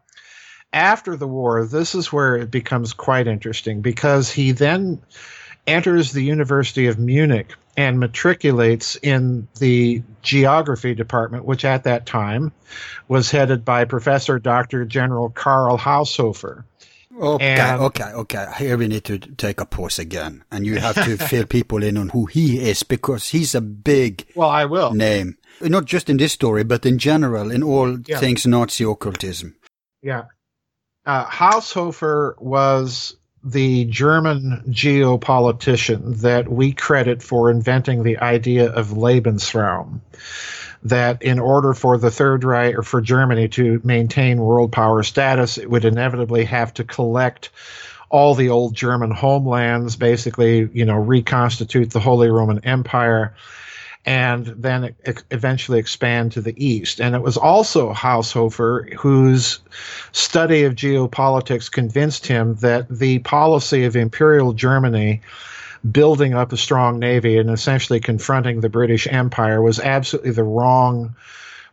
after 0.73 1.15
the 1.15 1.27
war, 1.27 1.65
this 1.65 1.95
is 1.95 2.13
where 2.13 2.35
it 2.35 2.51
becomes 2.51 2.93
quite 2.93 3.27
interesting 3.27 3.81
because 3.81 4.31
he 4.31 4.51
then 4.51 5.01
enters 5.67 6.11
the 6.11 6.23
University 6.23 6.87
of 6.87 6.97
Munich 6.97 7.55
and 7.77 7.99
matriculates 7.99 8.97
in 9.01 9.47
the 9.59 10.03
geography 10.21 10.93
department, 10.93 11.45
which 11.45 11.65
at 11.65 11.83
that 11.83 12.05
time 12.05 12.51
was 13.07 13.31
headed 13.31 13.63
by 13.63 13.85
Professor 13.85 14.39
Dr. 14.39 14.85
General 14.85 15.29
Karl 15.29 15.77
Haushofer. 15.77 16.63
Okay, 17.19 17.45
and, 17.45 17.81
okay, 17.81 18.11
okay. 18.13 18.47
Here 18.57 18.77
we 18.77 18.87
need 18.87 19.03
to 19.05 19.19
take 19.19 19.59
a 19.59 19.65
pause 19.65 19.99
again, 19.99 20.43
and 20.49 20.65
you 20.65 20.79
have 20.79 20.95
to 20.95 21.17
fill 21.17 21.45
people 21.45 21.83
in 21.83 21.97
on 21.97 22.09
who 22.09 22.25
he 22.25 22.57
is 22.57 22.83
because 22.83 23.29
he's 23.29 23.53
a 23.53 23.61
big 23.61 24.25
well, 24.33 24.49
I 24.49 24.65
will 24.65 24.93
name, 24.93 25.37
not 25.63 25.85
just 25.85 26.09
in 26.09 26.17
this 26.17 26.33
story, 26.33 26.63
but 26.63 26.85
in 26.85 26.97
general 26.97 27.51
in 27.51 27.63
all 27.63 27.99
yeah. 27.99 28.19
things 28.19 28.45
Nazi 28.45 28.83
occultism. 28.83 29.55
Yeah, 30.01 30.25
uh, 31.05 31.25
Haushofer 31.25 32.39
was 32.41 33.15
the 33.43 33.85
German 33.85 34.63
geopolitician 34.69 36.21
that 36.21 36.47
we 36.47 36.73
credit 36.73 37.23
for 37.23 37.49
inventing 37.49 38.03
the 38.03 38.19
idea 38.19 38.71
of 38.71 38.89
Lebensraum 38.89 40.01
that 40.83 41.21
in 41.21 41.39
order 41.39 41.73
for 41.73 41.97
the 41.97 42.11
Third 42.11 42.43
Reich 42.43 42.75
or 42.75 42.83
for 42.83 43.01
Germany 43.01 43.47
to 43.49 43.81
maintain 43.83 44.41
world 44.41 44.71
power 44.71 45.03
status, 45.03 45.57
it 45.57 45.69
would 45.69 45.85
inevitably 45.85 46.45
have 46.45 46.73
to 46.75 46.83
collect 46.83 47.49
all 48.09 48.35
the 48.35 48.49
old 48.49 48.73
German 48.73 49.11
homelands, 49.11 49.95
basically, 49.95 50.69
you 50.73 50.85
know, 50.85 50.97
reconstitute 50.97 51.91
the 51.91 51.99
Holy 51.99 52.29
Roman 52.29 52.65
Empire, 52.65 53.35
and 54.05 54.47
then 54.47 54.95
eventually 55.29 55.77
expand 55.77 56.31
to 56.31 56.41
the 56.41 56.55
east. 56.63 56.99
And 56.99 57.15
it 57.15 57.21
was 57.21 57.37
also 57.37 57.93
Haushofer 57.93 58.93
whose 58.95 59.59
study 60.11 60.63
of 60.63 60.75
geopolitics 60.75 61.71
convinced 61.71 62.25
him 62.25 62.55
that 62.55 62.89
the 62.89 63.19
policy 63.19 63.85
of 63.85 63.95
Imperial 63.95 64.53
Germany 64.53 65.21
building 65.89 66.33
up 66.33 66.51
a 66.51 66.57
strong 66.57 66.99
navy 66.99 67.37
and 67.37 67.49
essentially 67.49 67.99
confronting 67.99 68.61
the 68.61 68.69
British 68.69 69.07
Empire 69.07 69.61
was 69.61 69.79
absolutely 69.79 70.31
the 70.31 70.43
wrong 70.43 71.15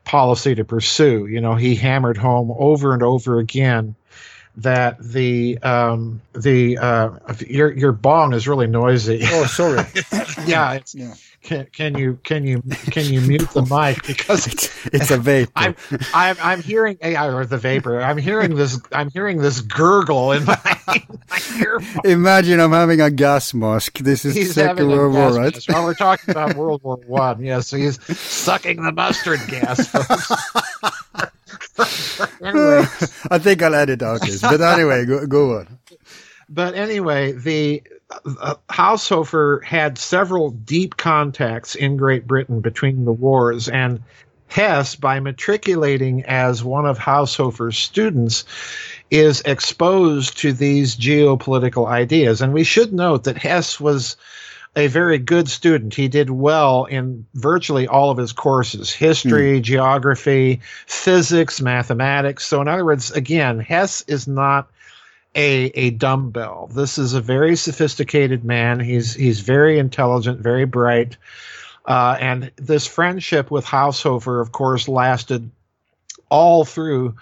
policy 0.05 0.55
to 0.55 0.65
pursue. 0.65 1.27
You 1.27 1.41
know, 1.41 1.55
he 1.55 1.77
hammered 1.77 2.17
home 2.17 2.55
over 2.59 2.95
and 2.95 3.03
over 3.03 3.39
again 3.39 3.95
that 4.59 4.99
the 5.01 5.59
um, 5.63 6.21
the 6.35 6.79
uh, 6.79 7.11
your 7.47 7.73
your 7.73 7.93
bong 7.93 8.35
is 8.35 8.49
really 8.49 8.67
noisy. 8.67 9.21
Oh, 9.25 9.47
sorry. 9.47 9.85
yeah, 10.47 10.75
it's, 10.75 10.95
Yeah. 10.95 11.15
Can, 11.41 11.67
can 11.73 11.97
you 11.97 12.19
can 12.25 12.45
you 12.45 12.63
can 12.91 13.07
you 13.07 13.21
mute 13.21 13.49
the 13.51 13.63
mic 13.63 14.05
because 14.07 14.47
It's, 14.49 14.87
it's 14.87 15.11
a 15.13 15.17
vapor. 15.19 15.53
I'm 15.55 15.77
I'm 16.13 16.37
I'm 16.43 16.63
hearing 16.63 16.99
AI 17.01 17.29
or 17.29 17.47
the 17.47 17.57
vapor. 17.57 18.01
I'm 18.01 18.19
hearing 18.19 18.57
this. 18.57 18.79
I'm 18.93 19.09
hearing 19.09 19.39
this 19.39 19.61
gurgle 19.61 20.33
in 20.33 20.45
my, 20.45 20.59
my 20.87 21.41
earphone. 21.59 22.03
Imagine 22.05 22.59
I'm 22.61 22.73
having 22.73 23.01
a 23.01 23.11
gas 23.11 23.55
mask. 23.55 23.99
This 23.99 24.25
is 24.25 24.35
He's 24.35 24.53
Second 24.55 24.89
World 24.89 25.15
War, 25.15 25.33
right? 25.33 25.55
mask. 25.55 25.69
Well, 25.69 25.85
we're 25.85 25.95
talking 25.95 26.31
about 26.33 26.57
World 26.57 26.83
War 26.83 26.97
One. 27.07 27.43
Yes, 27.43 27.69
so 27.69 27.77
he's 27.77 28.03
sucking 28.19 28.83
the 28.83 28.93
mustard 28.93 29.41
gas, 29.49 29.87
folks. 29.87 30.33
anyway, 32.43 32.85
I 33.31 33.39
think 33.39 33.63
I'll 33.63 33.75
edit 33.75 34.03
out 34.03 34.21
this. 34.23 34.41
But 34.41 34.61
anyway, 34.61 35.05
go, 35.05 35.27
go 35.27 35.59
on. 35.59 35.79
but 36.49 36.75
anyway, 36.75 37.33
the 37.33 37.83
uh, 38.11 38.57
Haushofer 38.69 39.63
had 39.65 39.99
several 39.99 40.51
deep 40.51 40.97
contacts 40.97 41.75
in 41.75 41.97
Great 41.97 42.27
Britain 42.27 42.61
between 42.61 43.05
the 43.05 43.13
wars, 43.13 43.69
and 43.69 44.03
Hess, 44.49 44.97
by 44.97 45.21
matriculating 45.21 46.25
as 46.25 46.65
one 46.65 46.87
of 46.87 46.99
Haushofer's 46.99 47.77
students, 47.77 48.45
is 49.11 49.43
exposed 49.43 50.39
to 50.39 50.53
these 50.53 50.97
geopolitical 50.97 51.87
ideas. 51.87 52.41
And 52.41 52.55
we 52.55 52.65
should 52.65 52.93
note 52.93 53.25
that 53.25 53.37
Hess 53.37 53.79
was 53.79 54.17
a 54.79 54.87
very 54.87 55.19
good 55.19 55.49
student. 55.49 55.93
He 55.93 56.07
did 56.07 56.31
well 56.31 56.85
in 56.85 57.27
virtually 57.35 57.89
all 57.89 58.11
of 58.11 58.17
his 58.17 58.33
courses 58.33 58.93
history, 58.93 59.61
geography, 59.61 60.61
physics, 60.87 61.61
mathematics. 61.61 62.47
So, 62.47 62.63
in 62.63 62.69
other 62.69 62.85
words, 62.85 63.11
again, 63.11 63.59
Hess 63.59 64.05
is 64.07 64.29
not 64.29 64.71
a, 65.35 65.65
a 65.75 65.91
dumbbell. 65.91 66.71
This 66.73 66.97
is 66.97 67.15
a 67.15 67.21
very 67.21 67.57
sophisticated 67.57 68.45
man. 68.45 68.79
He's, 68.79 69.15
he's 69.15 69.41
very 69.41 69.81
intelligent, 69.81 70.41
very 70.41 70.65
bright. 70.65 71.17
Uh, 71.85 72.17
and 72.21 72.53
this 72.55 72.87
friendship 72.87 73.51
with 73.51 73.65
Haushofer, 73.65 74.41
of 74.41 74.53
course, 74.53 74.87
lasted 74.87 75.51
all 76.31 76.65
through 76.65 77.17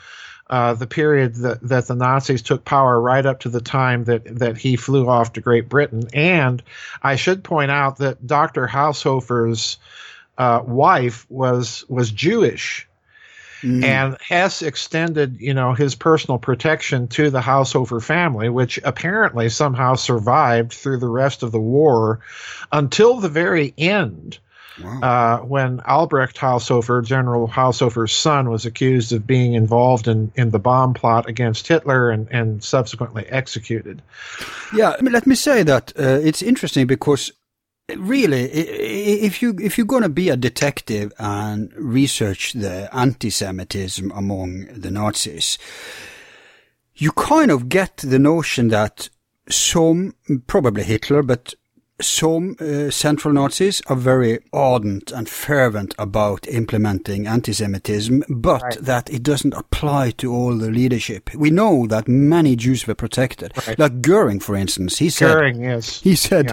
uh, 0.49 0.75
the 0.75 0.87
period 0.87 1.35
that, 1.37 1.61
that 1.63 1.87
the 1.89 1.95
Nazis 1.95 2.43
took 2.43 2.65
power 2.65 3.01
right 3.01 3.27
up 3.27 3.41
to 3.41 3.49
the 3.49 3.61
time 3.61 4.05
that, 4.05 4.39
that 4.39 4.57
he 4.57 4.77
flew 4.77 5.09
off 5.09 5.33
to 5.33 5.41
Great 5.41 5.69
Britain. 5.69 6.09
And 6.13 6.63
I 7.03 7.17
should 7.17 7.43
point 7.43 7.71
out 7.71 7.99
that 7.99 8.27
Dr. 8.27 8.67
Haushofer's 8.67 9.79
uh, 10.39 10.63
wife 10.65 11.27
was 11.31 11.85
was 11.89 12.11
Jewish. 12.11 12.87
Mm. 13.63 13.85
And 13.85 14.17
Hess 14.21 14.61
extended, 14.61 15.41
you 15.41 15.55
know, 15.55 15.73
his 15.73 15.95
personal 15.95 16.39
protection 16.39 17.09
to 17.09 17.31
the 17.31 17.41
Haushofer 17.41 18.03
family, 18.03 18.51
which 18.51 18.79
apparently 18.85 19.49
somehow 19.49 19.95
survived 19.95 20.75
through 20.75 20.99
the 20.99 21.09
rest 21.09 21.43
of 21.43 21.53
the 21.53 21.61
war 21.61 22.21
until 22.71 23.17
the 23.17 23.31
very 23.31 23.73
end 23.79 24.39
Wow. 24.83 25.01
uh, 25.01 25.39
when 25.45 25.81
Albrecht 25.81 26.37
Haushofer, 26.37 27.03
General 27.05 27.49
Haushofer's 27.49 28.13
son, 28.13 28.51
was 28.51 28.67
accused 28.67 29.13
of 29.13 29.27
being 29.27 29.55
involved 29.55 30.07
in, 30.09 30.31
in 30.35 30.51
the 30.51 30.59
bomb 30.59 30.93
plot 30.95 31.29
against 31.29 31.67
Hitler 31.67 32.11
and, 32.11 32.29
and 32.31 32.63
subsequently 32.63 33.25
executed. 33.27 34.03
Yeah, 34.75 34.95
I 34.99 35.03
mean, 35.03 35.13
let 35.13 35.27
me 35.27 35.35
say 35.35 35.63
that 35.63 35.93
uh, 35.99 36.21
it's 36.23 36.43
interesting 36.43 36.87
because 36.87 37.33
really, 37.97 38.43
i- 38.45 38.71
i- 38.73 39.25
if 39.27 39.41
you 39.41 39.57
if 39.61 39.79
you're 39.79 39.87
gonna 39.87 40.09
be 40.09 40.29
a 40.29 40.37
detective 40.37 41.13
and 41.19 41.73
research 41.77 42.53
the 42.53 42.89
anti-Semitism 42.93 44.11
among 44.11 44.67
the 44.67 44.91
Nazis, 44.91 45.57
you 46.97 47.13
kind 47.13 47.51
of 47.51 47.69
get 47.69 47.97
the 47.99 48.19
notion 48.19 48.69
that 48.69 49.09
some, 49.49 50.15
probably 50.47 50.83
Hitler, 50.83 51.23
but 51.23 51.55
some 52.01 52.57
uh, 52.61 52.91
central 52.91 53.33
Nazis 53.33 53.81
are 53.87 53.97
very 53.97 54.39
ardent 54.53 55.11
and 55.13 55.29
fervent 55.29 55.95
about 55.99 56.47
implementing 56.49 57.27
anti-Semitism, 57.27 58.23
but 58.29 58.63
Right. 58.63 58.79
that 58.83 59.09
it 59.11 59.23
doesn't 59.23 59.55
apply 59.55 60.11
to 60.19 60.33
all 60.33 60.57
the 60.59 60.71
leadership. 60.71 61.35
We 61.35 61.51
know 61.51 61.87
that 61.87 62.07
many 62.09 62.55
Jews 62.57 62.87
were 62.87 62.95
protected. 62.95 63.53
Right. 63.67 63.79
Like 63.79 64.03
Goering, 64.03 64.41
for 64.41 64.55
instance, 64.57 64.99
he 64.99 65.09
said, 65.11 65.33
Goering, 65.33 65.63
yes. 65.63 66.01
he 66.03 66.15
said, 66.17 66.53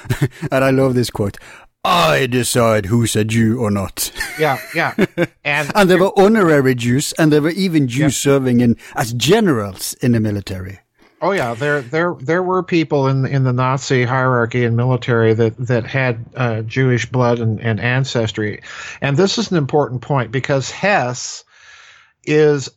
and 0.50 0.64
I 0.64 0.70
love 0.70 0.94
this 0.94 1.10
quote, 1.10 1.36
I 1.84 2.26
decide 2.26 2.86
who's 2.86 3.14
a 3.14 3.24
Jew 3.24 3.60
or 3.60 3.70
not. 3.70 4.10
Yeah, 4.38 4.58
yeah. 4.74 4.94
And 5.44 5.70
and 5.74 5.88
there 5.88 5.98
were 5.98 6.12
honorary 6.18 6.74
Jews, 6.74 7.12
and 7.18 7.32
there 7.32 7.40
were 7.40 7.50
even 7.50 7.88
Jews 7.88 8.16
serving 8.16 8.60
in 8.60 8.76
as 8.96 9.12
generals 9.14 9.94
in 10.02 10.12
the 10.12 10.20
military. 10.20 10.80
Oh 11.20 11.32
yeah, 11.32 11.54
there 11.54 11.82
there 11.82 12.14
there 12.20 12.42
were 12.42 12.62
people 12.62 13.08
in 13.08 13.26
in 13.26 13.42
the 13.42 13.52
Nazi 13.52 14.04
hierarchy 14.04 14.64
and 14.64 14.76
military 14.76 15.34
that 15.34 15.56
that 15.58 15.84
had 15.84 16.24
uh, 16.36 16.62
Jewish 16.62 17.06
blood 17.06 17.40
and, 17.40 17.60
and 17.60 17.80
ancestry, 17.80 18.62
and 19.00 19.16
this 19.16 19.36
is 19.36 19.50
an 19.50 19.56
important 19.56 20.02
point 20.02 20.30
because 20.30 20.70
Hess 20.70 21.44
is 22.24 22.68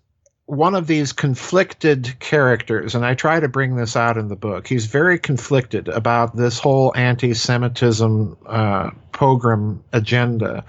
one 0.46 0.74
of 0.74 0.88
these 0.88 1.14
conflicted 1.14 2.20
characters, 2.20 2.96
and 2.96 3.06
I 3.06 3.14
try 3.14 3.40
to 3.40 3.48
bring 3.48 3.76
this 3.76 3.96
out 3.96 4.18
in 4.18 4.28
the 4.28 4.36
book. 4.36 4.68
He's 4.68 4.88
very 4.88 5.20
conflicted 5.20 5.88
about 5.88 6.36
this 6.36 6.60
whole 6.60 6.94
anti-Semitism 6.96 8.38
uh, 8.46 8.90
pogrom 9.12 9.84
agenda. 9.94 10.66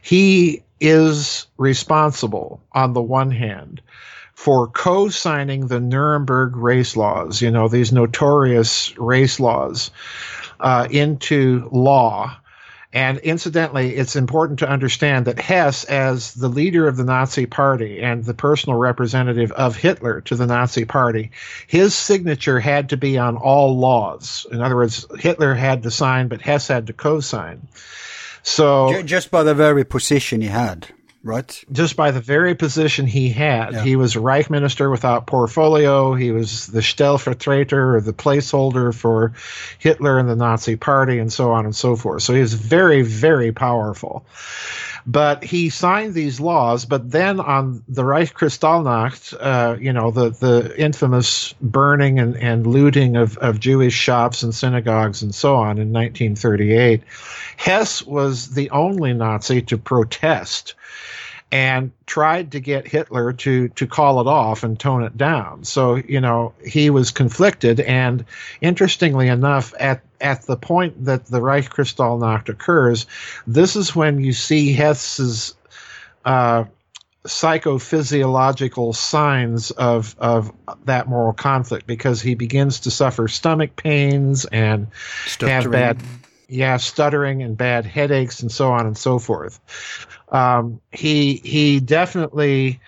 He 0.00 0.62
is 0.80 1.46
responsible 1.58 2.60
on 2.72 2.94
the 2.94 3.02
one 3.02 3.30
hand 3.30 3.82
for 4.42 4.66
co-signing 4.66 5.68
the 5.68 5.78
Nuremberg 5.78 6.56
race 6.56 6.96
laws, 6.96 7.40
you 7.40 7.48
know, 7.48 7.68
these 7.68 7.92
notorious 7.92 8.92
race 8.98 9.38
laws, 9.38 9.92
uh, 10.58 10.88
into 10.90 11.68
law. 11.70 12.36
And 12.92 13.18
incidentally, 13.18 13.94
it's 13.94 14.16
important 14.16 14.58
to 14.58 14.68
understand 14.68 15.26
that 15.26 15.38
Hess, 15.38 15.84
as 15.84 16.34
the 16.34 16.48
leader 16.48 16.88
of 16.88 16.96
the 16.96 17.04
Nazi 17.04 17.46
Party 17.46 18.02
and 18.02 18.24
the 18.24 18.34
personal 18.34 18.76
representative 18.80 19.52
of 19.52 19.76
Hitler 19.76 20.20
to 20.22 20.34
the 20.34 20.48
Nazi 20.48 20.86
Party, 20.86 21.30
his 21.68 21.94
signature 21.94 22.58
had 22.58 22.88
to 22.88 22.96
be 22.96 23.18
on 23.18 23.36
all 23.36 23.78
laws. 23.78 24.44
In 24.50 24.60
other 24.60 24.74
words, 24.74 25.06
Hitler 25.20 25.54
had 25.54 25.84
to 25.84 25.90
sign, 25.92 26.26
but 26.26 26.42
Hess 26.42 26.66
had 26.66 26.88
to 26.88 26.92
co-sign. 26.92 27.68
So 28.42 29.02
Just 29.04 29.30
by 29.30 29.44
the 29.44 29.54
very 29.54 29.84
position 29.84 30.40
he 30.40 30.48
had, 30.48 30.88
right? 31.22 31.64
just 31.72 31.96
by 31.96 32.10
the 32.10 32.20
very 32.20 32.54
position 32.54 33.06
he 33.06 33.30
had. 33.30 33.72
Yeah. 33.72 33.82
He 33.82 33.96
was 33.96 34.16
a 34.16 34.20
Reich 34.20 34.50
minister 34.50 34.90
without 34.90 35.26
portfolio. 35.26 36.14
He 36.14 36.30
was 36.30 36.66
the 36.66 36.80
Stellvertreter 36.80 37.96
or 37.96 38.00
the 38.00 38.12
placeholder 38.12 38.94
for 38.94 39.32
Hitler 39.78 40.18
and 40.18 40.28
the 40.28 40.36
Nazi 40.36 40.76
Party 40.76 41.18
and 41.18 41.32
so 41.32 41.52
on 41.52 41.64
and 41.64 41.74
so 41.74 41.96
forth. 41.96 42.22
So 42.22 42.34
he 42.34 42.40
was 42.40 42.54
very, 42.54 43.02
very 43.02 43.52
powerful. 43.52 44.24
But 45.04 45.42
he 45.42 45.68
signed 45.68 46.14
these 46.14 46.38
laws, 46.38 46.84
but 46.84 47.10
then 47.10 47.40
on 47.40 47.82
the 47.88 48.04
Reich 48.04 48.34
Kristallnacht, 48.34 49.34
uh, 49.40 49.76
you 49.80 49.92
know, 49.92 50.12
the, 50.12 50.30
the 50.30 50.80
infamous 50.80 51.54
burning 51.60 52.20
and, 52.20 52.36
and 52.36 52.66
looting 52.66 53.16
of, 53.16 53.36
of 53.38 53.58
Jewish 53.58 53.94
shops 53.94 54.44
and 54.44 54.54
synagogues 54.54 55.22
and 55.22 55.34
so 55.34 55.56
on 55.56 55.78
in 55.78 55.92
1938, 55.92 57.02
Hess 57.56 58.02
was 58.02 58.50
the 58.54 58.70
only 58.70 59.12
Nazi 59.12 59.60
to 59.62 59.76
protest 59.76 60.74
and 61.52 61.92
tried 62.06 62.52
to 62.52 62.60
get 62.60 62.88
Hitler 62.88 63.34
to 63.34 63.68
to 63.68 63.86
call 63.86 64.20
it 64.20 64.26
off 64.26 64.64
and 64.64 64.80
tone 64.80 65.02
it 65.04 65.16
down. 65.16 65.64
So 65.64 65.96
you 65.96 66.20
know 66.20 66.54
he 66.66 66.90
was 66.90 67.10
conflicted, 67.10 67.78
and 67.80 68.24
interestingly 68.60 69.28
enough, 69.28 69.74
at 69.78 70.00
at 70.20 70.42
the 70.42 70.56
point 70.56 71.04
that 71.04 71.26
the 71.26 71.42
Reich 71.42 71.68
Kristallnacht 71.68 72.48
occurs, 72.48 73.06
this 73.46 73.76
is 73.76 73.94
when 73.94 74.18
you 74.18 74.32
see 74.32 74.72
Hess's 74.72 75.54
uh, 76.24 76.64
psychophysiological 77.24 78.94
signs 78.94 79.70
of 79.72 80.16
of 80.18 80.52
that 80.86 81.06
moral 81.08 81.34
conflict 81.34 81.86
because 81.86 82.22
he 82.22 82.34
begins 82.34 82.80
to 82.80 82.90
suffer 82.90 83.28
stomach 83.28 83.76
pains 83.76 84.44
and 84.46 84.86
have 84.88 85.28
Stuttering. 85.28 85.70
bad 85.70 85.98
yeah 86.48 86.76
stuttering 86.76 87.42
and 87.42 87.56
bad 87.56 87.86
headaches 87.86 88.40
and 88.40 88.50
so 88.50 88.72
on 88.72 88.86
and 88.86 88.98
so 88.98 89.20
forth 89.20 89.60
um, 90.32 90.80
he 90.90 91.34
he 91.36 91.78
definitely 91.78 92.80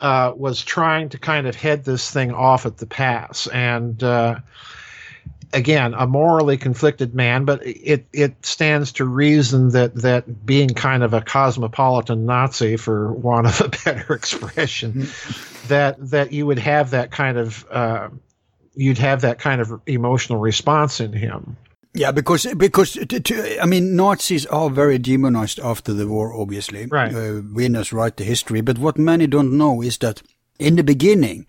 uh, 0.00 0.32
was 0.36 0.62
trying 0.62 1.08
to 1.08 1.18
kind 1.18 1.46
of 1.46 1.56
head 1.56 1.84
this 1.84 2.10
thing 2.10 2.32
off 2.32 2.66
at 2.66 2.76
the 2.76 2.86
pass. 2.86 3.46
And 3.48 4.02
uh, 4.02 4.40
again 5.54 5.94
a 5.94 6.06
morally 6.06 6.56
conflicted 6.56 7.14
man 7.14 7.44
but 7.44 7.64
it 7.64 8.06
it 8.12 8.34
stands 8.44 8.92
to 8.92 9.04
reason 9.04 9.70
that 9.70 9.94
that 9.94 10.44
being 10.44 10.68
kind 10.68 11.02
of 11.02 11.14
a 11.14 11.20
cosmopolitan 11.20 12.26
nazi 12.26 12.76
for 12.76 13.12
want 13.12 13.46
of 13.46 13.60
a 13.60 13.68
better 13.84 14.12
expression 14.12 15.06
that 15.68 15.96
that 16.10 16.32
you 16.32 16.44
would 16.44 16.58
have 16.58 16.90
that 16.90 17.10
kind 17.10 17.38
of 17.38 17.64
uh, 17.70 18.08
you'd 18.74 18.98
have 18.98 19.20
that 19.20 19.38
kind 19.38 19.60
of 19.60 19.80
emotional 19.86 20.40
response 20.40 21.00
in 21.00 21.12
him 21.12 21.56
Yeah, 21.94 22.10
because 22.12 22.46
because 22.56 22.92
to, 22.94 23.20
to, 23.20 23.58
I 23.62 23.66
mean 23.66 23.94
Nazis 23.96 24.46
are 24.46 24.68
very 24.68 24.98
demonized 24.98 25.60
after 25.60 25.92
the 25.94 26.06
war, 26.08 26.32
obviously. 26.34 26.86
Right. 26.86 27.14
Uh, 27.14 27.42
winners 27.52 27.92
write 27.92 28.16
the 28.16 28.24
history, 28.24 28.62
but 28.62 28.78
what 28.78 28.98
many 28.98 29.26
don't 29.28 29.56
know 29.56 29.80
is 29.82 29.98
that 29.98 30.22
in 30.58 30.76
the 30.76 30.82
beginning. 30.84 31.46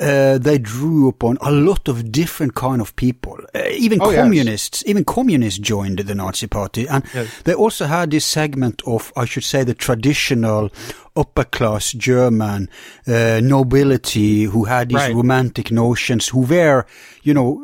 Uh, 0.00 0.38
they 0.38 0.56
drew 0.56 1.06
upon 1.06 1.36
a 1.42 1.50
lot 1.50 1.86
of 1.86 2.10
different 2.10 2.54
kind 2.54 2.80
of 2.80 2.96
people. 2.96 3.38
Uh, 3.54 3.60
even 3.76 4.00
Oh, 4.00 4.08
yes. 4.08 4.22
communists, 4.22 4.82
even 4.86 5.04
communists 5.04 5.58
joined 5.60 5.98
the 5.98 6.14
Nazi 6.14 6.46
party, 6.46 6.88
and 6.88 7.04
Yes. 7.14 7.28
they 7.44 7.52
also 7.52 7.84
had 7.84 8.10
this 8.10 8.24
segment 8.24 8.80
of, 8.86 9.12
I 9.18 9.26
should 9.26 9.44
say, 9.44 9.64
the 9.64 9.74
traditional 9.74 10.70
upper 11.14 11.44
class 11.44 11.92
German 11.92 12.70
uh, 13.06 13.40
nobility 13.42 14.44
who 14.44 14.64
had 14.64 14.88
these 14.88 14.96
Right. 14.96 15.14
romantic 15.14 15.70
notions, 15.70 16.28
who 16.28 16.40
were, 16.40 16.86
you 17.22 17.34
know, 17.34 17.60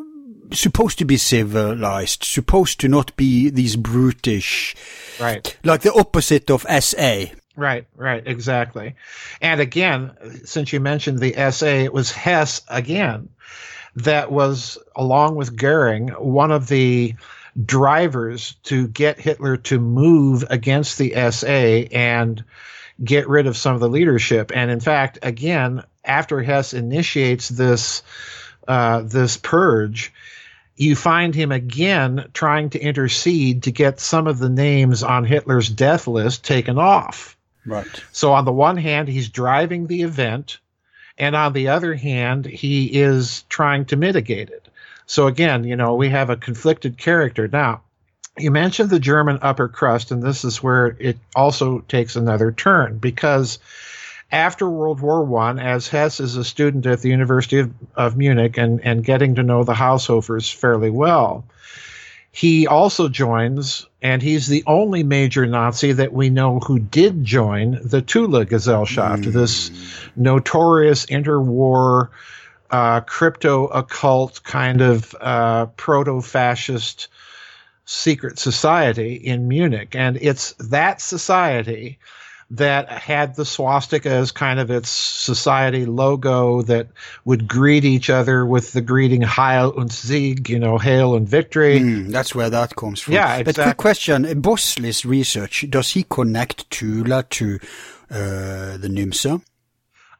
supposed 0.53 0.99
to 0.99 1.05
be 1.05 1.17
civilized, 1.17 2.25
supposed 2.25 2.81
to 2.81 2.89
not 2.89 3.15
be 3.17 3.51
these 3.51 3.77
brutish, 3.77 4.75
Right. 5.21 5.57
like 5.65 5.83
the 5.83 5.93
opposite 5.93 6.51
of 6.51 6.67
SA. 6.69 7.27
Right, 7.57 7.87
right, 7.97 8.23
exactly. 8.25 8.95
And 9.43 9.61
again, 9.61 10.13
since 10.45 10.73
you 10.73 10.81
mentioned 10.81 11.19
the 11.19 11.35
SA, 11.51 11.67
it 11.67 11.93
was 11.93 12.13
Hess 12.13 12.63
again 12.69 13.29
that 13.97 14.31
was, 14.31 14.79
along 14.95 15.35
with 15.35 15.57
Goering, 15.57 16.09
one 16.11 16.53
of 16.53 16.69
the 16.69 17.15
drivers 17.65 18.55
to 18.65 18.87
get 18.89 19.19
Hitler 19.21 19.57
to 19.57 19.81
move 19.81 20.45
against 20.49 20.99
the 20.99 21.15
SA 21.33 21.89
and 21.93 22.45
get 23.03 23.29
rid 23.29 23.47
of 23.47 23.57
some 23.57 23.75
of 23.75 23.81
the 23.81 23.89
leadership. 23.89 24.53
And 24.55 24.71
in 24.71 24.81
fact, 24.81 25.19
again, 25.23 25.83
after 26.05 26.43
Hess 26.43 26.75
initiates 26.75 27.49
this 27.49 28.03
uh, 28.67 29.03
this 29.03 29.37
purge, 29.37 30.13
you 30.79 30.95
find 30.95 31.35
him 31.35 31.51
again 31.51 32.31
trying 32.33 32.71
to 32.71 32.79
intercede 32.79 33.65
to 33.65 33.73
get 33.73 33.99
some 33.99 34.29
of 34.29 34.39
the 34.39 34.49
names 34.49 35.03
on 35.03 35.25
Hitler's 35.25 35.69
death 35.69 36.07
list 36.07 36.45
taken 36.45 36.79
off. 36.79 37.37
Right. 37.67 38.03
So 38.13 38.33
on 38.33 38.45
the 38.45 38.53
one 38.53 38.77
hand, 38.77 39.09
he's 39.09 39.29
driving 39.29 39.89
the 39.89 40.03
event, 40.03 40.59
and 41.19 41.35
on 41.35 41.53
the 41.53 41.69
other 41.69 41.95
hand, 41.95 42.47
he 42.47 42.87
is 42.87 43.43
trying 43.49 43.87
to 43.87 43.97
mitigate 43.97 44.51
it. 44.51 44.69
So 45.07 45.27
again, 45.27 45.65
you 45.65 45.75
know, 45.75 45.97
we 45.97 46.11
have 46.11 46.31
a 46.31 46.37
conflicted 46.37 46.97
character. 46.97 47.49
Now, 47.49 47.83
you 48.39 48.53
mentioned 48.53 48.91
the 48.91 49.01
German 49.01 49.41
upper 49.43 49.67
crust, 49.67 50.13
and 50.13 50.23
this 50.23 50.45
is 50.45 50.63
where 50.63 50.97
it 51.01 51.19
also 51.35 51.81
takes 51.89 52.15
another 52.15 52.53
turn 52.53 52.99
because 52.99 53.59
after 54.31 54.69
World 54.69 55.01
War 55.01 55.25
One, 55.25 55.59
as 55.59 55.89
Hess 55.89 56.21
is 56.21 56.37
a 56.37 56.45
student 56.45 56.87
at 56.87 57.01
the 57.01 57.09
University 57.09 57.61
of, 57.61 57.73
of 57.95 58.17
Munich 58.17 58.59
and, 58.59 58.81
and 58.85 59.05
getting 59.05 59.37
to 59.37 59.43
know 59.43 59.65
the 59.65 59.75
Haushofers 59.75 60.53
fairly 60.53 60.91
well, 60.91 61.45
he 62.31 62.67
also 62.67 63.09
joins, 63.09 63.87
and 64.03 64.23
he's 64.23 64.47
the 64.47 64.63
only 64.67 65.03
major 65.03 65.47
Nazi 65.47 65.93
that 65.93 66.13
we 66.13 66.29
know 66.29 66.61
who 66.61 66.79
did 66.79 67.25
join 67.25 67.81
the 67.83 68.03
Thule 68.03 68.45
Gesellschaft, 68.45 69.33
this 69.33 69.71
notorious 70.15 71.07
interwar 71.07 72.11
uh, 72.71 73.01
crypto 73.01 73.67
occult 73.69 74.43
kind 74.45 74.83
of 74.83 75.15
uh, 75.21 75.67
proto 75.77 76.21
fascist 76.21 77.09
secret 77.87 78.39
society 78.39 79.15
in 79.15 79.49
Munich. 79.49 79.97
And 79.97 80.19
it's 80.21 80.53
that 80.61 81.01
society 81.01 81.99
that 82.51 82.89
had 82.89 83.37
the 83.37 83.45
swastika 83.45 84.09
as 84.11 84.33
kind 84.33 84.59
of 84.59 84.71
its 84.71 84.89
society 84.89 85.85
logo 85.85 86.63
that 86.63 86.89
would 87.25 87.47
greet 87.47 87.85
each 87.85 88.09
other 88.09 88.47
with 88.47 88.73
the 88.73 88.81
greeting 88.81 89.21
Heil 89.21 89.75
und 89.77 89.93
Sieg, 89.93 90.49
you 90.49 90.59
know, 90.59 90.79
hail 90.79 91.15
and 91.15 91.29
victory. 91.29 91.79
Mm, 91.81 92.11
that's 92.11 92.35
where 92.35 92.49
that 92.51 92.75
comes 92.75 93.01
from. 93.01 93.15
Yeah, 93.15 93.39
But 93.39 93.49
exactly. 93.49 93.65
quick 93.65 93.77
question: 93.77 94.41
Bosley's 94.41 95.05
research 95.05 95.67
does 95.69 95.91
he 95.91 96.05
connect 96.09 96.75
Thule 96.75 97.23
to 97.23 97.59
uh, 98.11 98.77
the 98.79 98.89
NIMSA? 98.89 99.43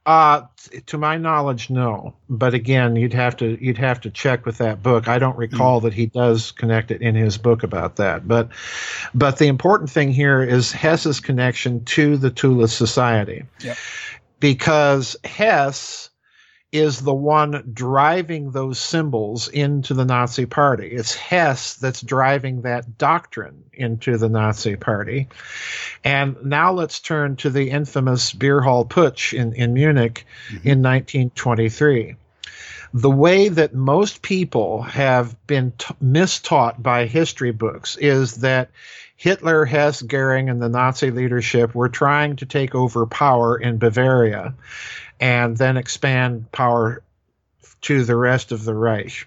Uh, 0.09 0.47
to 0.87 0.97
my 0.97 1.19
knowledge, 1.19 1.69
no. 1.69 2.15
But 2.31 2.55
again, 2.55 2.97
you'd 2.97 3.13
have 3.13 3.37
to 3.37 3.63
you'd 3.63 3.77
have 3.77 4.01
to 4.01 4.11
check 4.11 4.47
with 4.47 4.57
that 4.57 4.83
book. 4.83 5.07
I 5.07 5.19
don't 5.19 5.37
recall 5.37 5.81
that 5.81 5.93
he 5.93 6.07
does 6.07 6.51
connect 6.51 6.91
it 6.91 7.03
in 7.03 7.15
his 7.15 7.37
book 7.37 7.63
about 7.63 7.97
that. 7.97 8.27
But 8.27 8.49
but 9.15 9.37
the 9.37 9.49
important 9.49 9.91
thing 9.91 10.11
here 10.11 10.43
is 10.43 10.73
Hess's 10.73 11.21
connection 11.21 11.85
to 11.85 12.17
the 12.17 12.31
Thule 12.31 12.67
Society, 12.69 13.45
Yeah. 13.61 13.75
because 14.41 15.15
Hess 15.25 16.09
is 16.71 17.01
the 17.01 17.15
one 17.15 17.71
driving 17.73 18.51
those 18.51 18.79
symbols 18.79 19.49
into 19.49 19.95
the 19.95 20.05
Nazi 20.05 20.45
Party. 20.45 20.89
It's 20.89 21.15
Hess 21.15 21.77
that's 21.77 22.03
driving 22.03 22.63
that 22.63 22.99
doctrine 22.99 23.65
into 23.73 24.19
the 24.19 24.29
Nazi 24.29 24.77
Party. 24.77 25.29
And 26.05 26.37
now 26.45 26.73
let's 26.73 27.01
turn 27.01 27.37
to 27.37 27.51
the 27.51 27.71
infamous 27.71 28.33
beer 28.33 28.61
hall 28.61 28.85
putsch 28.85 29.33
in, 29.33 29.55
in 29.55 29.73
Munich 29.73 30.27
mm-hmm. 30.49 30.69
in 30.69 30.83
1923. 30.83 32.17
The 32.93 33.11
way 33.11 33.49
that 33.49 33.75
most 33.75 34.21
people 34.23 34.83
have 34.83 35.47
been 35.47 35.73
t- 35.77 35.95
mistaught 36.03 36.83
by 36.83 37.07
history 37.07 37.53
books 37.53 37.97
is 37.97 38.37
that 38.37 38.71
Hitler, 39.17 39.65
Hess, 39.65 40.01
Goering, 40.01 40.49
and 40.49 40.63
the 40.63 40.69
Nazi 40.69 41.11
leadership 41.11 41.75
were 41.75 41.89
trying 41.89 42.37
to 42.37 42.47
take 42.47 42.75
over 42.75 43.05
power 43.05 43.59
in 43.59 43.79
Bavaria 43.79 44.55
and 45.21 45.57
then 45.57 45.77
expand 45.77 46.51
power 46.53 47.03
to 47.83 48.05
the 48.05 48.17
rest 48.17 48.53
of 48.53 48.65
the 48.65 48.75
Reich. 48.75 49.27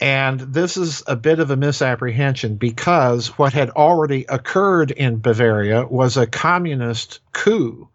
And 0.00 0.40
this 0.40 0.78
is 0.78 1.02
a 1.06 1.16
bit 1.16 1.40
of 1.40 1.50
a 1.50 1.56
misapprehension 1.56 2.56
because 2.56 3.38
what 3.38 3.52
had 3.52 3.70
already 3.70 4.24
occurred 4.28 4.90
in 4.90 5.20
Bavaria 5.20 5.86
was 5.86 6.16
a 6.16 6.26
communist 6.26 7.20
coup 7.32 7.88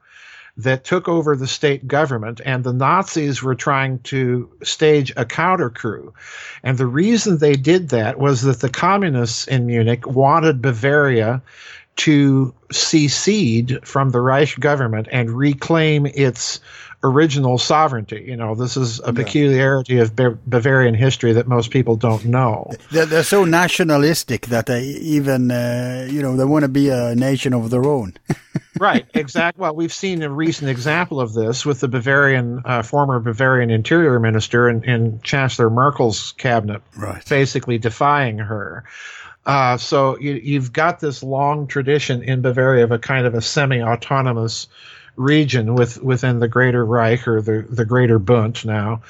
that 0.58 0.84
took 0.86 1.10
over 1.10 1.36
the 1.36 1.48
state 1.48 1.86
government, 1.88 2.40
and 2.46 2.64
the 2.64 2.72
Nazis 2.72 3.44
were 3.44 3.56
trying 3.56 4.00
to 4.00 4.50
stage 4.64 5.12
a 5.18 5.26
counter 5.26 5.70
coup. 5.70 6.14
And 6.64 6.78
the 6.78 6.86
reason 6.86 7.38
they 7.38 7.56
did 7.56 7.90
that 7.90 8.18
was 8.18 8.44
that 8.44 8.62
the 8.62 8.70
communists 8.70 9.48
in 9.48 9.66
Munich 9.66 10.08
wanted 10.08 10.62
Bavaria 10.62 11.42
to 11.98 12.54
secede 12.72 13.80
from 13.88 14.10
the 14.10 14.20
Reich 14.20 14.60
government 14.60 15.08
and 15.12 15.30
reclaim 15.30 16.06
its 16.06 16.60
original 17.04 17.58
sovereignty. 17.58 18.26
You 18.28 18.36
know, 18.36 18.56
this 18.56 18.76
is 18.78 19.00
a 19.00 19.14
peculiarity 19.14 20.00
of 20.00 20.16
Ba- 20.16 20.38
Bavarian 20.48 20.96
history 20.96 21.34
that 21.34 21.48
most 21.48 21.70
people 21.72 21.96
don't 21.96 22.26
know. 22.26 22.72
They're, 22.92 23.06
they're 23.06 23.24
so 23.24 23.46
nationalistic 23.46 24.48
that 24.48 24.66
they 24.66 24.82
even, 24.84 25.52
uh, 25.52 26.08
you 26.10 26.22
know, 26.22 26.36
they 26.36 26.46
want 26.46 26.64
to 26.64 26.70
be 26.70 26.90
a 26.90 27.14
nation 27.16 27.54
of 27.54 27.70
their 27.70 27.86
own. 27.86 28.14
right, 28.80 29.06
exactly. 29.14 29.62
Well, 29.62 29.76
we've 29.76 29.94
seen 29.94 30.24
a 30.24 30.30
recent 30.30 30.70
example 30.70 31.22
of 31.22 31.34
this 31.34 31.64
with 31.66 31.80
the 31.80 31.88
Bavarian, 31.88 32.62
uh, 32.66 32.82
former 32.82 33.20
Bavarian 33.20 33.70
interior 33.70 34.20
minister 34.20 34.68
in, 34.68 34.84
in 34.84 35.22
Chancellor 35.22 35.70
Merkel's 35.70 36.34
cabinet, 36.34 36.82
Right. 36.98 37.24
basically 37.30 37.78
defying 37.78 38.40
her. 38.40 38.84
Uh, 39.46 39.78
so 39.78 40.18
you, 40.20 40.34
you've 40.34 40.74
got 40.74 41.00
this 41.00 41.22
long 41.22 41.68
tradition 41.68 42.24
in 42.24 42.42
Bavaria 42.42 42.84
of 42.84 42.92
a 42.92 43.00
kind 43.00 43.28
of 43.28 43.36
a 43.36 43.42
semi-autonomous 43.42 44.68
region 45.18 45.76
with 45.76 46.02
within 46.02 46.40
the 46.40 46.48
Greater 46.48 46.86
Reich 46.86 47.28
or 47.28 47.42
the 47.42 47.66
the 47.70 47.86
Greater 47.86 48.20
Bund 48.20 48.66
now. 48.66 49.02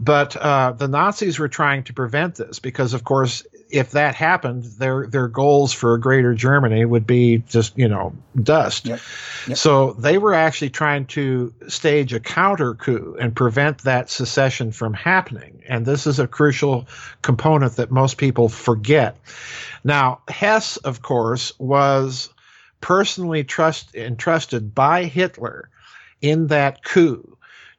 But 0.00 0.36
uh, 0.36 0.72
the 0.72 0.88
Nazis 0.88 1.38
were 1.38 1.48
trying 1.48 1.84
to 1.84 1.92
prevent 1.92 2.36
this 2.36 2.58
because, 2.58 2.94
of 2.94 3.04
course, 3.04 3.44
if 3.74 3.90
that 3.90 4.14
happened, 4.14 4.62
their 4.78 5.06
their 5.08 5.26
goals 5.26 5.72
for 5.72 5.94
a 5.94 6.00
Greater 6.00 6.32
Germany 6.32 6.84
would 6.84 7.06
be 7.06 7.38
just 7.48 7.76
you 7.76 7.88
know 7.88 8.14
dust. 8.40 8.86
Yep. 8.86 9.00
Yep. 9.48 9.58
So 9.58 9.92
they 9.94 10.16
were 10.18 10.32
actually 10.32 10.70
trying 10.70 11.06
to 11.06 11.52
stage 11.66 12.14
a 12.14 12.20
counter 12.20 12.74
coup 12.74 13.16
and 13.20 13.34
prevent 13.34 13.78
that 13.78 14.08
secession 14.08 14.70
from 14.70 14.94
happening. 14.94 15.60
And 15.68 15.84
this 15.84 16.06
is 16.06 16.20
a 16.20 16.28
crucial 16.28 16.86
component 17.22 17.74
that 17.76 17.90
most 17.90 18.16
people 18.16 18.48
forget. 18.48 19.18
Now, 19.82 20.20
Hess, 20.28 20.76
of 20.78 21.02
course, 21.02 21.52
was 21.58 22.30
personally 22.80 23.42
trust, 23.42 23.94
entrusted 23.94 24.74
by 24.74 25.04
Hitler 25.04 25.68
in 26.22 26.46
that 26.46 26.84
coup 26.84 27.33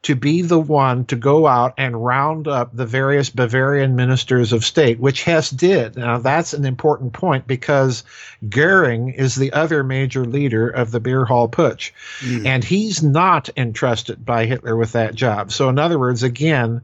to 0.06 0.16
be 0.16 0.44
the 0.44 0.60
one 0.60 1.04
to 1.04 1.16
go 1.16 1.48
out 1.48 1.74
and 1.80 2.06
round 2.06 2.48
up 2.48 2.70
the 2.72 2.86
various 2.86 3.32
Bavarian 3.32 3.96
ministers 3.96 4.54
of 4.54 4.64
state, 4.64 5.00
which 5.00 5.24
Hess 5.24 5.50
did. 5.50 5.96
Now, 5.96 6.20
that's 6.20 6.54
an 6.54 6.64
important 6.64 7.14
point 7.14 7.48
because 7.48 8.04
Goering 8.48 9.10
is 9.10 9.34
the 9.34 9.52
other 9.52 9.84
major 9.84 10.24
leader 10.24 10.70
of 10.70 10.92
the 10.92 11.00
beer 11.00 11.26
hall 11.26 11.50
putsch, 11.50 11.92
hmm. 12.20 12.46
and 12.46 12.64
he's 12.64 13.02
not 13.02 13.50
entrusted 13.58 14.24
by 14.24 14.46
Hitler 14.46 14.76
with 14.76 14.92
that 14.92 15.16
job. 15.16 15.52
So, 15.52 15.70
in 15.70 15.80
other 15.80 15.98
words, 15.98 16.22
again, 16.22 16.82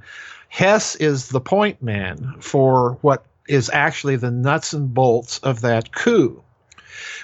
Hess 0.49 0.95
is 0.95 1.29
the 1.29 1.41
point 1.41 1.79
man 1.79 2.33
for 2.39 2.97
what 3.01 3.23
is 3.47 3.69
actually 3.71 4.15
the 4.15 4.31
nuts 4.31 4.73
and 4.73 4.95
bolts 4.95 5.37
of 5.39 5.61
that 5.61 5.91
coup. 5.91 6.41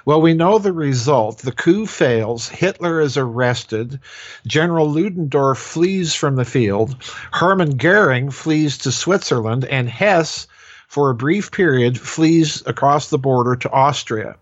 Well, 0.08 0.22
we 0.22 0.34
know 0.34 0.58
the 0.58 0.72
result. 0.72 1.40
The 1.40 1.52
coup 1.52 1.86
fails. 1.86 2.48
Hitler 2.48 3.02
is 3.02 3.18
arrested. 3.18 4.00
General 4.48 4.90
Ludendorff 4.90 5.58
flees 5.58 6.16
from 6.16 6.38
the 6.38 6.46
field. 6.46 6.96
Hermann 7.34 7.72
Goering 7.72 8.32
flees 8.32 8.78
to 8.80 8.94
Switzerland, 8.94 9.66
and 9.66 9.90
Hess 9.90 10.48
for 10.88 11.10
a 11.10 11.14
brief 11.14 11.52
period, 11.52 12.00
flees 12.00 12.64
across 12.66 13.10
the 13.10 13.18
border 13.18 13.58
to 13.58 13.70
Austria. 13.70 14.38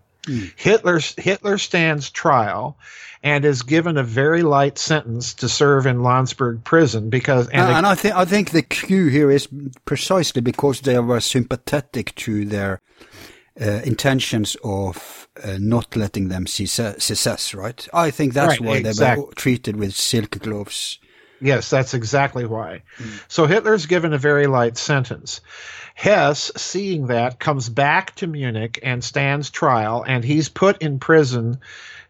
Hitler 0.54 1.00
Hitler 1.16 1.58
stands 1.58 2.10
trial 2.10 2.78
and 3.24 3.44
is 3.44 3.62
given 3.62 3.96
a 3.96 4.04
very 4.04 4.42
light 4.42 4.78
sentence 4.78 5.34
to 5.34 5.48
serve 5.48 5.84
in 5.84 6.04
Landsberg 6.04 6.62
prison 6.62 7.10
because 7.10 7.48
and, 7.48 7.62
and, 7.62 7.78
and 7.78 7.86
I 7.86 7.96
think 7.96 8.14
I 8.14 8.24
think 8.24 8.50
the 8.50 8.62
cue 8.62 9.08
here 9.08 9.32
is 9.32 9.48
precisely 9.84 10.42
because 10.42 10.82
they 10.82 10.96
were 11.00 11.20
sympathetic 11.20 12.14
to 12.16 12.44
their 12.44 12.80
uh, 13.60 13.80
intentions 13.84 14.56
of 14.62 15.25
uh, 15.42 15.58
not 15.58 15.96
letting 15.96 16.28
them 16.28 16.46
see 16.46 16.66
secess, 16.66 17.54
right? 17.54 17.86
I 17.92 18.10
think 18.10 18.34
that's 18.34 18.60
right, 18.60 18.60
why 18.60 18.76
exactly. 18.78 19.22
they 19.22 19.26
were 19.26 19.34
treated 19.34 19.76
with 19.76 19.94
silk 19.94 20.38
gloves. 20.38 20.98
Yes, 21.40 21.68
that's 21.68 21.94
exactly 21.94 22.46
why. 22.46 22.82
Mm. 22.98 23.22
So 23.28 23.46
Hitler's 23.46 23.86
given 23.86 24.12
a 24.12 24.18
very 24.18 24.46
light 24.46 24.76
sentence. 24.76 25.40
Hess, 25.94 26.50
seeing 26.56 27.06
that, 27.08 27.38
comes 27.38 27.68
back 27.68 28.14
to 28.16 28.26
Munich 28.26 28.78
and 28.82 29.02
stands 29.02 29.50
trial, 29.50 30.04
and 30.06 30.24
he's 30.24 30.48
put 30.48 30.80
in 30.82 30.98
prison 30.98 31.58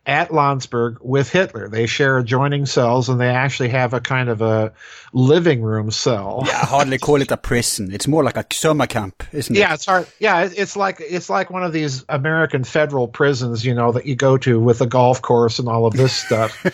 at 0.06 0.32
Landsberg 0.32 0.98
with 1.00 1.30
Hitler. 1.30 1.68
They 1.68 1.86
share 1.86 2.18
adjoining 2.18 2.64
cells 2.66 3.08
and 3.08 3.20
they 3.20 3.28
actually 3.28 3.70
have 3.70 3.92
a 3.92 4.00
kind 4.00 4.28
of 4.28 4.40
a 4.40 4.72
living 5.12 5.62
room 5.62 5.90
cell. 5.90 6.44
Yeah, 6.46 6.60
I 6.62 6.66
hardly 6.66 6.98
call 6.98 7.20
it 7.20 7.32
a 7.32 7.36
prison. 7.36 7.92
It's 7.92 8.06
more 8.06 8.22
like 8.22 8.36
a 8.36 8.46
summer 8.52 8.86
camp, 8.86 9.24
isn't 9.32 9.54
it? 9.54 9.58
Yeah, 9.58 9.74
it's 9.74 9.84
hard. 9.84 10.06
Yeah, 10.20 10.48
it's 10.54 10.76
like 10.76 10.98
it's 11.00 11.28
like 11.28 11.50
one 11.50 11.64
of 11.64 11.72
these 11.72 12.04
American 12.08 12.62
federal 12.62 13.08
prisons, 13.08 13.64
you 13.64 13.74
know, 13.74 13.92
that 13.92 14.06
you 14.06 14.14
go 14.14 14.36
to 14.38 14.60
with 14.60 14.80
a 14.80 14.86
golf 14.86 15.22
course 15.22 15.58
and 15.58 15.68
all 15.68 15.86
of 15.86 15.94
this 15.94 16.12
stuff. 16.12 16.64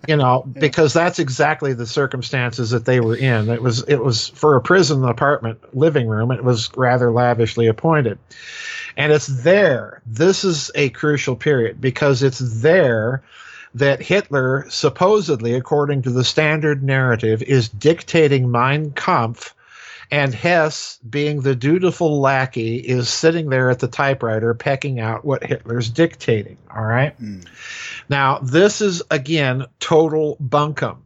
you 0.08 0.16
know, 0.16 0.44
because 0.46 0.92
that's 0.92 1.18
exactly 1.18 1.72
the 1.72 1.86
circumstances 1.86 2.70
that 2.70 2.84
they 2.84 3.00
were 3.00 3.16
in. 3.16 3.48
It 3.48 3.62
was 3.62 3.84
it 3.88 4.02
was 4.04 4.28
for 4.28 4.56
a 4.56 4.60
prison 4.60 5.02
apartment 5.04 5.74
living 5.74 6.08
room. 6.08 6.30
It 6.30 6.44
was 6.44 6.70
rather 6.76 7.10
lavishly 7.10 7.68
appointed. 7.68 8.18
And 8.98 9.12
it's 9.12 9.26
there. 9.26 10.00
This 10.06 10.42
is 10.42 10.70
a 10.74 10.88
crucial 10.88 11.36
period 11.36 11.80
because 11.80 12.22
it's 12.22 12.38
there 12.62 12.65
that 13.74 14.00
Hitler, 14.00 14.66
supposedly, 14.70 15.54
according 15.54 16.02
to 16.02 16.10
the 16.10 16.24
standard 16.24 16.82
narrative, 16.82 17.42
is 17.42 17.68
dictating 17.68 18.50
Mein 18.50 18.92
Kampf, 18.92 19.54
and 20.10 20.32
Hess, 20.32 20.98
being 21.08 21.40
the 21.40 21.56
dutiful 21.56 22.20
lackey, 22.20 22.76
is 22.76 23.08
sitting 23.08 23.50
there 23.50 23.70
at 23.70 23.80
the 23.80 23.88
typewriter 23.88 24.54
pecking 24.54 25.00
out 25.00 25.24
what 25.24 25.44
Hitler's 25.44 25.90
dictating. 25.90 26.56
All 26.74 26.84
right. 26.84 27.20
Mm. 27.20 27.44
Now, 28.08 28.38
this 28.38 28.80
is, 28.80 29.02
again, 29.10 29.66
total 29.80 30.36
bunkum. 30.36 30.98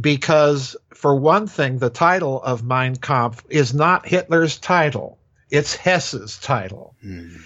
Because, 0.00 0.76
for 0.94 1.14
one 1.14 1.46
thing, 1.46 1.78
the 1.78 1.90
title 1.90 2.42
of 2.42 2.64
Mein 2.64 2.96
Kampf 2.96 3.44
is 3.50 3.74
not 3.74 4.06
Hitler's 4.06 4.58
title. 4.58 5.18
It's 5.50 5.74
Hess's 5.74 6.38
title. 6.38 6.94
Mm. 7.04 7.42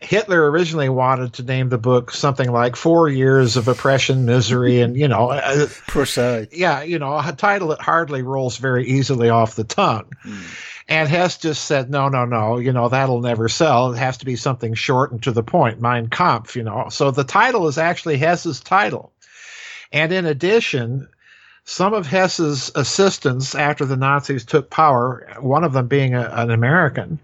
Hitler 0.00 0.50
originally 0.50 0.88
wanted 0.88 1.32
to 1.34 1.42
name 1.42 1.70
the 1.70 1.78
book 1.78 2.12
something 2.12 2.52
like 2.52 2.76
Four 2.76 3.08
Years 3.08 3.56
of 3.56 3.66
Oppression, 3.66 4.26
Misery, 4.26 4.80
and, 4.80 4.96
you 4.96 5.08
know, 5.08 5.30
uh, 5.30 5.66
Precise. 5.88 6.46
Yeah, 6.52 6.82
you 6.82 7.00
know, 7.00 7.18
a 7.18 7.32
title 7.32 7.68
that 7.68 7.80
hardly 7.80 8.22
rolls 8.22 8.58
very 8.58 8.86
easily 8.86 9.28
off 9.28 9.56
the 9.56 9.64
tongue. 9.64 10.12
Mm. 10.24 10.64
And 10.88 11.08
Hess 11.08 11.36
just 11.36 11.64
said, 11.64 11.90
no, 11.90 12.08
no, 12.08 12.24
no, 12.24 12.58
you 12.58 12.72
know, 12.72 12.88
that'll 12.88 13.20
never 13.20 13.48
sell. 13.48 13.92
It 13.92 13.98
has 13.98 14.18
to 14.18 14.24
be 14.24 14.36
something 14.36 14.74
short 14.74 15.10
and 15.10 15.22
to 15.24 15.32
the 15.32 15.42
point, 15.42 15.80
Mein 15.80 16.08
Kampf, 16.08 16.54
you 16.56 16.62
know. 16.62 16.88
So 16.90 17.10
the 17.10 17.24
title 17.24 17.66
is 17.66 17.76
actually 17.76 18.18
Hess's 18.18 18.60
title. 18.60 19.12
And 19.92 20.12
in 20.12 20.24
addition, 20.24 21.08
some 21.64 21.92
of 21.92 22.06
Hess's 22.06 22.70
assistants 22.74 23.54
after 23.54 23.84
the 23.84 23.96
Nazis 23.96 24.44
took 24.44 24.70
power, 24.70 25.26
one 25.40 25.64
of 25.64 25.74
them 25.74 25.88
being 25.88 26.14
a, 26.14 26.22
an 26.22 26.50
American, 26.50 27.18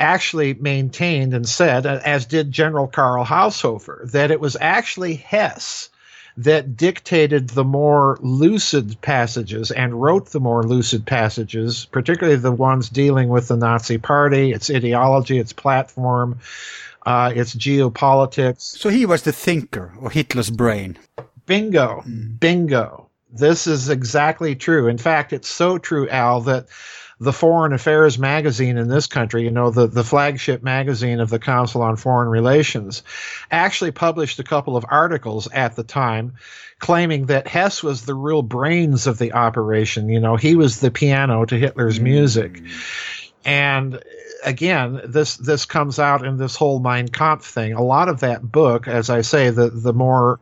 actually 0.00 0.54
maintained 0.54 1.34
and 1.34 1.48
said, 1.48 1.86
as 1.86 2.26
did 2.26 2.50
General 2.50 2.88
Karl 2.88 3.24
Haushofer, 3.24 4.10
that 4.12 4.30
it 4.30 4.40
was 4.40 4.56
actually 4.60 5.14
Hess 5.14 5.90
that 6.36 6.76
dictated 6.76 7.50
the 7.50 7.64
more 7.64 8.18
lucid 8.22 8.98
passages 9.02 9.70
and 9.70 10.00
wrote 10.00 10.30
the 10.30 10.40
more 10.40 10.62
lucid 10.62 11.04
passages, 11.06 11.86
particularly 11.92 12.38
the 12.38 12.52
ones 12.52 12.88
dealing 12.88 13.28
with 13.28 13.48
the 13.48 13.56
Nazi 13.56 13.98
Party, 13.98 14.52
its 14.52 14.70
ideology, 14.70 15.38
its 15.38 15.52
platform, 15.52 16.38
uh, 17.04 17.32
its 17.34 17.54
geopolitics. 17.54 18.62
So 18.62 18.88
he 18.88 19.06
was 19.06 19.22
the 19.22 19.32
thinker, 19.32 19.92
or 20.00 20.10
Hitler's 20.10 20.50
brain. 20.50 20.98
Bingo, 21.46 22.02
mm. 22.06 22.38
bingo. 22.40 23.08
This 23.32 23.66
is 23.66 23.90
exactly 23.90 24.54
true. 24.54 24.88
In 24.88 24.98
fact, 24.98 25.32
it's 25.32 25.48
so 25.48 25.78
true, 25.78 26.08
Al, 26.08 26.40
that 26.42 26.66
the 27.20 27.32
Foreign 27.32 27.74
Affairs 27.74 28.18
magazine 28.18 28.78
in 28.78 28.88
this 28.88 29.06
country, 29.06 29.44
you 29.44 29.50
know, 29.50 29.70
the, 29.70 29.86
the 29.86 30.02
flagship 30.02 30.62
magazine 30.62 31.20
of 31.20 31.28
the 31.28 31.38
Council 31.38 31.82
on 31.82 31.96
Foreign 31.96 32.28
Relations, 32.28 33.02
actually 33.50 33.90
published 33.90 34.38
a 34.38 34.44
couple 34.44 34.76
of 34.76 34.86
articles 34.88 35.46
at 35.52 35.76
the 35.76 35.84
time 35.84 36.32
claiming 36.78 37.26
that 37.26 37.46
Hess 37.46 37.82
was 37.82 38.06
the 38.06 38.14
real 38.14 38.42
brains 38.42 39.06
of 39.06 39.18
the 39.18 39.34
operation. 39.34 40.08
You 40.08 40.18
know, 40.18 40.36
he 40.36 40.56
was 40.56 40.80
the 40.80 40.90
piano 40.90 41.44
to 41.44 41.58
Hitler's 41.58 41.98
mm. 41.98 42.04
music. 42.04 42.62
And 43.44 44.02
again, 44.42 45.02
this 45.04 45.36
this 45.36 45.66
comes 45.66 45.98
out 45.98 46.24
in 46.24 46.38
this 46.38 46.56
whole 46.56 46.80
Mein 46.80 47.08
Kampf 47.08 47.44
thing. 47.44 47.74
A 47.74 47.82
lot 47.82 48.08
of 48.08 48.20
that 48.20 48.42
book, 48.42 48.88
as 48.88 49.10
I 49.10 49.20
say, 49.20 49.50
the 49.50 49.68
the 49.68 49.92
more 49.92 50.40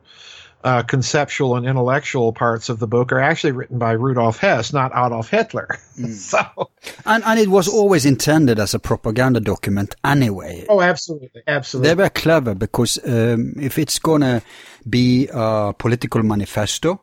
uh, 0.64 0.82
conceptual 0.82 1.56
and 1.56 1.66
intellectual 1.66 2.32
parts 2.32 2.68
of 2.68 2.78
the 2.78 2.86
book 2.86 3.12
are 3.12 3.20
actually 3.20 3.52
written 3.52 3.78
by 3.78 3.92
Rudolf 3.92 4.38
Hess, 4.38 4.72
not 4.72 4.92
Adolf 4.92 5.30
Hitler. 5.30 5.78
Mm. 5.98 6.12
so, 6.12 6.70
and 7.06 7.24
and 7.24 7.40
it 7.40 7.48
was 7.48 7.66
always 7.66 8.06
intended 8.06 8.60
as 8.60 8.72
a 8.72 8.78
propaganda 8.78 9.40
document 9.40 9.96
anyway. 10.04 10.64
Oh, 10.68 10.80
absolutely, 10.80 11.42
absolutely. 11.48 11.88
They 11.88 11.94
were 12.00 12.08
clever 12.08 12.54
because 12.54 13.00
um, 13.04 13.54
if 13.60 13.80
it's 13.80 13.98
gonna 13.98 14.40
be 14.88 15.28
a 15.32 15.74
political 15.76 16.22
manifesto, 16.22 17.02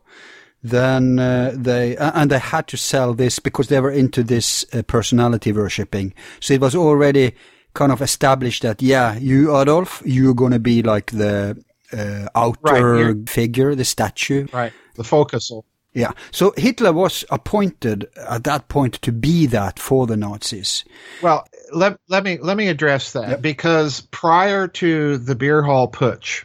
then 0.62 1.18
uh, 1.18 1.52
they 1.54 1.94
uh, 1.98 2.12
and 2.14 2.30
they 2.30 2.38
had 2.38 2.68
to 2.68 2.78
sell 2.78 3.12
this 3.12 3.38
because 3.38 3.68
they 3.68 3.80
were 3.80 3.90
into 3.90 4.22
this 4.22 4.64
uh, 4.72 4.80
personality 4.80 5.52
worshipping. 5.52 6.14
So 6.40 6.54
it 6.54 6.62
was 6.62 6.74
already 6.74 7.34
kind 7.74 7.92
of 7.92 8.00
established 8.00 8.62
that 8.62 8.80
yeah, 8.80 9.18
you 9.18 9.54
Adolf, 9.54 10.02
you're 10.06 10.32
gonna 10.32 10.58
be 10.58 10.82
like 10.82 11.10
the 11.10 11.62
uh, 11.92 12.28
outer 12.34 13.12
right, 13.14 13.28
figure, 13.28 13.74
the 13.74 13.84
statue. 13.84 14.46
Right, 14.52 14.72
the 14.94 15.04
focus. 15.04 15.52
Yeah. 15.96 16.12
So 16.30 16.52
Hitler 16.58 16.92
was 16.92 17.24
appointed 17.30 18.10
at 18.16 18.44
that 18.44 18.68
point 18.68 19.00
to 19.00 19.12
be 19.12 19.46
that 19.46 19.78
for 19.78 20.06
the 20.06 20.16
Nazis. 20.16 20.84
Well, 21.22 21.46
let, 21.72 21.98
let 22.08 22.22
me 22.22 22.38
let 22.38 22.58
me 22.58 22.68
address 22.68 23.12
that 23.12 23.28
yep. 23.28 23.42
because 23.42 24.02
prior 24.10 24.68
to 24.68 25.16
the 25.16 25.34
beer 25.34 25.62
hall 25.62 25.90
putsch 25.90 26.44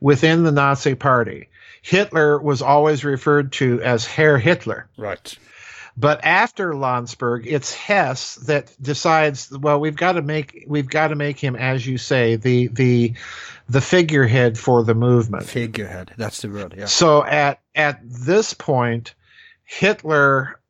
within 0.00 0.42
the 0.42 0.50
Nazi 0.50 0.96
party, 0.96 1.48
Hitler 1.82 2.40
was 2.40 2.60
always 2.60 3.04
referred 3.04 3.52
to 3.52 3.80
as 3.82 4.04
Herr 4.04 4.36
Hitler. 4.36 4.88
Right. 4.98 5.32
But 5.96 6.24
after 6.24 6.74
Landsberg, 6.74 7.46
it's 7.46 7.74
Hess 7.74 8.36
that 8.46 8.74
decides. 8.80 9.50
Well, 9.50 9.78
we've 9.78 9.96
got 9.96 10.12
to 10.12 10.22
make 10.22 10.64
we've 10.66 10.88
got 10.88 11.08
to 11.08 11.14
make 11.14 11.38
him, 11.38 11.54
as 11.54 11.86
you 11.86 11.98
say, 11.98 12.36
the 12.36 12.68
the 12.68 13.14
the 13.72 13.80
figurehead 13.80 14.58
for 14.58 14.84
the 14.84 14.94
movement. 14.94 15.44
Figurehead, 15.44 16.12
that's 16.18 16.42
the 16.42 16.48
word. 16.50 16.74
Yeah. 16.76 16.84
So 16.84 17.24
at 17.24 17.60
at 17.74 18.00
this 18.04 18.52
point, 18.52 19.14
Hitler 19.64 20.60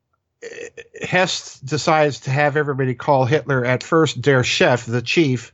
eh, 0.41 0.69
Hess 1.01 1.59
decides 1.59 2.21
to 2.21 2.31
have 2.31 2.55
everybody 2.55 2.95
call 2.95 3.25
Hitler 3.25 3.65
at 3.65 3.83
first 3.83 4.21
der 4.21 4.41
Chef, 4.43 4.85
the 4.85 5.01
chief, 5.01 5.53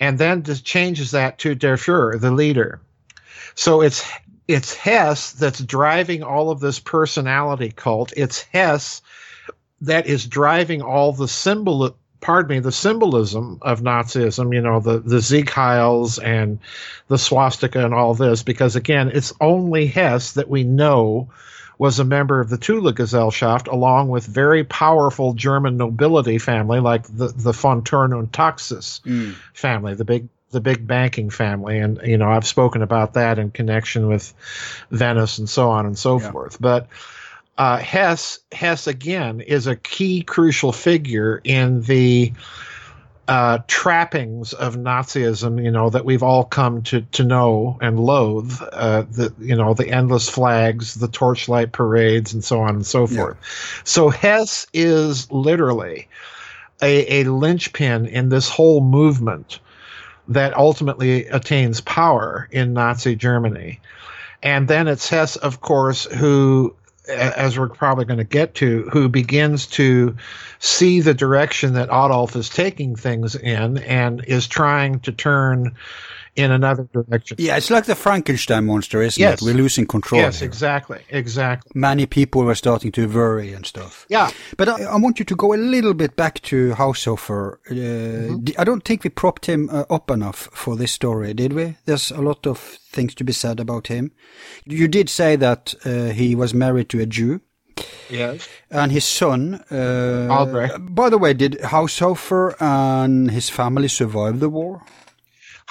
and 0.00 0.18
then 0.18 0.42
just 0.44 0.64
changes 0.64 1.10
that 1.10 1.38
to 1.40 1.54
der 1.54 1.76
Führer, 1.76 2.18
the 2.18 2.30
leader. 2.30 2.80
So 3.54 3.82
it's 3.82 4.10
it's 4.48 4.74
Hess 4.74 5.32
that's 5.32 5.60
driving 5.60 6.22
all 6.22 6.50
of 6.50 6.60
this 6.60 6.78
personality 6.78 7.70
cult. 7.70 8.14
It's 8.16 8.40
Hess 8.40 9.02
that 9.82 10.06
is 10.06 10.26
driving 10.26 10.80
all 10.80 11.12
the 11.12 11.28
symbol 11.28 11.94
pardon 12.22 12.56
me, 12.56 12.60
the 12.60 12.72
symbolism 12.72 13.58
of 13.60 13.82
Nazism, 13.82 14.54
you 14.54 14.62
know, 14.62 14.80
the, 14.80 15.00
the 15.00 15.20
Sieg 15.20 15.50
Heils 15.50 16.22
and 16.22 16.58
the 17.08 17.18
swastika 17.18 17.84
and 17.84 17.92
all 17.92 18.14
this, 18.14 18.42
because 18.42 18.76
again, 18.76 19.10
it's 19.12 19.34
only 19.40 19.86
Hess 19.86 20.32
that 20.32 20.48
we 20.48 20.64
know 20.64 21.28
was 21.78 21.98
a 21.98 22.04
member 22.04 22.40
of 22.40 22.48
the 22.48 22.56
Thule 22.56 22.92
Gesellschaft, 22.92 23.66
along 23.66 24.08
with 24.08 24.24
very 24.24 24.62
powerful 24.62 25.34
German 25.34 25.76
nobility 25.76 26.38
family 26.38 26.78
like 26.78 27.04
the, 27.08 27.28
the 27.28 27.52
von 27.52 27.82
Thurn 27.82 28.12
und 28.12 28.32
Taxis 28.32 29.00
mm. 29.04 29.34
family, 29.52 29.94
the 29.94 30.04
big 30.04 30.28
the 30.52 30.60
big 30.60 30.86
banking 30.86 31.30
family, 31.30 31.78
and 31.78 31.98
you 32.04 32.18
know 32.18 32.30
I've 32.30 32.46
spoken 32.46 32.82
about 32.82 33.14
that 33.14 33.38
in 33.38 33.50
connection 33.50 34.06
with 34.06 34.32
Venice 34.90 35.38
and 35.38 35.48
so 35.48 35.70
on 35.70 35.86
and 35.86 35.98
so 35.98 36.20
yeah. 36.20 36.30
forth. 36.30 36.60
But 36.60 36.88
uh, 37.58 37.78
Hess 37.78 38.38
Hess 38.52 38.86
again 38.86 39.40
is 39.40 39.66
a 39.66 39.76
key 39.76 40.22
crucial 40.22 40.72
figure 40.72 41.40
in 41.44 41.82
the 41.82 42.32
uh, 43.28 43.58
trappings 43.68 44.52
of 44.52 44.76
Nazism, 44.76 45.62
you 45.62 45.70
know, 45.70 45.90
that 45.90 46.04
we've 46.04 46.22
all 46.22 46.44
come 46.44 46.82
to, 46.82 47.02
to 47.02 47.24
know 47.24 47.78
and 47.80 48.00
loathe, 48.00 48.60
uh, 48.72 49.02
the, 49.02 49.32
you 49.38 49.54
know, 49.54 49.74
the 49.74 49.88
endless 49.88 50.28
flags, 50.28 50.94
the 50.94 51.08
torchlight 51.08 51.72
parades, 51.72 52.34
and 52.34 52.42
so 52.42 52.60
on 52.60 52.74
and 52.74 52.86
so 52.86 53.06
forth. 53.06 53.36
Yeah. 53.40 53.82
So 53.84 54.08
Hess 54.08 54.66
is 54.72 55.30
literally 55.30 56.08
a, 56.82 57.22
a 57.22 57.24
linchpin 57.30 58.06
in 58.06 58.28
this 58.28 58.48
whole 58.48 58.80
movement 58.80 59.60
that 60.28 60.56
ultimately 60.56 61.26
attains 61.26 61.80
power 61.80 62.48
in 62.50 62.72
Nazi 62.72 63.14
Germany. 63.14 63.80
And 64.42 64.66
then 64.66 64.88
it's 64.88 65.08
Hess, 65.08 65.36
of 65.36 65.60
course, 65.60 66.04
who, 66.06 66.74
as 67.08 67.58
we're 67.58 67.68
probably 67.68 68.04
going 68.04 68.18
to 68.18 68.24
get 68.24 68.54
to, 68.56 68.88
who 68.92 69.08
begins 69.08 69.66
to 69.66 70.16
see 70.58 71.00
the 71.00 71.14
direction 71.14 71.74
that 71.74 71.88
Adolf 71.88 72.36
is 72.36 72.48
taking 72.48 72.94
things 72.94 73.34
in 73.34 73.78
and 73.78 74.24
is 74.24 74.46
trying 74.46 75.00
to 75.00 75.12
turn 75.12 75.74
in 76.34 76.50
another 76.50 76.88
direction. 76.92 77.36
Yeah, 77.38 77.56
it's 77.56 77.70
like 77.70 77.84
the 77.84 77.94
Frankenstein 77.94 78.64
monster, 78.66 79.02
isn't 79.02 79.20
Yes. 79.20 79.42
it? 79.42 79.44
We're 79.44 79.54
losing 79.54 79.86
control. 79.86 80.22
Yes, 80.22 80.38
here. 80.40 80.48
exactly, 80.48 81.00
exactly. 81.10 81.70
Many 81.74 82.06
people 82.06 82.44
were 82.44 82.54
starting 82.54 82.90
to 82.92 83.06
worry 83.06 83.52
and 83.52 83.66
stuff. 83.66 84.06
Yeah. 84.08 84.30
But 84.56 84.68
I, 84.68 84.82
I 84.84 84.96
want 84.96 85.18
you 85.18 85.24
to 85.26 85.36
go 85.36 85.52
a 85.52 85.56
little 85.56 85.94
bit 85.94 86.16
back 86.16 86.40
to 86.42 86.72
Haushofer. 86.74 87.54
Uh, 87.70 87.72
Mm-hmm. 87.72 88.60
I 88.60 88.64
don't 88.64 88.84
think 88.84 89.04
we 89.04 89.10
propped 89.10 89.46
him 89.46 89.68
uh, 89.70 89.84
up 89.90 90.10
enough 90.10 90.48
for 90.52 90.76
this 90.76 90.92
story, 90.92 91.34
did 91.34 91.52
we? 91.52 91.76
There's 91.84 92.10
a 92.10 92.20
lot 92.22 92.46
of 92.46 92.58
things 92.92 93.14
to 93.16 93.24
be 93.24 93.32
said 93.32 93.60
about 93.60 93.88
him. 93.88 94.12
You 94.64 94.88
did 94.88 95.08
say 95.10 95.36
that 95.36 95.74
uh, 95.84 96.10
he 96.14 96.34
was 96.34 96.54
married 96.54 96.88
to 96.90 97.00
a 97.00 97.06
Jew. 97.06 97.40
Yes. 98.10 98.48
And 98.70 98.92
his 98.92 99.04
son, 99.04 99.64
uh, 99.70 100.28
Albrecht. 100.30 100.74
By 100.94 101.08
the 101.10 101.18
way, 101.18 101.32
did 101.34 101.58
Haushofer 101.62 102.54
and 102.60 103.30
his 103.30 103.48
family 103.50 103.88
survive 103.88 104.40
the 104.40 104.48
war? 104.50 104.82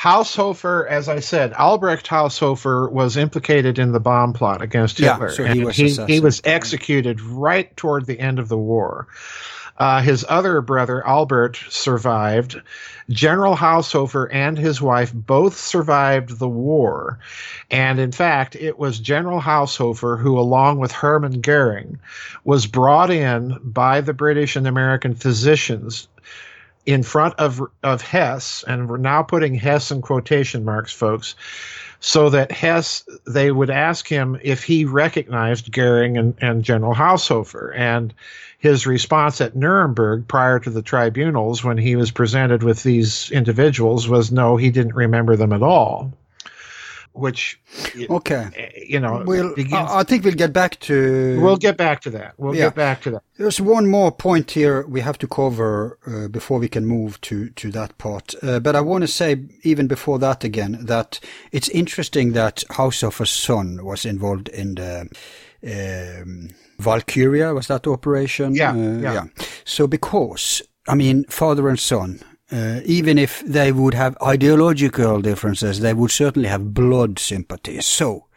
Haushofer, 0.02 0.88
as 0.88 1.08
I 1.08 1.20
said, 1.20 1.54
Albrecht 1.54 2.08
Haushofer 2.08 2.91
was 2.91 3.18
implicated 3.18 3.78
in 3.78 3.91
the 3.91 3.99
bomb 3.99 4.34
plot 4.34 4.64
against 4.64 4.99
Yeah, 4.99 5.14
Hitler. 5.14 5.30
so 5.30 5.43
he 5.43 5.64
was 5.64 5.76
he, 5.76 5.89
he 6.08 6.20
was 6.20 6.41
executed 6.43 7.22
right 7.22 7.76
toward 7.78 8.08
the 8.08 8.20
end 8.20 8.39
of 8.39 8.49
the 8.49 8.58
war. 8.58 9.08
Uh, 9.78 10.02
his 10.02 10.26
other 10.28 10.62
brother, 10.62 11.06
Albert, 11.06 11.60
survived. 11.70 12.62
General 13.10 13.56
Haushofer 13.56 14.28
and 14.32 14.58
his 14.58 14.82
wife 14.82 15.12
both 15.14 15.58
survived 15.58 16.39
the 16.39 16.49
war. 16.49 17.20
And 17.70 17.99
in 17.99 18.12
fact, 18.12 18.56
it 18.56 18.80
was 18.80 18.99
General 18.99 19.39
Haushofer 19.41 20.20
who, 20.20 20.39
along 20.39 20.80
with 20.80 20.91
Hermann 20.91 21.41
Goering, 21.41 21.99
was 22.43 22.66
brought 22.66 23.12
in 23.12 23.58
by 23.64 24.02
the 24.02 24.14
British 24.14 24.56
and 24.56 24.68
American 24.68 25.14
physicians 25.14 26.08
in 26.86 27.03
front 27.03 27.36
of 27.36 27.61
of 27.84 28.01
Hess, 28.01 28.63
and 28.67 28.89
we're 28.89 28.97
now 28.97 29.23
putting 29.23 29.55
Hess 29.55 29.91
in 29.91 30.01
quotation 30.01 30.65
marks, 30.65 30.91
folks, 30.91 31.36
so 31.99 32.29
that 32.29 32.51
Hess 32.51 33.03
they 33.27 33.51
would 33.51 33.69
ask 33.69 34.07
him 34.07 34.39
if 34.41 34.63
he 34.63 34.86
recognized 34.86 35.71
Goering 35.71 36.17
and, 36.17 36.36
and 36.41 36.63
General 36.63 36.95
Haushofer, 36.95 37.73
and 37.75 38.13
his 38.57 38.86
response 38.88 39.41
at 39.41 39.55
Nuremberg 39.55 40.27
prior 40.27 40.59
to 40.59 40.69
the 40.69 40.82
tribunals 40.82 41.63
when 41.63 41.77
he 41.77 41.95
was 41.95 42.11
presented 42.11 42.63
with 42.63 42.84
these 42.84 43.32
individuals 43.32 44.07
was 44.07 44.32
no, 44.32 44.57
he 44.57 44.69
didn't 44.69 44.95
remember 44.95 45.36
them 45.36 45.53
at 45.53 45.63
all, 45.63 46.13
which 47.14 47.59
Okay. 48.09 48.74
you 48.88 48.99
know 48.99 49.24
We'll, 49.26 49.53
begins. 49.55 49.74
I 49.89 50.03
think 50.03 50.24
we'll 50.24 50.34
get 50.34 50.53
back 50.53 50.80
to. 50.82 51.39
we'll 51.41 51.57
get 51.57 51.78
back 51.78 52.01
to 52.01 52.09
that. 52.12 52.34
We'll 52.38 52.55
Yeah. 52.55 52.66
get 52.68 52.76
back 52.76 53.01
to 53.03 53.12
that. 53.12 53.24
There's 53.38 53.59
one 53.59 53.88
more 53.88 54.12
point 54.12 54.51
here 54.51 54.86
we 54.88 55.01
have 55.01 55.18
to 55.20 55.28
cover 55.28 55.97
uh, 56.07 56.28
before 56.30 56.59
we 56.59 56.68
can 56.70 56.86
move 56.86 57.20
to, 57.22 57.49
to 57.49 57.72
that 57.72 57.97
part. 57.97 58.36
Uh, 58.43 58.59
but 58.59 58.76
I 58.76 58.82
want 58.82 59.01
to 59.03 59.07
say, 59.07 59.38
even 59.64 59.88
before 59.88 60.20
that 60.20 60.43
again, 60.43 60.78
that 60.86 61.20
it's 61.51 61.70
interesting 61.70 62.34
that 62.34 62.64
Haushofer 62.70 63.28
son 63.28 63.84
was 63.84 64.05
involved 64.05 64.47
in 64.49 64.76
the 64.76 65.09
um, 65.64 66.49
Valkyria, 66.80 67.53
was 67.53 67.68
that 67.68 67.88
operation? 67.88 68.55
Yeah, 68.55 68.72
Uh, 68.74 68.99
yeah. 69.14 69.24
So 69.66 69.88
because, 69.88 70.62
I 70.88 70.95
mean, 70.95 71.26
father 71.30 71.68
and 71.70 71.80
son, 71.80 72.20
uh, 72.52 72.82
even 72.86 73.18
if 73.18 73.41
they 73.45 73.72
would 73.72 73.93
have 73.93 74.18
ideological 74.22 75.22
differences, 75.22 75.80
they 75.80 75.93
would 75.93 76.12
certainly 76.12 76.49
have 76.49 76.74
blood 76.74 77.18
sympathy. 77.20 77.82
So, 77.82 78.28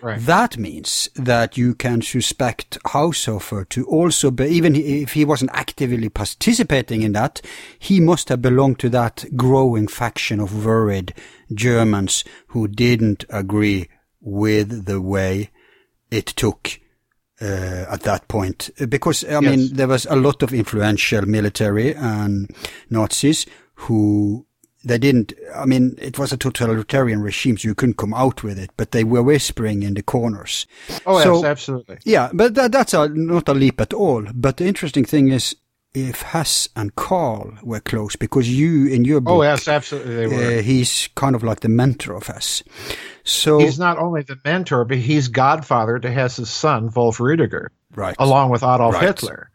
Right. 0.00 0.24
that 0.26 0.56
means 0.56 1.08
that 1.16 1.56
you 1.56 1.74
can 1.74 2.02
suspect 2.02 2.78
Haushofer 2.84 3.68
to 3.70 3.84
also 3.86 4.30
be, 4.30 4.44
even 4.44 4.76
if 4.76 5.14
he 5.14 5.24
wasn't 5.24 5.50
actively 5.54 6.08
participating 6.08 7.02
in 7.02 7.12
that, 7.12 7.40
he 7.80 7.98
must 7.98 8.28
have 8.28 8.40
belonged 8.40 8.78
to 8.78 8.88
that 8.90 9.24
growing 9.34 9.88
faction 9.88 10.38
of 10.38 10.64
worried 10.64 11.14
Germans 11.52 12.22
who 12.48 12.68
didn't 12.68 13.24
agree 13.28 13.88
with 14.20 14.84
the 14.84 15.00
way 15.00 15.50
it 16.10 16.26
took 16.26 16.78
uh, 17.40 17.86
at 17.90 18.02
that 18.02 18.26
point. 18.28 18.70
Uh, 18.80 18.86
Because, 18.86 19.24
I 19.24 19.40
mean, 19.40 19.74
there 19.74 19.88
was 19.88 20.06
a 20.06 20.16
lot 20.16 20.42
of 20.42 20.52
influential 20.52 21.26
military 21.26 21.94
and 21.94 22.50
Nazis 22.90 23.46
who 23.74 24.44
they 24.84 24.98
didn't, 24.98 25.32
I 25.54 25.66
mean, 25.66 25.96
it 26.00 26.18
was 26.18 26.32
a 26.32 26.36
totalitarian 26.36 27.20
regime, 27.20 27.58
so 27.58 27.68
you 27.68 27.74
couldn't 27.74 27.96
come 27.96 28.14
out 28.14 28.42
with 28.44 28.58
it, 28.58 28.70
but 28.76 28.92
they 28.92 29.04
were 29.04 29.22
whispering 29.22 29.82
in 29.82 29.94
the 29.94 30.02
corners. 30.02 30.66
Oh, 31.04 31.20
So- 31.22 31.34
yes, 31.36 31.44
absolutely. 31.44 31.98
Yeah, 32.04 32.30
but 32.32 32.54
that, 32.54 32.72
that's 32.72 32.94
a, 32.94 33.08
not 33.08 33.48
a 33.48 33.54
leap 33.54 33.80
at 33.80 33.92
all. 33.92 34.24
But 34.34 34.56
the 34.56 34.66
interesting 34.66 35.04
thing 35.04 35.28
is, 35.28 35.56
if 35.94 36.22
Hess 36.22 36.68
and 36.76 36.94
Karl 36.94 37.54
were 37.62 37.80
close, 37.80 38.14
because 38.14 38.48
you, 38.48 38.86
in 38.86 39.04
your 39.04 39.20
book, 39.20 39.34
Oh, 39.38 39.42
yes, 39.42 39.66
absolutely. 39.68 40.14
They 40.14 40.26
were. 40.26 40.58
uh, 40.58 40.62
he's 40.62 41.08
kind 41.16 41.34
of 41.34 41.42
like 41.42 41.60
the 41.60 41.68
mentor 41.68 42.14
of 42.14 42.26
Hess. 42.26 42.62
So, 43.28 43.58
he's 43.58 43.78
not 43.78 43.98
only 43.98 44.22
the 44.22 44.38
mentor, 44.44 44.84
but 44.84 44.96
he's 44.98 45.28
godfather 45.28 45.98
to 45.98 46.10
Hess's 46.10 46.48
son, 46.50 46.90
Wolf 46.94 47.20
Rudiger, 47.20 47.70
right. 47.94 48.16
along 48.18 48.50
with 48.50 48.62
Adolf 48.62 48.94
Right. 48.94 49.04
Hitler. 49.04 49.50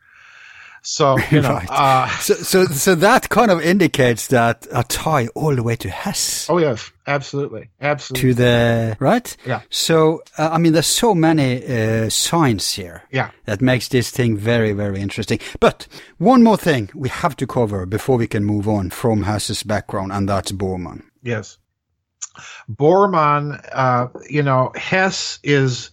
So, 0.86 1.18
you 1.32 1.40
know, 1.42 1.54
Right. 1.54 1.68
uh, 1.72 2.08
So, 2.20 2.34
so, 2.36 2.66
so 2.66 2.94
that 2.96 3.30
kind 3.30 3.50
of 3.50 3.62
indicates 3.62 4.28
that 4.28 4.68
a 4.72 4.84
tie 4.84 5.28
all 5.28 5.56
the 5.56 5.64
way 5.64 5.76
to 5.78 5.90
Hess. 5.90 6.48
oh, 6.50 6.58
yes, 6.58 6.92
absolutely. 7.08 7.70
Absolutely. 7.82 8.30
To 8.30 8.34
the 8.36 8.98
right, 9.00 9.38
Yeah. 9.46 9.62
So 9.70 10.22
uh, 10.38 10.50
I 10.52 10.58
mean, 10.58 10.74
there's 10.74 10.86
so 10.88 11.16
many 11.16 11.66
uh, 11.66 12.10
signs 12.10 12.74
here 12.74 13.04
Yeah. 13.12 13.32
that 13.46 13.62
makes 13.62 13.88
this 13.88 14.12
thing 14.12 14.38
very, 14.38 14.74
very 14.74 15.00
interesting. 15.00 15.40
But 15.62 15.88
one 16.18 16.44
more 16.44 16.58
thing 16.58 16.90
we 16.94 17.08
have 17.10 17.36
to 17.38 17.48
cover 17.48 17.86
before 17.86 18.18
we 18.18 18.28
can 18.28 18.44
move 18.44 18.68
on 18.68 18.90
from 18.90 19.24
Hess's 19.24 19.64
background, 19.64 20.12
and 20.12 20.28
that's 20.28 20.52
Bormann. 20.52 21.04
Yes. 21.24 21.58
Bormann, 22.70 23.64
uh, 23.72 24.08
you 24.30 24.44
know, 24.44 24.72
Hess 24.76 25.40
is, 25.44 25.92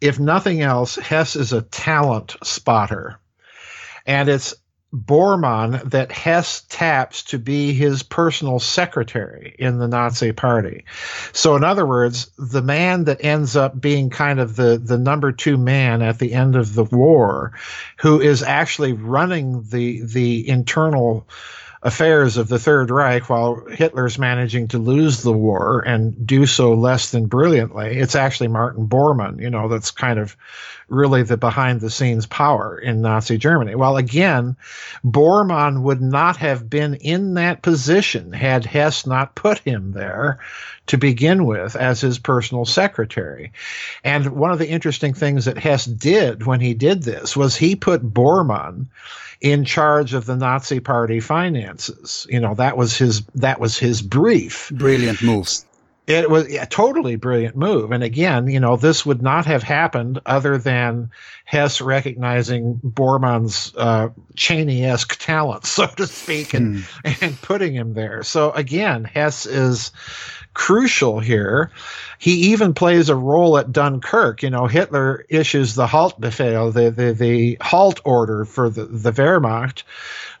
if 0.00 0.18
nothing 0.18 0.62
else, 0.62 0.96
Hess 0.96 1.36
is 1.36 1.52
a 1.52 1.62
talent 1.62 2.36
spotter. 2.42 3.18
And 4.06 4.28
it's 4.28 4.54
Bormann 4.94 5.90
that 5.90 6.12
Hess 6.12 6.66
taps 6.68 7.22
to 7.24 7.38
be 7.38 7.72
his 7.72 8.02
personal 8.02 8.58
secretary 8.58 9.56
in 9.58 9.78
the 9.78 9.88
Nazi 9.88 10.32
party. 10.32 10.84
So, 11.32 11.56
in 11.56 11.64
other 11.64 11.86
words, 11.86 12.30
the 12.36 12.60
man 12.60 13.04
that 13.04 13.24
ends 13.24 13.56
up 13.56 13.80
being 13.80 14.10
kind 14.10 14.38
of 14.38 14.54
the, 14.56 14.78
the 14.82 14.98
number 14.98 15.32
two 15.32 15.56
man 15.56 16.02
at 16.02 16.18
the 16.18 16.34
end 16.34 16.56
of 16.56 16.74
the 16.74 16.84
war, 16.84 17.52
who 18.00 18.20
is 18.20 18.42
actually 18.42 18.92
running 18.92 19.62
the 19.62 20.02
the 20.02 20.46
internal 20.46 21.26
affairs 21.82 22.36
of 22.36 22.48
the 22.48 22.58
Third 22.58 22.90
Reich 22.90 23.28
while 23.28 23.64
Hitler's 23.66 24.18
managing 24.18 24.68
to 24.68 24.78
lose 24.78 25.22
the 25.22 25.32
war 25.32 25.80
and 25.80 26.26
do 26.26 26.46
so 26.46 26.74
less 26.74 27.10
than 27.10 27.26
brilliantly. 27.26 27.98
It's 27.98 28.14
actually 28.14 28.48
Martin 28.48 28.86
Bormann, 28.86 29.40
you 29.40 29.50
know, 29.50 29.68
that's 29.68 29.90
kind 29.90 30.20
of 30.20 30.36
really 30.88 31.22
the 31.22 31.36
behind 31.36 31.80
the 31.80 31.90
scenes 31.90 32.26
power 32.26 32.78
in 32.78 33.00
Nazi 33.00 33.36
Germany. 33.36 33.74
Well, 33.74 33.96
again, 33.96 34.56
Bormann 35.04 35.82
would 35.82 36.02
not 36.02 36.36
have 36.36 36.70
been 36.70 36.94
in 36.94 37.34
that 37.34 37.62
position 37.62 38.32
had 38.32 38.64
Hess 38.64 39.06
not 39.06 39.34
put 39.34 39.58
him 39.58 39.92
there 39.92 40.38
to 40.86 40.98
begin 40.98 41.46
with 41.46 41.74
as 41.74 42.00
his 42.00 42.18
personal 42.18 42.64
secretary. 42.64 43.52
And 44.04 44.32
one 44.32 44.52
of 44.52 44.58
the 44.58 44.68
interesting 44.68 45.14
things 45.14 45.46
that 45.46 45.58
Hess 45.58 45.84
did 45.84 46.46
when 46.46 46.60
he 46.60 46.74
did 46.74 47.02
this 47.02 47.36
was 47.36 47.56
he 47.56 47.74
put 47.74 48.02
Bormann 48.02 48.86
in 49.42 49.64
charge 49.64 50.14
of 50.14 50.24
the 50.24 50.36
Nazi 50.36 50.78
party 50.80 51.20
finances. 51.20 52.26
You 52.30 52.40
know, 52.40 52.54
that 52.54 52.76
was 52.76 52.96
his 52.96 53.22
that 53.34 53.60
was 53.60 53.76
his 53.76 54.00
brief. 54.00 54.70
Brilliant 54.72 55.20
move. 55.20 55.48
It 56.06 56.30
was 56.30 56.52
a 56.52 56.66
totally 56.66 57.14
brilliant 57.14 57.56
move. 57.56 57.92
And 57.92 58.02
again, 58.02 58.48
you 58.48 58.58
know, 58.58 58.76
this 58.76 59.06
would 59.06 59.22
not 59.22 59.46
have 59.46 59.62
happened 59.62 60.20
other 60.26 60.58
than 60.58 61.10
Hess 61.44 61.80
recognizing 61.80 62.80
Bormann's 62.82 63.72
uh, 63.76 64.08
Cheney-esque 64.34 65.16
talent, 65.20 65.64
so 65.66 65.86
to 65.86 66.06
speak, 66.08 66.54
and, 66.54 66.84
and 67.04 67.40
putting 67.42 67.74
him 67.74 67.94
there. 67.94 68.24
So 68.24 68.50
again, 68.50 69.04
Hess 69.04 69.46
is 69.46 69.92
crucial 70.54 71.20
here. 71.20 71.70
He 72.18 72.52
even 72.52 72.74
plays 72.74 73.08
a 73.08 73.16
role 73.16 73.58
at 73.58 73.72
Dunkirk. 73.72 74.42
You 74.42 74.50
know, 74.50 74.66
Hitler 74.66 75.24
issues 75.28 75.74
the 75.74 75.86
Haltbefehl, 75.86 76.72
the, 76.72 76.90
the, 76.90 77.12
the 77.12 77.58
halt 77.60 78.00
order 78.04 78.44
for 78.44 78.70
the, 78.70 78.84
the 78.84 79.12
Wehrmacht, 79.12 79.82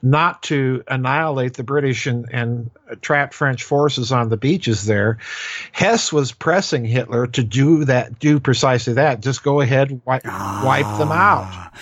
not 0.02 0.42
to 0.44 0.84
annihilate 0.86 1.54
the 1.54 1.64
British 1.64 2.06
and, 2.06 2.28
and 2.30 2.70
trapped 3.00 3.34
French 3.34 3.64
forces 3.64 4.12
on 4.12 4.28
the 4.28 4.36
beaches 4.36 4.84
there. 4.84 5.18
Hess 5.72 6.12
was 6.12 6.32
pressing 6.32 6.84
Hitler 6.84 7.26
to 7.28 7.42
do 7.42 7.84
that, 7.86 8.18
do 8.18 8.38
precisely 8.38 8.94
that. 8.94 9.20
Just 9.20 9.42
go 9.42 9.60
ahead, 9.60 10.00
wipe, 10.04 10.24
wipe 10.24 10.98
them 10.98 11.12
out. 11.12 11.48
Ah. 11.48 11.72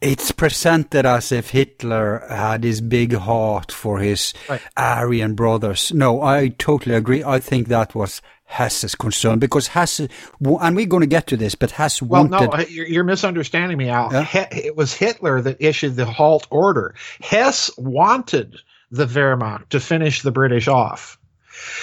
It's 0.00 0.30
presented 0.32 1.06
as 1.06 1.32
if 1.32 1.50
Hitler 1.50 2.24
had 2.28 2.64
his 2.64 2.80
big 2.80 3.14
heart 3.14 3.72
for 3.72 3.98
his 3.98 4.34
Right. 4.48 4.60
Aryan 4.76 5.34
brothers. 5.34 5.92
No, 5.94 6.20
I 6.22 6.48
totally 6.48 6.94
agree. 6.94 7.24
I 7.24 7.38
think 7.40 7.68
that 7.68 7.94
was 7.94 8.20
Hesse's 8.44 8.94
concern 8.94 9.38
because 9.38 9.68
Hesse, 9.68 10.00
and 10.00 10.76
we're 10.76 10.86
going 10.86 11.00
to 11.00 11.06
get 11.06 11.26
to 11.28 11.36
this, 11.36 11.54
but 11.54 11.72
Well, 11.78 12.28
wanted. 12.28 12.50
no, 12.52 12.58
you're, 12.68 12.86
you're 12.86 13.04
misunderstanding 13.04 13.76
me, 13.78 13.88
Al. 13.88 14.12
Yeah? 14.12 14.22
He- 14.24 14.66
it 14.68 14.76
was 14.76 14.92
Hitler 14.94 15.40
that 15.40 15.56
issued 15.60 15.96
the 15.96 16.04
halt 16.06 16.46
order. 16.50 16.94
Hess 17.20 17.70
wanted 17.76 18.56
the 18.90 19.06
Wehrmacht 19.06 19.70
to 19.70 19.80
finish 19.80 20.22
the 20.22 20.30
British 20.30 20.68
off. 20.68 21.18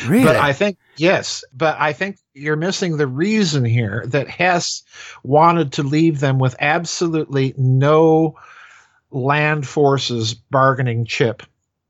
Really? 0.05 0.25
But 0.25 0.35
I 0.37 0.53
think, 0.53 0.77
yes, 0.97 1.43
but 1.53 1.77
I 1.79 1.93
think 1.93 2.17
you're 2.33 2.55
missing 2.55 2.97
the 2.97 3.07
reason 3.07 3.65
here 3.65 4.03
that 4.07 4.27
Hess 4.27 4.83
wanted 5.23 5.73
to 5.73 5.83
leave 5.83 6.19
them 6.19 6.39
with 6.39 6.55
absolutely 6.59 7.53
no 7.57 8.35
land 9.11 9.67
forces 9.67 10.33
bargaining 10.33 11.05
chip 11.05 11.43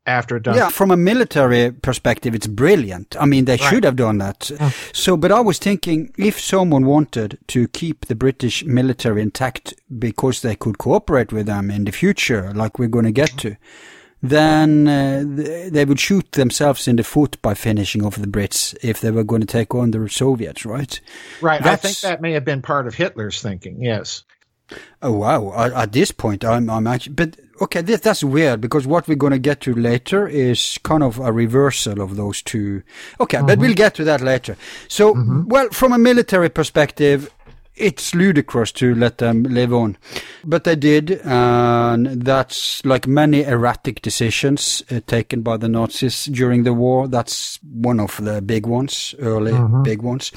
after 0.06 0.38
done. 0.38 0.56
Yeah, 0.56 0.68
from 0.68 0.90
a 0.90 0.96
military 0.98 1.72
perspective, 1.72 2.34
it's 2.34 2.46
brilliant. 2.46 3.16
I 3.18 3.24
mean, 3.24 3.46
they 3.46 3.56
Right. 3.56 3.70
should 3.70 3.84
have 3.84 3.96
done 3.96 4.18
that. 4.18 4.50
So, 4.92 5.16
but 5.16 5.32
I 5.32 5.40
was 5.40 5.58
thinking 5.58 6.12
if 6.18 6.38
someone 6.38 6.84
wanted 6.84 7.38
to 7.48 7.68
keep 7.68 8.04
the 8.04 8.14
British 8.14 8.64
military 8.66 9.22
intact 9.22 9.72
because 9.98 10.42
they 10.42 10.56
could 10.56 10.76
cooperate 10.76 11.32
with 11.32 11.46
them 11.46 11.70
in 11.70 11.84
the 11.84 11.92
future, 11.92 12.52
like 12.54 12.78
we're 12.78 12.88
going 12.88 13.06
to 13.06 13.12
get 13.12 13.30
to, 13.38 13.56
then 14.24 14.88
uh, 14.88 15.22
they 15.70 15.84
would 15.84 16.00
shoot 16.00 16.32
themselves 16.32 16.88
in 16.88 16.96
the 16.96 17.04
foot 17.04 17.40
by 17.42 17.52
finishing 17.54 18.04
off 18.04 18.16
the 18.16 18.26
Brits 18.26 18.74
if 18.82 19.00
they 19.00 19.10
were 19.10 19.24
going 19.24 19.42
to 19.42 19.46
take 19.46 19.74
on 19.74 19.90
the 19.90 20.08
Soviets, 20.08 20.64
right? 20.64 21.00
Right. 21.42 21.64
I 21.64 21.76
think 21.76 22.00
that 22.00 22.22
may 22.22 22.32
have 22.32 22.44
been 22.44 22.62
part 22.62 22.86
of 22.86 22.94
Hitler's 22.94 23.42
thinking. 23.42 23.82
Yes. 23.82 24.24
Oh 25.02 25.12
wow! 25.12 25.52
At, 25.54 25.72
at 25.72 25.92
this 25.92 26.10
point, 26.10 26.42
I'm, 26.42 26.70
I'm 26.70 26.86
actually, 26.86 27.12
but 27.12 27.36
okay, 27.60 27.82
that, 27.82 28.02
that's 28.02 28.24
weird 28.24 28.62
because 28.62 28.86
what 28.86 29.06
we're 29.06 29.14
going 29.14 29.32
to 29.34 29.38
get 29.38 29.60
to 29.60 29.74
later 29.74 30.26
is 30.26 30.78
kind 30.82 31.02
of 31.02 31.18
a 31.18 31.30
reversal 31.30 32.00
of 32.00 32.16
those 32.16 32.40
two. 32.40 32.82
Okay, 33.20 33.42
but 33.42 33.58
we'll 33.58 33.74
get 33.74 33.94
to 33.96 34.04
that 34.04 34.22
later. 34.22 34.56
So, 34.88 35.14
well, 35.46 35.68
from 35.68 35.92
a 35.92 35.98
military 35.98 36.48
perspective, 36.48 37.30
it's 37.76 38.14
ludicrous 38.14 38.72
to 38.72 38.94
let 38.94 39.18
them 39.18 39.42
live 39.42 39.72
on, 39.72 39.96
but 40.44 40.64
they 40.64 40.76
did, 40.76 41.20
and 41.24 42.22
that's 42.22 42.84
like 42.84 43.06
many 43.06 43.42
erratic 43.42 44.02
decisions 44.02 44.82
uh, 44.90 45.00
taken 45.06 45.42
by 45.42 45.56
the 45.56 45.68
Nazis 45.68 46.26
during 46.26 46.62
the 46.64 46.74
war. 46.74 47.08
That's 47.08 47.58
one 47.62 48.00
of 48.00 48.22
the 48.24 48.40
big 48.40 48.66
ones, 48.66 49.14
early 49.18 49.52
big 49.82 50.02
ones. 50.02 50.30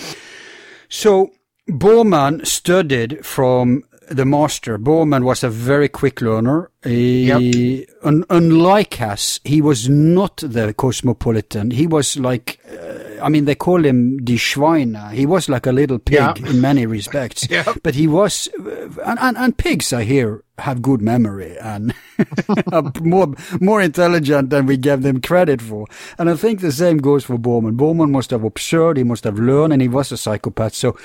So 0.89 1.31
Bormann 1.69 2.45
studied 2.45 3.25
from 3.25 3.83
the 4.09 4.25
master. 4.25 4.77
Bormann 4.77 5.23
was 5.23 5.43
a 5.43 5.49
very 5.49 5.87
quick 5.89 6.21
learner. 6.21 6.69
He, 6.83 7.85
un, 8.03 8.23
unlike 8.29 9.01
us, 9.01 9.39
he 9.43 9.61
was 9.61 9.89
not 9.89 10.37
the 10.37 10.73
cosmopolitan. 10.73 11.71
He 11.71 11.87
was 11.87 12.17
like, 12.17 12.59
uh, 12.71 13.21
I 13.21 13.29
mean, 13.29 13.45
they 13.45 13.55
call 13.55 13.83
him 13.85 14.17
die 14.23 14.35
Schweine. 14.35 15.11
He 15.11 15.25
was 15.25 15.49
like 15.49 15.65
a 15.67 15.71
little 15.71 15.99
pig 15.99 16.15
Yeah. 16.15 16.33
in 16.49 16.61
many 16.61 16.85
respects. 16.85 17.47
Yeah. 17.49 17.73
But 17.83 17.95
he 17.95 18.07
was, 18.07 18.47
uh, 18.59 18.87
and, 19.05 19.19
and, 19.19 19.37
and 19.37 19.57
pigs, 19.57 19.91
I 19.91 20.03
hear, 20.03 20.43
have 20.59 20.81
good 20.81 21.01
memory 21.01 21.55
and 21.59 21.93
are 22.71 22.91
more 23.01 23.27
more 23.61 23.79
intelligent 23.79 24.49
than 24.49 24.65
we 24.65 24.75
give 24.77 25.03
them 25.03 25.21
credit 25.21 25.61
for. 25.61 25.85
And 26.17 26.29
I 26.31 26.35
think 26.35 26.61
the 26.61 26.71
same 26.71 26.97
goes 26.97 27.23
for 27.25 27.37
Bormann. 27.37 27.75
Bormann 27.77 28.09
must 28.11 28.31
have 28.31 28.43
observed, 28.43 28.97
he 28.97 29.03
must 29.03 29.23
have 29.23 29.37
learned, 29.37 29.73
and 29.73 29.81
he 29.83 29.87
was 29.87 30.11
a 30.11 30.17
psychopath. 30.17 30.73
So 30.73 30.95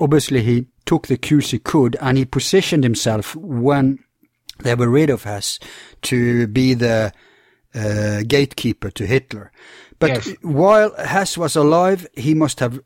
obviously 0.00 0.42
he 0.42 0.66
took 0.84 1.06
the 1.06 1.16
cues 1.16 1.50
he 1.50 1.58
could, 1.58 1.96
and 2.00 2.16
he 2.18 2.24
positioned 2.24 2.84
himself 2.84 3.34
when 3.36 3.98
they 4.60 4.74
were 4.74 4.88
rid 4.88 5.10
of 5.10 5.24
Hess 5.24 5.58
to 6.02 6.46
be 6.46 6.74
the 6.74 7.12
uh, 7.74 8.22
gatekeeper 8.26 8.90
to 8.92 9.06
Hitler. 9.06 9.52
But 9.98 10.10
Yes. 10.10 10.34
while 10.42 10.94
Hess 10.96 11.36
was 11.36 11.56
alive, 11.56 12.06
he 12.14 12.34
must 12.34 12.60
have 12.60 12.80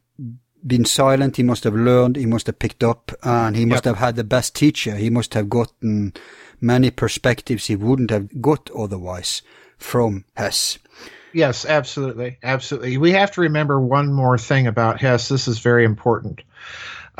been 0.67 0.85
silent, 0.85 1.37
he 1.37 1.43
must 1.43 1.65
have 1.65 1.75
learned, 1.75 2.17
he 2.17 2.27
must 2.27 2.47
have 2.47 2.59
picked 2.59 2.83
up, 2.85 3.13
and 3.23 3.57
he 3.57 3.65
must 3.65 3.85
Yep. 3.85 3.97
have 3.97 4.05
had 4.07 4.17
the 4.17 4.25
best 4.25 4.55
teacher. 4.55 4.95
He 4.97 5.11
must 5.11 5.35
have 5.35 5.49
gotten 5.49 6.13
many 6.61 6.91
perspectives 6.91 7.67
he 7.67 7.77
wouldn't 7.77 8.11
have 8.11 8.41
got 8.41 8.71
otherwise 8.77 9.43
from 9.79 10.25
Hess. 10.37 10.79
Yes, 11.33 11.65
absolutely. 11.65 12.39
Absolutely. 12.43 12.97
We 12.99 13.13
have 13.13 13.31
to 13.33 13.41
remember 13.43 13.81
one 13.81 14.13
more 14.13 14.37
thing 14.37 14.67
about 14.67 15.01
Hess. 15.01 15.29
This 15.29 15.47
is 15.49 15.61
very 15.61 15.85
important. 15.85 16.43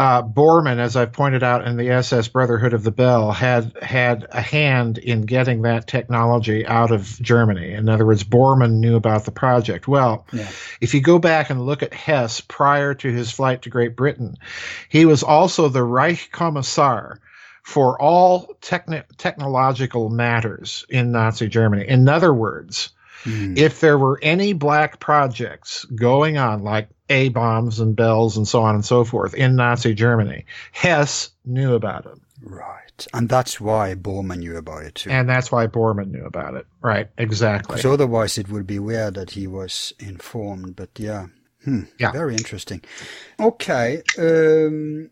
Uh, 0.01 0.23
Bormann, 0.23 0.79
as 0.79 0.97
I've 0.97 1.13
pointed 1.13 1.43
out 1.43 1.67
in 1.67 1.77
the 1.77 1.91
SS 1.91 2.29
Brotherhood 2.29 2.73
of 2.73 2.85
the 2.85 2.91
Bell, 2.91 3.33
had 3.33 3.77
had 3.83 4.27
a 4.31 4.41
hand 4.41 4.97
in 4.97 5.27
getting 5.27 5.61
that 5.63 5.87
technology 5.87 6.67
out 6.67 6.91
of 6.91 7.21
Germany. 7.21 7.75
In 7.75 7.87
other 7.87 8.07
words, 8.07 8.25
Bormann 8.25 8.79
knew 8.81 8.97
about 8.97 9.27
the 9.27 9.31
project. 9.31 9.87
Well, 9.87 10.25
Yeah. 10.33 10.49
if 10.81 10.95
you 10.95 11.03
go 11.03 11.19
back 11.19 11.51
and 11.51 11.67
look 11.67 11.83
at 11.83 11.93
Hess 11.93 12.41
prior 12.41 12.95
to 12.95 13.13
his 13.13 13.31
flight 13.31 13.61
to 13.63 13.69
Great 13.69 13.95
Britain, 13.95 14.39
he 14.89 15.05
was 15.05 15.23
also 15.23 15.69
the 15.69 15.85
Reich 15.85 16.31
Kommissar 16.33 17.19
for 17.63 18.01
all 18.01 18.55
techni- 18.63 19.05
technological 19.19 20.09
matters 20.09 20.87
in 20.89 21.13
Nazi 21.13 21.47
Germany. 21.47 21.87
In 21.87 22.09
other 22.09 22.33
words, 22.33 22.89
if 23.27 23.81
there 23.81 23.99
were 23.99 24.19
any 24.23 24.55
black 24.55 24.99
projects 24.99 25.85
going 25.85 26.39
on, 26.39 26.63
like 26.63 26.89
A 27.11 27.29
bombs 27.29 27.81
and 27.81 27.95
bells 27.95 28.37
and 28.37 28.49
so 28.49 28.63
on 28.63 28.75
and 28.75 28.85
so 28.85 29.05
forth 29.05 29.35
in 29.35 29.57
Nazi 29.57 29.93
Germany, 29.95 30.47
Hess 30.73 31.31
knew 31.45 31.75
about 31.75 32.07
it. 32.07 32.19
Right. 32.43 33.07
And 33.13 33.29
that's 33.29 33.61
why 33.61 33.95
Bormann 33.95 34.39
knew 34.39 34.57
about 34.57 34.85
it 34.85 34.95
too. 34.95 35.11
And 35.11 35.29
that's 35.29 35.51
why 35.53 35.67
Bormann 35.67 36.11
knew 36.11 36.25
about 36.25 36.55
it. 36.55 36.67
Right, 36.83 37.09
exactly. 37.19 37.77
Because 37.77 37.91
otherwise 37.93 38.39
it 38.39 38.49
would 38.49 38.67
be 38.67 38.79
weird 38.79 39.15
that 39.15 39.33
he 39.33 39.47
was 39.47 39.93
informed. 39.99 40.77
But 40.77 40.91
yeah, 40.97 41.27
hmm, 41.65 41.83
Yeah. 41.99 42.13
very 42.13 42.35
interesting. 42.35 42.83
Okay, 43.39 44.03
um, 44.19 45.11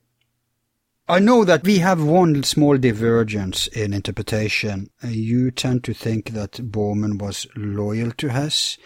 I 1.08 1.18
know 1.18 1.44
that 1.44 1.64
we 1.64 1.78
have 1.78 2.02
one 2.04 2.42
small 2.42 2.76
divergence 2.76 3.66
in 3.68 3.92
interpretation. 3.94 4.90
Uh, 5.02 5.08
you 5.08 5.50
tend 5.50 5.82
to 5.84 5.94
think 5.94 6.30
that 6.30 6.52
Bormann 6.70 7.18
was 7.20 7.46
loyal 7.56 8.10
to 8.12 8.28
Hess. 8.28 8.76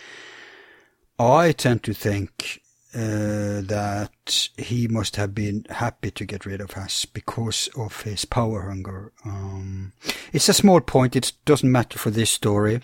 I 1.18 1.52
tend 1.52 1.82
to 1.84 1.92
think 1.92 2.61
uh, 2.94 3.62
that 3.62 4.48
he 4.56 4.86
must 4.88 5.16
have 5.16 5.34
been 5.34 5.64
happy 5.70 6.10
to 6.10 6.24
get 6.24 6.44
rid 6.44 6.60
of 6.60 6.72
Hess 6.72 7.04
because 7.06 7.68
of 7.76 8.02
his 8.02 8.24
power 8.24 8.68
hunger. 8.68 9.12
Um, 9.24 9.92
it's 10.32 10.48
a 10.48 10.54
small 10.54 10.80
point. 10.80 11.16
It 11.16 11.32
doesn't 11.44 11.72
matter 11.72 11.98
for 11.98 12.10
this 12.10 12.30
story. 12.30 12.82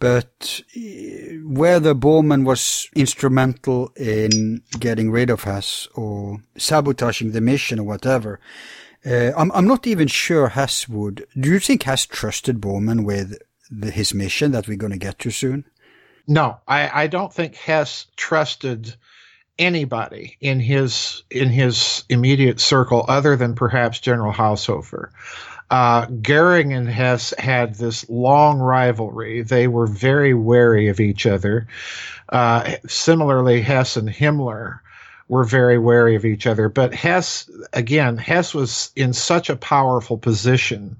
But 0.00 0.60
uh, 0.76 0.80
whether 1.44 1.94
Bormann 1.94 2.44
was 2.44 2.88
instrumental 2.94 3.92
in 3.96 4.62
getting 4.78 5.10
rid 5.10 5.30
of 5.30 5.44
Hess 5.44 5.88
or 5.94 6.38
sabotaging 6.58 7.30
the 7.32 7.40
mission 7.40 7.78
or 7.78 7.84
whatever, 7.84 8.40
uh, 9.06 9.30
I'm, 9.36 9.52
I'm 9.52 9.66
not 9.66 9.86
even 9.86 10.08
sure 10.08 10.48
Hess 10.48 10.88
would. 10.88 11.26
Do 11.38 11.48
you 11.48 11.60
think 11.60 11.84
Hess 11.84 12.06
trusted 12.06 12.60
Bormann 12.60 13.04
with 13.04 13.38
the, 13.70 13.90
his 13.90 14.12
mission 14.14 14.52
that 14.52 14.66
we're 14.66 14.76
going 14.76 14.92
to 14.92 14.98
get 14.98 15.18
to 15.20 15.30
soon? 15.30 15.64
No, 16.26 16.58
I, 16.66 17.04
I 17.04 17.06
don't 17.06 17.32
think 17.32 17.54
Hess 17.54 18.06
trusted 18.16 18.96
anybody 19.58 20.36
in 20.40 20.60
his 20.60 21.22
in 21.30 21.48
his 21.48 22.04
immediate 22.08 22.60
circle 22.60 23.04
other 23.08 23.36
than 23.36 23.54
perhaps 23.54 24.00
General 24.00 24.32
Haushofer. 24.32 25.10
Uh, 25.70 26.06
Goering 26.06 26.72
and 26.72 26.88
Hess 26.88 27.32
had 27.38 27.74
this 27.76 28.08
long 28.08 28.58
rivalry. 28.58 29.42
They 29.42 29.66
were 29.66 29.86
very 29.86 30.34
wary 30.34 30.88
of 30.88 31.00
each 31.00 31.26
other. 31.26 31.66
Uh, 32.28 32.74
similarly, 32.86 33.60
Hess 33.60 33.96
and 33.96 34.08
Himmler 34.08 34.80
were 35.28 35.44
very 35.44 35.78
wary 35.78 36.16
of 36.16 36.24
each 36.24 36.46
other. 36.46 36.68
But 36.68 36.94
Hess, 36.94 37.50
again, 37.72 38.18
Hess 38.18 38.54
was 38.54 38.90
in 38.94 39.12
such 39.12 39.48
a 39.48 39.56
powerful 39.56 40.18
position 40.18 40.96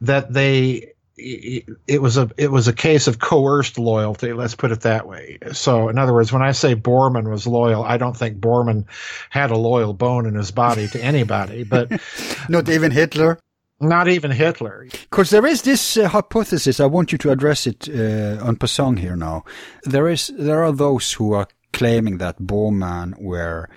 that 0.00 0.32
they 0.32 0.92
it 1.18 2.02
was 2.02 2.18
a 2.18 2.30
it 2.36 2.50
was 2.50 2.68
a 2.68 2.72
case 2.72 3.06
of 3.06 3.18
coerced 3.18 3.78
loyalty. 3.78 4.32
Let's 4.32 4.54
put 4.54 4.70
it 4.70 4.82
that 4.82 5.06
way. 5.06 5.38
So, 5.52 5.88
in 5.88 5.98
other 5.98 6.12
words, 6.12 6.32
when 6.32 6.42
I 6.42 6.52
say 6.52 6.74
Bormann 6.74 7.30
was 7.30 7.46
loyal, 7.46 7.84
I 7.84 7.96
don't 7.96 8.16
think 8.16 8.38
Bormann 8.38 8.84
had 9.30 9.50
a 9.50 9.56
loyal 9.56 9.94
bone 9.94 10.26
in 10.26 10.34
his 10.34 10.50
body 10.50 10.88
to 10.88 11.02
anybody, 11.02 11.64
but 11.64 11.90
Not 12.48 12.68
even 12.68 12.90
Hitler? 12.90 13.38
not 13.80 14.08
even 14.08 14.30
Hitler. 14.30 14.86
Because 14.90 15.28
there 15.28 15.44
is 15.44 15.62
this 15.62 15.96
uh, 15.96 16.08
hypothesis, 16.08 16.80
I 16.80 16.86
want 16.86 17.12
you 17.12 17.18
to 17.18 17.30
address 17.30 17.66
it 17.66 17.88
uh, 17.88 18.42
on 18.42 18.56
passant 18.56 18.98
here 18.98 19.16
now. 19.16 19.44
There 19.84 20.08
is, 20.08 20.32
there 20.38 20.64
are 20.64 20.72
those 20.72 21.12
who 21.12 21.34
are 21.34 21.46
claiming 21.72 22.18
that 22.18 22.38
Bormann 22.38 23.20
were 23.20 23.68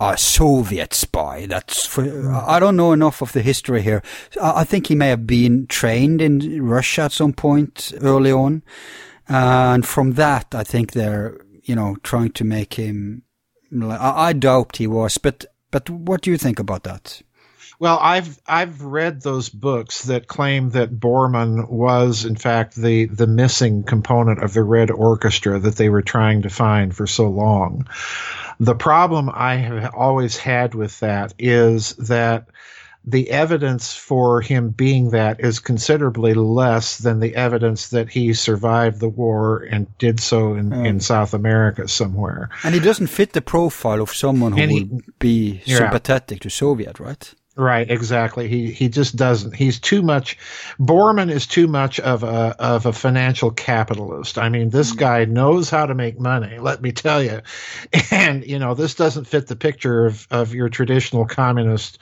a 0.00 0.16
Soviet 0.16 0.94
spy. 0.94 1.46
That's 1.46 1.86
for, 1.86 2.32
I 2.32 2.60
don't 2.60 2.76
know 2.76 2.92
enough 2.92 3.20
of 3.22 3.32
the 3.32 3.42
history 3.42 3.82
here. 3.82 4.02
I, 4.40 4.64
think 4.64 4.86
he 4.86 4.94
may 4.94 5.08
have 5.08 5.26
been 5.26 5.66
trained 5.66 6.20
in 6.20 6.62
Russia 6.62 7.02
at 7.02 7.12
some 7.12 7.32
point 7.32 7.92
early 8.00 8.32
on. 8.32 8.62
And 9.28 9.84
from 9.84 10.12
that, 10.14 10.54
I 10.54 10.64
think 10.64 10.92
they're, 10.92 11.40
you 11.64 11.74
know, 11.74 11.96
trying 12.02 12.32
to 12.32 12.44
make 12.44 12.74
him, 12.74 13.22
I, 13.82 14.28
I 14.28 14.32
doubt 14.32 14.76
he 14.76 14.86
was, 14.86 15.18
but, 15.18 15.44
but 15.70 15.90
what 15.90 16.22
do 16.22 16.30
you 16.30 16.38
think 16.38 16.58
about 16.58 16.84
that? 16.84 17.22
Well, 17.80 17.98
I've 18.00 18.40
I've 18.44 18.82
read 18.82 19.22
those 19.22 19.48
books 19.48 20.06
that 20.06 20.26
claim 20.26 20.70
that 20.70 20.98
Bormann 20.98 21.68
was 21.70 22.24
in 22.24 22.34
fact 22.34 22.74
the 22.74 23.04
the 23.04 23.28
missing 23.28 23.84
component 23.84 24.42
of 24.42 24.52
the 24.52 24.64
Red 24.64 24.90
Orchestra 24.90 25.60
that 25.60 25.76
they 25.76 25.88
were 25.88 26.02
trying 26.02 26.42
to 26.42 26.50
find 26.50 26.94
for 26.94 27.06
so 27.06 27.28
long. 27.28 27.86
The 28.60 28.74
problem 28.74 29.30
I 29.32 29.56
have 29.56 29.94
always 29.94 30.36
had 30.36 30.74
with 30.74 30.98
that 31.00 31.32
is 31.38 31.92
that 31.94 32.46
the 33.04 33.30
evidence 33.30 33.94
for 33.94 34.40
him 34.42 34.68
being 34.70 35.10
that 35.10 35.40
is 35.40 35.60
considerably 35.60 36.34
less 36.34 36.98
than 36.98 37.20
the 37.20 37.34
evidence 37.36 37.88
that 37.88 38.10
he 38.10 38.34
survived 38.34 39.00
the 39.00 39.08
war 39.08 39.66
and 39.70 39.86
did 39.98 40.20
so 40.20 40.54
in, 40.54 40.70
Mm. 40.70 40.86
in 40.86 41.00
South 41.00 41.32
America 41.32 41.88
somewhere. 41.88 42.50
And 42.64 42.74
he 42.74 42.80
doesn't 42.80 43.06
fit 43.06 43.32
the 43.32 43.40
profile 43.40 44.02
of 44.02 44.10
someone 44.12 44.52
who 44.52 44.66
he- 44.66 44.84
would 44.84 45.04
be 45.20 45.62
Yeah. 45.64 45.78
sympathetic 45.78 46.40
to 46.40 46.50
Soviet, 46.50 47.00
right? 47.00 47.32
Right, 47.58 47.90
exactly. 47.90 48.46
He 48.46 48.70
he 48.70 48.88
just 48.88 49.16
doesn't. 49.16 49.52
He's 49.52 49.80
too 49.80 50.00
much. 50.00 50.38
Bormann 50.78 51.28
is 51.28 51.44
too 51.44 51.66
much 51.66 51.98
of 51.98 52.22
a 52.22 52.54
of 52.60 52.86
a 52.86 52.92
financial 52.92 53.50
capitalist. 53.50 54.38
I 54.38 54.48
mean, 54.48 54.70
this 54.70 54.92
mm. 54.92 54.98
guy 54.98 55.24
knows 55.24 55.68
how 55.68 55.84
to 55.84 55.92
make 55.92 56.20
money. 56.20 56.60
Let 56.60 56.80
me 56.80 56.92
tell 56.92 57.20
you, 57.20 57.40
and 58.12 58.46
you 58.46 58.60
know 58.60 58.74
this 58.74 58.94
doesn't 58.94 59.24
fit 59.24 59.48
the 59.48 59.56
picture 59.56 60.06
of 60.06 60.28
of 60.30 60.54
your 60.54 60.68
traditional 60.68 61.26
communist 61.26 62.00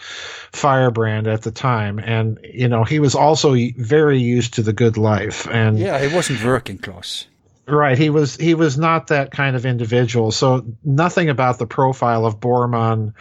firebrand 0.52 1.26
at 1.26 1.40
the 1.40 1.52
time. 1.52 2.00
And 2.00 2.38
you 2.44 2.68
know 2.68 2.84
he 2.84 2.98
was 2.98 3.14
also 3.14 3.56
very 3.78 4.18
used 4.18 4.52
to 4.54 4.62
the 4.62 4.74
good 4.74 4.98
life. 4.98 5.48
And 5.48 5.78
Yeah, 5.78 5.98
he 6.06 6.14
wasn't 6.14 6.44
working 6.44 6.76
class. 6.76 7.24
Right. 7.66 7.96
He 7.96 8.10
was 8.10 8.36
he 8.36 8.52
was 8.52 8.76
not 8.76 9.06
that 9.06 9.30
kind 9.30 9.56
of 9.56 9.64
individual. 9.64 10.32
So 10.32 10.66
nothing 10.84 11.30
about 11.30 11.58
the 11.58 11.66
profile 11.66 12.26
of 12.26 12.40
Bormann 12.40 13.14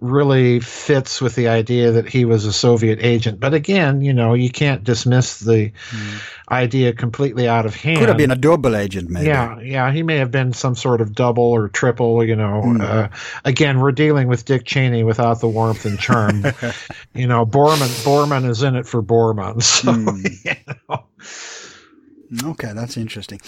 really 0.00 0.60
fits 0.60 1.20
with 1.20 1.34
the 1.34 1.48
idea 1.48 1.92
that 1.92 2.08
he 2.08 2.24
was 2.24 2.44
a 2.44 2.52
Soviet 2.52 2.98
agent. 3.02 3.38
But 3.38 3.54
again, 3.54 4.00
you 4.00 4.12
know, 4.12 4.34
you 4.34 4.50
can't 4.50 4.82
dismiss 4.82 5.40
the 5.40 5.72
hmm. 5.90 6.16
idea 6.50 6.92
completely 6.92 7.48
out 7.48 7.66
of 7.66 7.74
hand. 7.74 7.98
Could 7.98 8.08
have 8.08 8.16
been 8.16 8.30
a 8.30 8.36
double 8.36 8.76
agent, 8.76 9.10
maybe. 9.10 9.26
Yeah, 9.26 9.60
yeah, 9.60 9.92
he 9.92 10.02
may 10.02 10.16
have 10.16 10.30
been 10.30 10.52
some 10.52 10.74
sort 10.74 11.00
of 11.00 11.14
double 11.14 11.44
or 11.44 11.68
triple. 11.68 12.24
You 12.24 12.36
know, 12.36 12.62
hmm. 12.62 12.80
uh, 12.80 13.08
again, 13.44 13.80
we're 13.80 13.92
dealing 13.92 14.28
with 14.28 14.44
Dick 14.44 14.64
Cheney 14.64 15.04
without 15.04 15.40
the 15.40 15.48
warmth 15.48 15.84
and 15.84 15.98
charm. 15.98 16.44
you 17.14 17.26
know, 17.26 17.44
Bormann 17.44 18.04
Bormann 18.04 18.48
is 18.48 18.62
in 18.62 18.76
it 18.76 18.86
for 18.86 19.02
Bormann. 19.02 19.60
So, 19.80 19.92
hmm. 19.92 20.26
you 20.44 20.54
know. 20.88 22.50
Okay, 22.50 22.72
that's 22.74 22.96
interesting. 22.96 23.40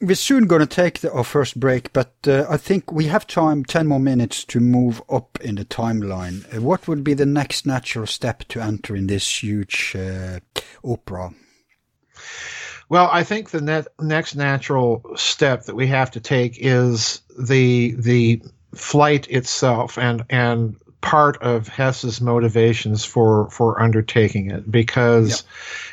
We're 0.00 0.14
soon 0.14 0.46
going 0.46 0.60
to 0.60 0.66
take 0.66 1.00
the, 1.00 1.12
our 1.12 1.24
first 1.24 1.58
break, 1.58 1.92
but 1.92 2.14
uh, 2.26 2.46
I 2.48 2.56
think 2.56 2.92
we 2.92 3.06
have 3.06 3.26
time, 3.26 3.64
10 3.64 3.88
more 3.88 3.98
minutes 3.98 4.44
to 4.44 4.60
move 4.60 5.02
up 5.10 5.40
in 5.40 5.56
the 5.56 5.64
timeline. 5.64 6.44
Uh, 6.56 6.62
what 6.62 6.86
would 6.86 7.02
be 7.02 7.14
the 7.14 7.26
next 7.26 7.66
natural 7.66 8.06
step 8.06 8.44
to 8.48 8.60
enter 8.60 8.94
in 8.94 9.08
this 9.08 9.42
huge 9.42 9.96
uh, 9.96 10.38
opera? 10.84 11.32
Well, 12.88 13.08
I 13.12 13.24
think 13.24 13.50
the 13.50 13.60
net, 13.60 13.88
next 14.00 14.36
natural 14.36 15.02
step 15.16 15.64
that 15.64 15.74
we 15.74 15.88
have 15.88 16.12
to 16.12 16.20
take 16.20 16.56
is 16.58 17.20
the 17.38 17.94
the 17.98 18.42
flight 18.74 19.28
itself 19.28 19.98
and 19.98 20.24
and 20.30 20.76
part 21.00 21.36
of 21.42 21.68
Hess's 21.68 22.20
motivations 22.20 23.04
for 23.04 23.48
for 23.50 23.80
undertaking 23.80 24.50
it 24.50 24.70
because 24.70 25.44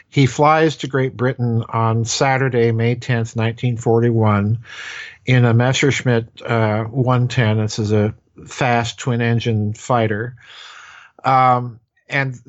he 0.10 0.26
flies 0.26 0.78
to 0.78 0.88
Great 0.88 1.16
Britain 1.18 1.64
on 1.70 2.06
Saturday, 2.06 2.72
May 2.72 2.96
10th, 2.96 3.36
1941 3.36 4.60
in 5.26 5.46
a 5.46 5.54
Messerschmitt 5.54 6.42
uh, 6.42 6.86
110. 6.86 7.58
This 7.58 7.80
is 7.80 7.92
a 7.92 8.16
fast 8.46 8.98
twin 9.00 9.22
engine 9.22 9.74
fighter. 9.74 10.36
Um, 11.24 11.80
and 12.08 12.40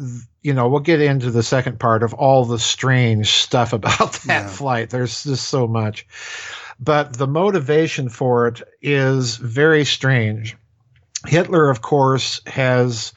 you 0.43 0.53
know 0.53 0.69
we'll 0.69 0.81
get 0.81 1.01
into 1.01 1.31
the 1.31 1.43
second 1.43 1.81
part 1.81 2.03
of 2.03 2.13
all 2.15 2.45
the 2.45 2.59
strange 2.59 3.29
stuff 3.29 3.73
about 3.73 4.13
that 4.27 4.43
Yeah. 4.43 4.49
flight 4.49 4.91
there's 4.91 5.25
just 5.25 5.49
so 5.49 5.67
much 5.67 6.07
but 6.79 7.15
the 7.15 7.27
motivation 7.27 8.11
for 8.11 8.49
it 8.49 8.61
is 8.83 9.37
very 9.39 9.87
strange 9.87 10.59
hitler 11.27 11.71
of 11.71 11.81
course 11.83 12.41
has 12.47 13.13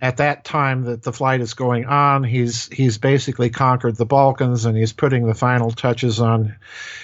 at 0.00 0.18
that 0.18 0.44
time 0.44 0.82
that 0.82 1.02
the 1.02 1.12
flight 1.12 1.40
is 1.40 1.54
going 1.54 1.86
on 1.86 2.24
he's 2.24 2.66
he's 2.68 2.98
basically 2.98 3.50
conquered 3.50 3.96
the 3.96 4.06
balkans 4.06 4.64
and 4.64 4.76
he's 4.76 4.92
putting 4.92 5.26
the 5.26 5.34
final 5.34 5.70
touches 5.70 6.20
on 6.20 6.54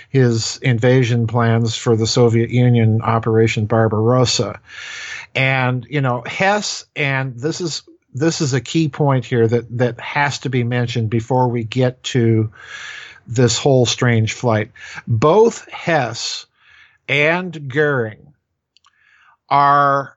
his 0.08 0.58
invasion 0.58 1.26
plans 1.26 1.76
for 1.76 1.96
the 1.96 2.06
soviet 2.06 2.50
union 2.50 3.00
operation 3.02 3.66
barbarossa 3.66 4.60
and 5.34 5.86
you 5.88 6.00
know 6.00 6.22
hess 6.26 6.84
and 6.96 7.38
this 7.38 7.60
is 7.60 7.82
this 8.12 8.40
is 8.40 8.54
a 8.54 8.60
key 8.60 8.88
point 8.88 9.24
here 9.24 9.46
that 9.46 9.78
that 9.78 10.00
has 10.00 10.40
to 10.40 10.50
be 10.50 10.64
mentioned 10.64 11.10
before 11.10 11.48
we 11.48 11.64
get 11.64 12.02
to 12.02 12.50
this 13.26 13.58
whole 13.58 13.86
strange 13.86 14.32
flight. 14.32 14.72
Both 15.06 15.68
Hess 15.70 16.46
and 17.08 17.68
Goering 17.68 18.34
are 19.48 20.16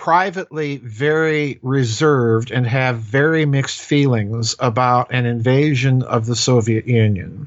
privately 0.00 0.78
very 0.78 1.58
reserved 1.60 2.50
and 2.50 2.66
have 2.66 2.96
very 2.96 3.44
mixed 3.44 3.82
feelings 3.82 4.56
about 4.58 5.12
an 5.12 5.26
invasion 5.26 6.02
of 6.02 6.24
the 6.24 6.34
Soviet 6.34 6.86
Union. 6.86 7.46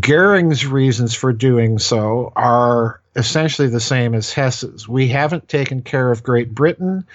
Goering's 0.00 0.66
reasons 0.66 1.14
for 1.14 1.32
doing 1.32 1.78
so 1.78 2.32
are 2.34 3.00
essentially 3.14 3.68
the 3.68 3.78
same 3.78 4.12
as 4.12 4.32
Hess's. 4.32 4.88
We 4.88 5.06
haven't 5.06 5.48
taken 5.48 5.82
care 5.82 6.10
of 6.10 6.24
Great 6.24 6.52
Britain. 6.52 7.06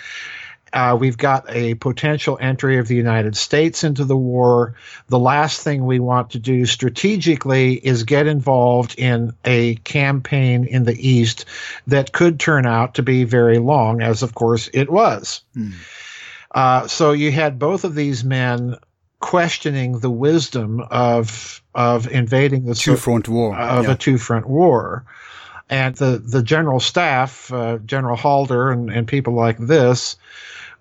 Uh, 0.74 0.98
we've 1.00 1.18
got 1.18 1.46
a 1.50 1.74
potential 1.76 2.38
entry 2.40 2.78
of 2.78 2.88
the 2.88 2.96
United 2.96 3.36
States 3.36 3.84
into 3.84 4.06
the 4.06 4.16
war. 4.16 4.76
The 5.08 5.20
last 5.20 5.62
thing 5.62 5.86
we 5.86 6.00
want 6.00 6.30
to 6.32 6.40
do 6.40 6.66
strategically 6.66 7.74
is 7.76 8.04
get 8.04 8.26
involved 8.26 8.96
in 8.98 9.34
a 9.44 9.76
campaign 9.76 10.64
in 10.66 10.84
the 10.86 10.96
East 10.96 11.46
that 11.88 12.14
could 12.14 12.40
turn 12.40 12.66
out 12.66 12.96
to 12.96 13.04
be 13.04 13.26
very 13.26 13.58
long, 13.58 14.02
as 14.02 14.24
of 14.24 14.34
course 14.34 14.70
it 14.74 14.90
was. 14.90 15.42
Uh, 16.54 16.88
so 16.88 17.12
you 17.12 17.32
had 17.32 17.60
both 17.60 17.84
of 17.84 17.96
these 17.96 18.24
men 18.24 18.78
questioning 19.20 20.00
the 20.00 20.10
wisdom 20.10 20.82
of 20.90 21.62
of 21.76 22.10
invading 22.12 22.66
the 22.66 22.76
Two 22.76 22.96
front 22.98 23.30
war. 23.30 23.56
of 23.58 23.86
yeah. 23.86 23.92
a 23.92 23.96
two 23.96 24.18
front 24.18 24.48
war. 24.48 25.06
And 25.70 25.96
the, 25.96 26.18
the 26.18 26.44
general 26.44 26.82
staff, 26.82 27.50
uh, 27.54 27.78
General 27.86 28.18
Halder 28.18 28.72
and, 28.72 28.90
and 28.90 29.08
people 29.08 29.34
like 29.34 29.58
this, 29.58 30.18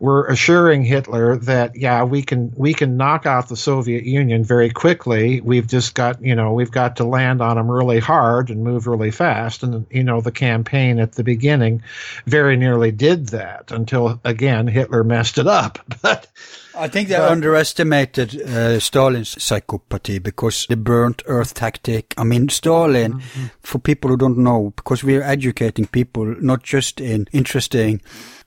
were 0.01 0.27
assuring 0.27 0.83
Hitler 0.83 1.37
that 1.37 1.77
yeah 1.77 2.03
we 2.05 2.23
can 2.23 2.53
we 2.57 2.73
can 2.75 2.97
knock 2.97 3.27
out 3.27 3.49
the 3.49 3.57
Soviet 3.57 4.05
Union 4.05 4.43
very 4.43 4.71
quickly. 4.71 5.41
We've 5.43 5.67
just 5.67 5.95
got 5.95 6.21
you 6.23 6.35
know 6.35 6.53
we've 6.55 6.71
got 6.71 6.97
to 6.97 7.05
land 7.05 7.41
on 7.43 7.57
them 7.57 7.71
really 7.71 8.01
hard 8.01 8.51
and 8.51 8.65
move 8.65 8.87
really 8.87 9.11
fast. 9.13 9.63
And 9.63 9.87
you 9.91 10.03
know 10.03 10.21
the 10.23 10.33
campaign 10.33 10.99
at 10.99 11.13
the 11.13 11.23
beginning 11.25 11.83
very 12.27 12.57
nearly 12.57 12.91
did 12.93 13.27
that 13.29 13.71
until 13.71 14.19
again 14.25 14.67
Hitler 14.67 15.05
messed 15.05 15.39
it 15.39 15.47
up. 15.47 15.79
But 16.03 16.27
I 16.75 16.89
think 16.89 17.09
they 17.09 17.17
But- 17.19 17.33
underestimated 17.33 18.41
uh, 18.41 18.81
Stalin's 18.81 19.35
psychopathy 19.35 20.23
because 20.23 20.67
the 20.67 20.77
burnt 20.77 21.23
earth 21.27 21.53
tactic. 21.55 22.15
I 22.17 22.25
mean, 22.25 22.49
Stalin, 22.49 23.13
Mm-hmm. 23.21 23.47
for 23.61 23.79
people 23.79 24.09
who 24.11 24.17
don't 24.17 24.39
know, 24.39 24.73
because 24.77 25.05
we 25.05 25.17
are 25.17 25.23
educating 25.23 25.87
people 25.87 26.25
not 26.41 26.63
just 26.63 27.01
in 27.01 27.27
interesting 27.33 28.01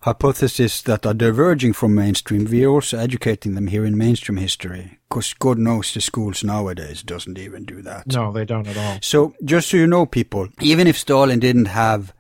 hypotheses 0.04 0.82
that 0.82 1.06
are 1.06 1.14
diverging 1.14 1.72
from 1.72 1.96
mainstream, 1.96 2.44
we 2.46 2.66
are 2.66 2.70
also 2.70 2.98
educating 2.98 3.56
them 3.56 3.68
here 3.68 3.86
in 3.86 3.98
mainstream 3.98 4.38
history. 4.38 5.00
Because 5.10 5.34
God 5.34 5.58
knows 5.58 5.94
the 5.94 6.02
schools 6.02 6.44
nowadays 6.44 7.04
doesn't 7.04 7.40
even 7.40 7.64
do 7.64 7.82
that. 7.84 8.08
no, 8.08 8.32
they 8.32 8.46
don't 8.46 8.68
at 8.68 8.78
all. 8.78 8.98
So 9.02 9.34
just 9.46 9.70
so 9.70 9.78
you 9.78 9.88
know, 9.88 10.06
people, 10.06 10.50
even 10.62 10.88
if 10.88 10.98
Stalin 10.98 11.40
didn't 11.40 11.68
have 11.68 12.14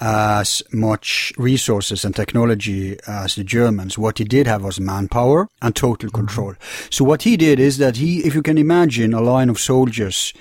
as 0.00 0.60
much 0.72 1.32
resources 1.38 2.04
and 2.04 2.16
technology 2.16 2.98
as 3.06 3.36
the 3.36 3.44
Germans, 3.44 3.96
what 3.96 4.18
he 4.18 4.24
did 4.24 4.48
have 4.48 4.64
was 4.64 4.80
manpower 4.80 5.48
and 5.62 5.76
total 5.76 6.08
mm-hmm. 6.08 6.16
control. 6.16 6.54
So 6.90 7.04
what 7.04 7.22
he 7.22 7.36
did 7.36 7.60
is 7.60 7.78
that 7.78 7.96
he, 7.96 8.26
if 8.26 8.34
you 8.34 8.42
can 8.42 8.58
imagine 8.58 9.14
a 9.14 9.20
line 9.20 9.50
of 9.50 9.60
soldiers 9.60 10.32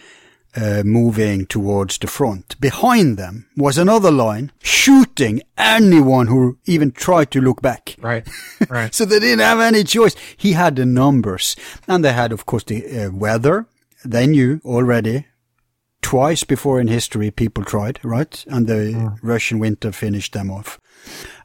uh, 0.56 0.84
moving 0.86 1.46
towards 1.46 1.98
the 1.98 2.08
front, 2.08 2.60
behind 2.60 3.18
them 3.18 3.48
was 3.58 3.78
another 3.78 4.12
line 4.12 4.52
shooting 4.62 5.42
anyone 5.58 6.28
who 6.28 6.58
even 6.66 6.92
tried 6.92 7.32
to 7.32 7.42
look 7.42 7.62
back. 7.62 7.96
Right, 8.00 8.28
right. 8.70 8.94
So 8.94 9.06
they 9.06 9.20
didn't 9.20 9.40
have 9.40 9.60
any 9.60 9.84
choice. 9.84 10.16
He 10.38 10.54
had 10.54 10.76
the 10.76 10.86
numbers. 10.86 11.56
And 11.88 12.04
they 12.04 12.14
had, 12.14 12.32
of 12.32 12.46
course, 12.46 12.64
the 12.64 13.06
uh, 13.06 13.12
weather. 13.12 13.66
They 14.06 14.28
knew 14.28 14.62
already. 14.66 15.28
Twice 16.02 16.44
before 16.44 16.82
in 16.82 16.90
history, 16.90 17.32
people 17.32 17.64
tried, 17.64 18.00
right? 18.04 18.44
And 18.50 18.68
the 18.68 19.18
Russian 19.24 19.60
winter 19.60 19.94
finished 19.94 20.34
them 20.34 20.52
off. 20.52 20.80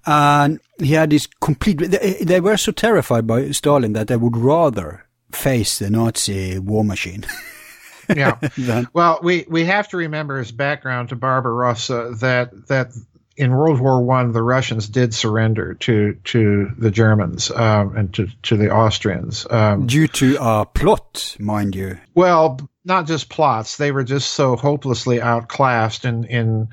And 0.05 0.59
he 0.79 0.95
had 0.95 1.11
this 1.11 1.27
complete, 1.41 1.79
they, 1.79 2.15
they 2.21 2.41
were 2.41 2.57
so 2.57 2.73
terrified 2.73 3.27
by 3.27 3.53
Stalin 3.53 3.93
that 3.93 4.09
they 4.09 4.17
would 4.17 4.37
rather 4.37 5.07
face 5.31 5.79
the 5.79 5.91
Nazi 5.91 6.59
war 6.59 6.85
machine. 6.85 7.25
yeah. 8.15 8.85
Well, 8.93 9.21
we, 9.23 9.47
we 9.49 9.65
have 9.65 9.89
to 9.89 9.97
remember 9.97 10.39
his 10.39 10.53
background 10.53 11.11
to 11.11 11.17
Barbarossa 11.17 12.15
that 12.21 12.69
that 12.69 12.93
in 13.37 13.53
World 13.53 13.81
War 13.81 14.03
One, 14.03 14.33
the 14.33 14.43
Russians 14.43 14.89
did 14.89 15.15
surrender 15.15 15.75
to 15.75 16.15
to 16.25 16.71
the 16.77 16.91
Germans 16.91 17.51
um, 17.51 17.97
and 17.97 18.13
to 18.15 18.29
to 18.43 18.57
the 18.57 18.71
Austrians 18.71 19.47
um, 19.49 19.87
due 19.87 20.09
to 20.09 20.37
a 20.41 20.67
plot, 20.67 21.37
mind 21.39 21.75
you. 21.75 21.99
Well, 22.15 22.59
not 22.85 23.07
just 23.07 23.29
plots; 23.29 23.77
they 23.77 23.93
were 23.93 24.05
just 24.05 24.33
so 24.33 24.57
hopelessly 24.57 25.21
outclassed 25.21 26.05
in 26.05 26.25
in 26.25 26.69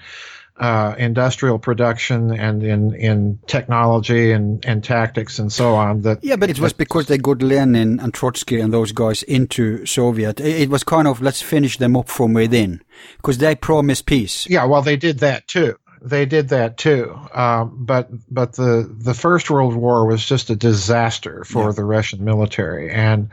uh, 0.58 0.96
industrial 0.98 1.60
production 1.60 2.32
and 2.32 2.64
in, 2.64 2.94
in 2.96 3.40
technology 3.48 4.32
and, 4.32 4.66
and 4.66 4.84
tactics 4.84 5.40
and 5.40 5.52
so 5.52 5.76
on. 5.76 6.02
That 6.02 6.24
yeah, 6.24 6.36
but 6.36 6.50
it 6.50 6.60
was 6.60 6.74
because 6.74 7.08
they 7.08 7.18
got 7.18 7.42
Lenin 7.42 8.00
and 8.00 8.14
Trotsky 8.14 8.60
and 8.60 8.74
those 8.74 8.92
guys 8.92 9.24
into 9.24 9.86
Soviet. 9.86 10.40
It 10.40 10.70
was 10.70 10.84
kind 10.84 11.08
of 11.08 11.22
let's 11.22 11.42
finish 11.42 11.78
them 11.78 11.98
up 11.98 12.10
from 12.10 12.34
within 12.34 12.82
because 13.18 13.40
they 13.40 13.56
promised 13.56 14.06
peace. 14.06 14.48
Yeah, 14.50 14.66
well, 14.66 14.82
they 14.82 14.96
did 14.96 15.20
that 15.20 15.48
too 15.48 15.78
they 16.06 16.26
did 16.26 16.50
that 16.50 16.78
too. 16.78 17.20
Um, 17.34 17.76
but 17.80 18.10
but 18.32 18.54
the 18.54 18.90
the 18.98 19.16
First 19.16 19.50
World 19.50 19.76
War 19.76 20.06
was 20.06 20.24
just 20.24 20.52
a 20.52 20.56
disaster 20.56 21.44
for 21.46 21.66
yeah. 21.66 21.72
the 21.72 21.84
Russian 21.84 22.24
military. 22.24 22.92
And 22.92 23.30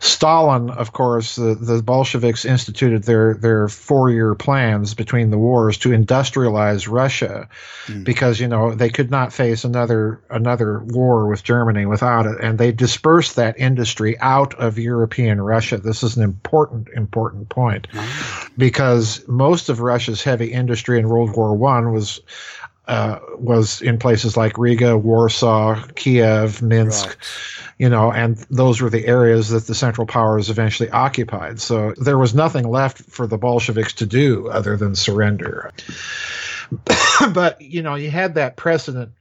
Stalin, 0.00 0.70
of 0.70 0.92
course, 0.92 1.36
the, 1.36 1.54
the 1.54 1.82
Bolsheviks 1.82 2.44
instituted 2.44 3.04
their 3.04 3.34
their 3.34 3.68
four 3.68 4.10
year 4.10 4.34
plans 4.34 4.92
between 4.92 5.30
the 5.30 5.38
wars 5.38 5.78
to 5.78 5.90
industrialize 5.90 6.90
Russia, 6.90 7.48
mm. 7.86 8.02
because 8.02 8.40
you 8.40 8.48
know 8.48 8.74
they 8.74 8.90
could 8.90 9.10
not 9.10 9.32
face 9.32 9.62
another 9.62 10.20
another 10.30 10.80
war 10.80 11.28
with 11.28 11.44
Germany 11.44 11.86
without 11.86 12.26
it, 12.26 12.38
and 12.42 12.58
they 12.58 12.72
dispersed 12.72 13.36
that 13.36 13.58
industry 13.58 14.18
out 14.18 14.52
of 14.54 14.78
European 14.78 15.40
Russia. 15.40 15.78
This 15.78 16.02
is 16.02 16.16
an 16.16 16.24
important 16.24 16.88
important 16.96 17.48
point, 17.50 17.86
mm. 17.92 18.58
because 18.58 19.26
most 19.28 19.68
of 19.68 19.78
Russia's 19.78 20.24
heavy 20.24 20.52
industry 20.52 20.98
in 20.98 21.08
World 21.08 21.36
War 21.36 21.54
One 21.54 21.92
was 21.92 21.99
was 22.00 22.20
uh, 22.88 23.20
was 23.36 23.82
in 23.82 23.98
places 23.98 24.36
like 24.36 24.58
Riga, 24.58 24.98
Warsaw, 24.98 25.86
Kiev, 25.94 26.60
Minsk, 26.60 27.06
right. 27.06 27.16
you 27.78 27.88
know, 27.88 28.10
and 28.10 28.36
those 28.50 28.80
were 28.80 28.90
the 28.90 29.06
areas 29.06 29.50
that 29.50 29.66
the 29.68 29.76
Central 29.76 30.08
Powers 30.08 30.50
eventually 30.50 30.90
occupied. 30.90 31.60
So 31.60 31.94
there 31.98 32.18
was 32.18 32.34
nothing 32.34 32.68
left 32.68 32.98
for 33.02 33.28
the 33.28 33.38
Bolsheviks 33.38 33.92
to 33.94 34.06
do 34.06 34.48
other 34.48 34.76
than 34.76 34.96
surrender. 34.96 35.70
but 37.32 37.60
you 37.60 37.82
know, 37.82 37.94
you 37.94 38.10
had 38.10 38.34
that 38.34 38.56
precedent 38.56 39.12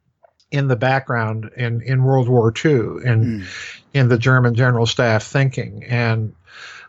in 0.49 0.67
the 0.67 0.75
background 0.75 1.51
in 1.55 1.81
in 1.81 2.03
World 2.03 2.27
War 2.27 2.51
II 2.51 2.71
and 3.05 3.41
mm. 3.41 3.45
in 3.93 4.07
the 4.07 4.17
German 4.17 4.55
general 4.55 4.87
staff 4.87 5.23
thinking 5.23 5.83
and 5.83 6.33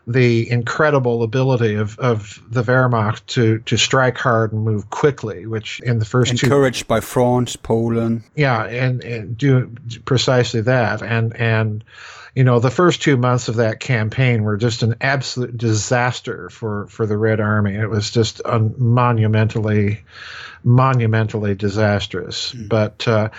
the 0.07 0.49
incredible 0.49 1.23
ability 1.23 1.75
of, 1.75 1.97
of 1.99 2.41
the 2.49 2.63
Wehrmacht 2.63 3.25
to, 3.27 3.59
to 3.59 3.77
strike 3.77 4.17
hard 4.17 4.51
and 4.51 4.63
move 4.63 4.89
quickly, 4.89 5.45
which 5.45 5.79
in 5.81 5.99
the 5.99 6.05
first 6.05 6.31
encouraged 6.31 6.79
two, 6.79 6.85
by 6.85 6.99
France, 6.99 7.55
Poland. 7.55 8.23
Yeah, 8.35 8.63
and, 8.65 9.03
and 9.03 9.37
do 9.37 9.73
precisely 10.05 10.61
that. 10.61 11.01
And 11.01 11.35
and 11.35 11.83
you 12.35 12.43
know 12.43 12.59
the 12.59 12.71
first 12.71 13.01
two 13.01 13.17
months 13.17 13.47
of 13.47 13.57
that 13.57 13.79
campaign 13.79 14.43
were 14.43 14.57
just 14.57 14.83
an 14.83 14.95
absolute 15.01 15.57
disaster 15.57 16.49
for 16.49 16.87
for 16.87 17.05
the 17.05 17.17
Red 17.17 17.39
Army. 17.39 17.75
It 17.75 17.89
was 17.89 18.09
just 18.09 18.41
un- 18.45 18.73
monumentally 18.77 20.03
monumentally 20.63 21.55
disastrous. 21.55 22.53
Mm. 22.53 22.69
But 22.69 23.07
uh, 23.07 23.29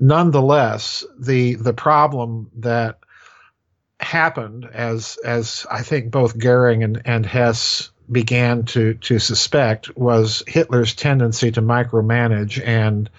nonetheless, 0.00 1.04
the 1.18 1.54
the 1.54 1.74
problem 1.74 2.50
that 2.56 2.98
happened 4.00 4.68
as 4.72 5.18
as 5.24 5.66
I 5.70 5.82
think 5.82 6.10
both 6.10 6.38
Goering 6.38 6.82
and, 6.82 7.02
and 7.04 7.24
Hess 7.24 7.90
began 8.10 8.64
to 8.64 8.94
to 8.94 9.18
suspect 9.18 9.96
was 9.96 10.42
Hitler's 10.46 10.94
tendency 10.94 11.50
to 11.52 11.62
micromanage 11.62 12.64
and 12.64 13.10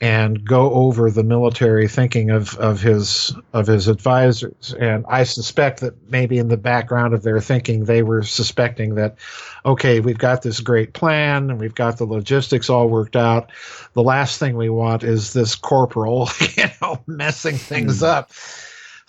and 0.00 0.44
go 0.44 0.72
over 0.72 1.10
the 1.10 1.24
military 1.24 1.88
thinking 1.88 2.30
of, 2.30 2.56
of 2.58 2.80
his 2.80 3.34
of 3.52 3.66
his 3.66 3.88
advisors. 3.88 4.74
And 4.78 5.04
I 5.08 5.24
suspect 5.24 5.80
that 5.80 5.94
maybe 6.08 6.38
in 6.38 6.48
the 6.48 6.56
background 6.56 7.14
of 7.14 7.22
their 7.22 7.40
thinking 7.40 7.84
they 7.84 8.02
were 8.02 8.22
suspecting 8.22 8.94
that, 8.94 9.16
okay, 9.64 9.98
we've 9.98 10.18
got 10.18 10.42
this 10.42 10.60
great 10.60 10.92
plan 10.92 11.50
and 11.50 11.58
we've 11.58 11.74
got 11.74 11.98
the 11.98 12.04
logistics 12.04 12.70
all 12.70 12.88
worked 12.88 13.16
out. 13.16 13.50
The 13.94 14.02
last 14.02 14.38
thing 14.38 14.56
we 14.56 14.68
want 14.68 15.02
is 15.02 15.32
this 15.32 15.56
corporal, 15.56 16.28
you 16.56 16.66
know, 16.80 17.02
messing 17.06 17.56
things 17.56 18.00
hmm. 18.00 18.06
up. 18.06 18.30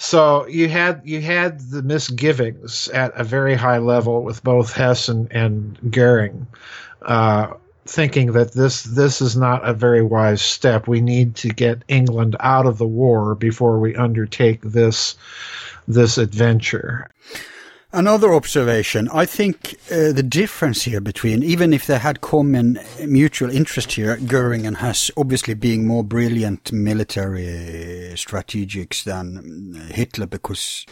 So 0.02 0.48
you 0.48 0.70
had 0.70 1.02
you 1.04 1.20
had 1.20 1.60
the 1.72 1.84
misgivings 1.84 2.88
at 2.94 3.12
a 3.20 3.24
very 3.26 3.54
high 3.54 3.80
level 3.80 4.24
with 4.24 4.42
both 4.46 4.72
Hess 4.72 5.10
and, 5.10 5.30
and 5.30 5.78
Goering, 5.92 6.48
uh, 7.02 7.54
thinking 7.86 8.32
that 8.32 8.54
this 8.54 8.84
this 8.84 9.20
is 9.20 9.36
not 9.36 9.68
a 9.68 9.74
very 9.74 10.02
wise 10.02 10.42
step. 10.42 10.88
We 10.88 11.02
need 11.02 11.36
to 11.36 11.50
get 11.50 11.84
England 11.90 12.38
out 12.40 12.66
of 12.66 12.78
the 12.78 12.88
war 12.88 13.36
before 13.36 13.78
we 13.78 13.94
undertake 13.94 14.62
this 14.62 15.18
this 15.86 16.18
adventure. 16.18 17.10
Another 17.92 18.36
observation, 18.36 19.10
I 19.12 19.26
think 19.26 19.74
uh, 19.92 20.12
the 20.12 20.22
difference 20.22 20.84
here 20.84 21.02
between, 21.02 21.42
even 21.42 21.74
if 21.74 21.88
they 21.88 21.98
had 21.98 22.22
common 22.22 22.80
mutual 23.04 23.50
interest 23.50 23.94
here, 23.94 24.16
Goering 24.18 24.68
and 24.68 24.78
Hess 24.78 25.10
obviously 25.18 25.56
being 25.56 25.88
more 25.88 26.04
brilliant 26.04 26.72
military 26.72 28.12
strategics 28.14 29.04
than 29.04 29.90
Hitler 29.92 30.28
because, 30.28 30.86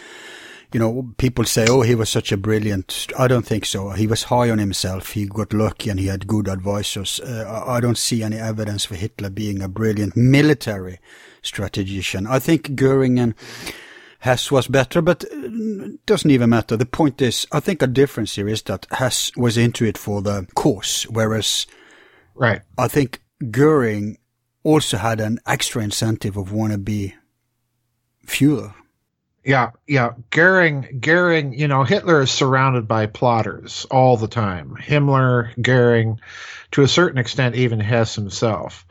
you 0.73 0.79
know, 0.79 1.13
people 1.17 1.45
say, 1.45 1.67
oh, 1.69 1.83
he 1.83 1.93
was 1.93 2.09
such 2.09 2.31
a 2.31 2.37
brilliant, 2.37 3.05
I 3.17 3.27
don't 3.27 3.45
think 3.45 3.65
so. 3.65 3.91
He 3.91 4.07
was 4.07 4.23
high 4.23 4.49
on 4.49 4.57
himself. 4.57 5.11
He 5.11 5.27
got 5.27 5.53
lucky 5.53 5.91
and 5.91 5.99
he 5.99 6.07
had 6.07 6.25
good 6.25 6.47
advisors. 6.47 7.19
Uh, 7.19 7.63
I 7.67 7.79
don't 7.79 7.99
see 7.99 8.23
any 8.23 8.37
evidence 8.37 8.85
for 8.85 8.95
Hitler 8.95 9.29
being 9.29 9.61
a 9.61 9.69
brilliant 9.69 10.17
military 10.17 10.97
strategician. 11.43 12.25
I 12.25 12.39
think 12.39 12.73
Goering 12.73 13.19
and 13.19 13.35
Hess 14.19 14.51
was 14.51 14.67
better, 14.67 15.01
but 15.01 15.23
it 15.23 15.83
uh, 15.83 15.97
doesn't 16.05 16.31
even 16.31 16.49
matter. 16.49 16.75
The 16.75 16.85
point 16.85 17.21
is, 17.21 17.45
I 17.51 17.59
think 17.59 17.81
a 17.81 17.87
difference 17.87 18.35
here 18.35 18.47
is 18.47 18.61
that 18.63 18.87
Hess 18.91 19.31
was 19.37 19.57
into 19.57 19.85
it 19.85 19.97
for 19.97 20.21
the 20.21 20.47
cause, 20.55 21.03
whereas 21.09 21.67
right. 22.35 22.61
I 22.77 22.87
think 22.87 23.21
Goering 23.51 24.17
also 24.63 24.97
had 24.97 25.19
an 25.19 25.39
extra 25.45 25.83
incentive 25.83 26.35
of 26.35 26.51
want 26.51 26.71
to 26.71 26.77
be 26.77 27.13
Fuhrer. 28.25 28.73
Yeah, 29.45 29.71
yeah. 29.87 30.11
Goering, 30.29 30.99
Goering, 30.99 31.53
you 31.53 31.69
know, 31.69 31.83
Hitler 31.83 32.21
is 32.21 32.31
surrounded 32.31 32.85
by 32.85 33.05
plotters 33.05 33.85
all 33.89 34.17
the 34.17 34.27
time. 34.27 34.75
Himmler, 34.77 35.51
Goering, 35.61 36.19
to 36.71 36.81
a 36.81 36.87
certain 36.87 37.17
extent, 37.17 37.55
even 37.55 37.79
Hess 37.79 38.15
himself. 38.15 38.85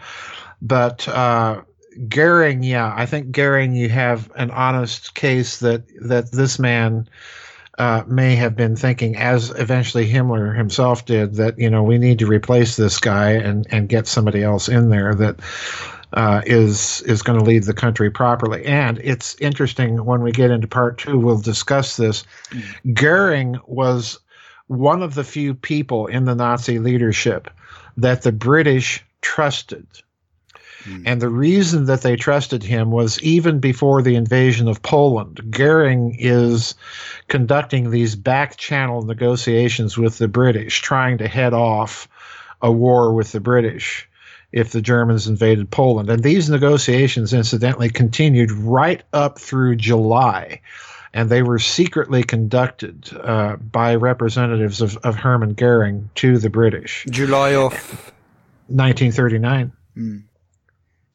But 0.63 1.07
uh, 1.07 1.63
Goering, 2.09 2.63
yeah, 2.63 2.93
I 2.97 3.07
think 3.07 3.33
Goering, 3.33 3.75
you 3.75 3.89
have 3.89 4.31
an 4.37 4.51
honest 4.51 5.15
case 5.15 5.61
that 5.61 5.85
that 6.03 6.33
this 6.33 6.59
man 6.59 7.09
uh, 7.79 8.03
may 8.07 8.37
have 8.37 8.57
been 8.57 8.77
thinking, 8.77 9.17
as 9.17 9.51
eventually 9.51 10.11
Himmler 10.11 10.57
himself 10.57 11.05
did, 11.05 11.35
that 11.35 11.59
you 11.59 11.71
know 11.71 11.83
we 11.83 11.99
need 11.99 12.19
to 12.21 12.27
replace 12.27 12.77
this 12.77 12.99
guy 12.99 13.31
and 13.33 13.67
and 13.71 13.89
get 13.89 14.07
somebody 14.07 14.43
else 14.43 14.69
in 14.69 14.91
there 14.91 15.15
that 15.15 15.41
uh, 16.13 16.43
is 16.47 17.03
is 17.03 17.23
going 17.23 17.39
to 17.39 17.45
lead 17.45 17.65
the 17.65 17.75
country 17.75 18.11
properly. 18.11 18.65
And 18.65 18.99
it's 19.03 19.37
interesting 19.41 20.05
when 20.05 20.23
we 20.23 20.33
get 20.33 20.51
into 20.51 20.67
part 20.67 20.99
two, 20.99 21.19
we'll 21.19 21.39
discuss 21.39 21.97
this. 21.97 22.25
Goering 22.93 23.59
was 23.67 24.19
one 24.69 25.03
of 25.03 25.15
the 25.15 25.25
few 25.25 25.55
people 25.55 26.07
in 26.07 26.25
the 26.25 26.35
Nazi 26.35 26.79
leadership 26.79 27.51
that 27.97 28.23
the 28.23 28.33
British 28.33 29.05
trusted 29.21 29.87
Mm. 30.87 31.03
And 31.07 31.21
the 31.21 31.29
reason 31.29 31.87
that 31.87 32.03
they 32.03 32.17
trusted 32.17 32.63
him 32.63 32.91
was 32.91 33.21
even 33.23 33.59
before 33.59 34.03
the 34.03 34.15
invasion 34.15 34.69
of 34.69 34.83
Poland. 34.83 35.41
Goering 35.51 36.17
is 36.19 36.75
conducting 37.29 37.91
these 37.91 38.15
back 38.15 38.57
channel 38.57 39.03
negotiations 39.03 39.99
with 39.99 40.19
the 40.19 40.29
British, 40.29 40.81
trying 40.81 41.19
to 41.19 41.29
head 41.29 41.53
off 41.53 42.09
a 42.63 42.71
war 42.71 43.13
with 43.13 43.33
the 43.33 43.41
British 43.41 44.09
if 44.53 44.71
the 44.71 44.81
Germans 44.81 45.27
invaded 45.27 45.71
Poland. 45.71 46.09
And 46.09 46.23
these 46.23 46.49
negotiations, 46.49 47.33
incidentally, 47.33 47.91
continued 47.91 48.51
right 48.53 49.03
up 49.13 49.39
through 49.39 49.77
July. 49.77 50.61
And 51.13 51.31
they 51.31 51.43
were 51.43 51.59
secretly 51.59 52.23
conducted 52.23 53.11
uh, 53.23 53.57
by 53.57 53.95
representatives 53.95 54.81
of, 54.81 54.97
of 54.99 55.15
Hermann 55.15 55.55
Goering 55.55 56.11
to 56.17 56.39
the 56.39 56.51
British. 56.51 57.07
July 57.11 57.55
of 57.55 57.73
1939. 58.69 59.73
Mm. 59.97 60.23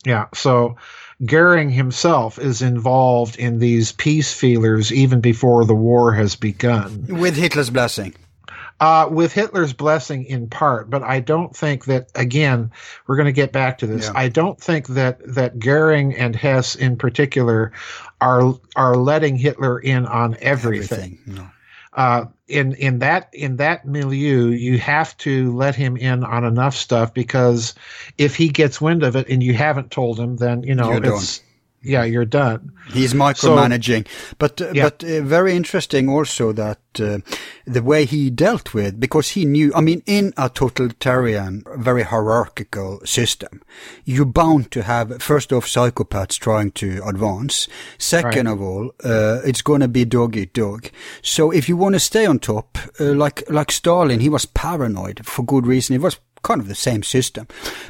Yeah. 0.06 0.28
So 0.34 0.78
Goering 1.24 1.70
himself 1.70 2.40
is 2.40 2.62
involved 2.62 3.38
in 3.38 3.60
these 3.60 3.92
peace 3.92 4.34
feelers 4.34 4.92
even 4.92 5.22
before 5.22 5.66
the 5.66 5.76
war 5.76 6.14
has 6.14 6.36
begun. 6.36 7.06
With 7.08 7.36
Hitler's 7.36 7.70
blessing. 7.70 8.16
Uh, 8.80 9.08
with 9.12 9.32
Hitler's 9.32 9.74
blessing 9.74 10.26
in 10.26 10.50
part, 10.50 10.90
but 10.90 11.04
I 11.04 11.20
don't 11.20 11.56
think 11.56 11.86
that 11.86 12.10
again 12.16 12.72
we're 13.06 13.16
going 13.16 13.28
to 13.28 13.32
get 13.32 13.52
back 13.52 13.78
to 13.80 13.86
this. 13.86 14.06
Yeah. 14.06 14.14
I 14.16 14.30
don't 14.30 14.60
think 14.60 14.88
that 14.88 15.20
that 15.36 15.60
Goering 15.60 16.16
and 16.16 16.36
Hess 16.36 16.76
in 16.76 16.98
particular 16.98 17.74
are 18.20 18.56
are 18.76 18.98
letting 18.98 19.36
Hitler 19.36 19.78
in 19.78 20.08
on 20.08 20.36
everything. 20.42 21.20
everything. 21.28 21.36
No. 21.36 21.48
Uh, 21.94 22.26
in 22.48 22.74
in 22.76 23.00
that 23.00 23.30
in 23.34 23.58
that 23.58 23.86
milieu, 23.86 24.48
you 24.48 24.78
have 24.80 25.16
to 25.18 25.52
let 25.56 25.76
him 25.76 25.98
in 25.98 26.24
on 26.24 26.44
enough 26.44 26.76
stuff 26.76 27.14
because 27.14 27.74
if 28.18 28.36
he 28.36 28.50
gets 28.50 28.80
wind 28.80 29.04
of 29.04 29.16
it 29.16 29.28
and 29.30 29.44
you 29.44 29.54
haven't 29.54 29.92
told 29.92 30.20
him, 30.20 30.38
then 30.38 30.64
you 30.64 30.76
know 30.76 30.92
You're 30.92 31.16
it's 31.16 31.40
done. 31.40 31.48
Yeah, 31.84 32.04
you're 32.04 32.26
done. 32.26 32.72
He's 32.94 33.14
micromanaging, 33.14 34.08
but 34.38 34.62
uh, 34.62 34.72
Yeah. 34.74 34.84
but 34.90 35.04
uh, 35.04 35.22
very 35.22 35.56
interesting 35.56 36.10
also 36.10 36.52
that 36.54 36.80
uh, 37.00 37.20
the 37.66 37.82
way 37.82 38.06
he 38.06 38.30
dealt 38.30 38.74
with 38.74 39.00
because 39.00 39.30
he 39.30 39.46
knew. 39.46 39.72
I 39.76 39.82
mean, 39.82 40.02
in 40.06 40.34
a 40.38 40.50
totalitarian, 40.50 41.64
very 41.78 42.04
hierarchical 42.04 43.02
system, 43.06 43.62
you're 44.06 44.26
bound 44.26 44.72
to 44.72 44.84
have 44.84 45.22
first 45.22 45.54
off 45.54 45.66
psychopaths 45.66 46.38
trying 46.40 46.72
to 46.72 47.02
advance. 47.06 47.68
Second 47.98 48.48
Right. 48.48 48.54
of 48.54 48.62
all, 48.62 48.92
uh, 49.04 49.40
it's 49.46 49.62
going 49.62 49.82
to 49.82 49.88
be 49.88 50.06
dog 50.06 50.36
eat 50.36 50.54
dog. 50.54 50.90
So 51.22 51.52
if 51.52 51.70
you 51.70 51.78
want 51.78 51.94
to 51.96 52.00
stay 52.00 52.26
on 52.26 52.40
top, 52.40 52.78
uh, 53.00 53.14
like 53.14 53.44
like 53.50 53.72
Stalin, 53.72 54.20
he 54.20 54.30
was 54.30 54.46
paranoid 54.46 55.26
for 55.26 55.44
good 55.46 55.66
reason. 55.68 55.94
He 55.94 56.00
was 56.00 56.20
kind 56.44 56.62
of 56.62 56.68
the 56.68 56.76
same 56.76 57.04
system. 57.04 57.48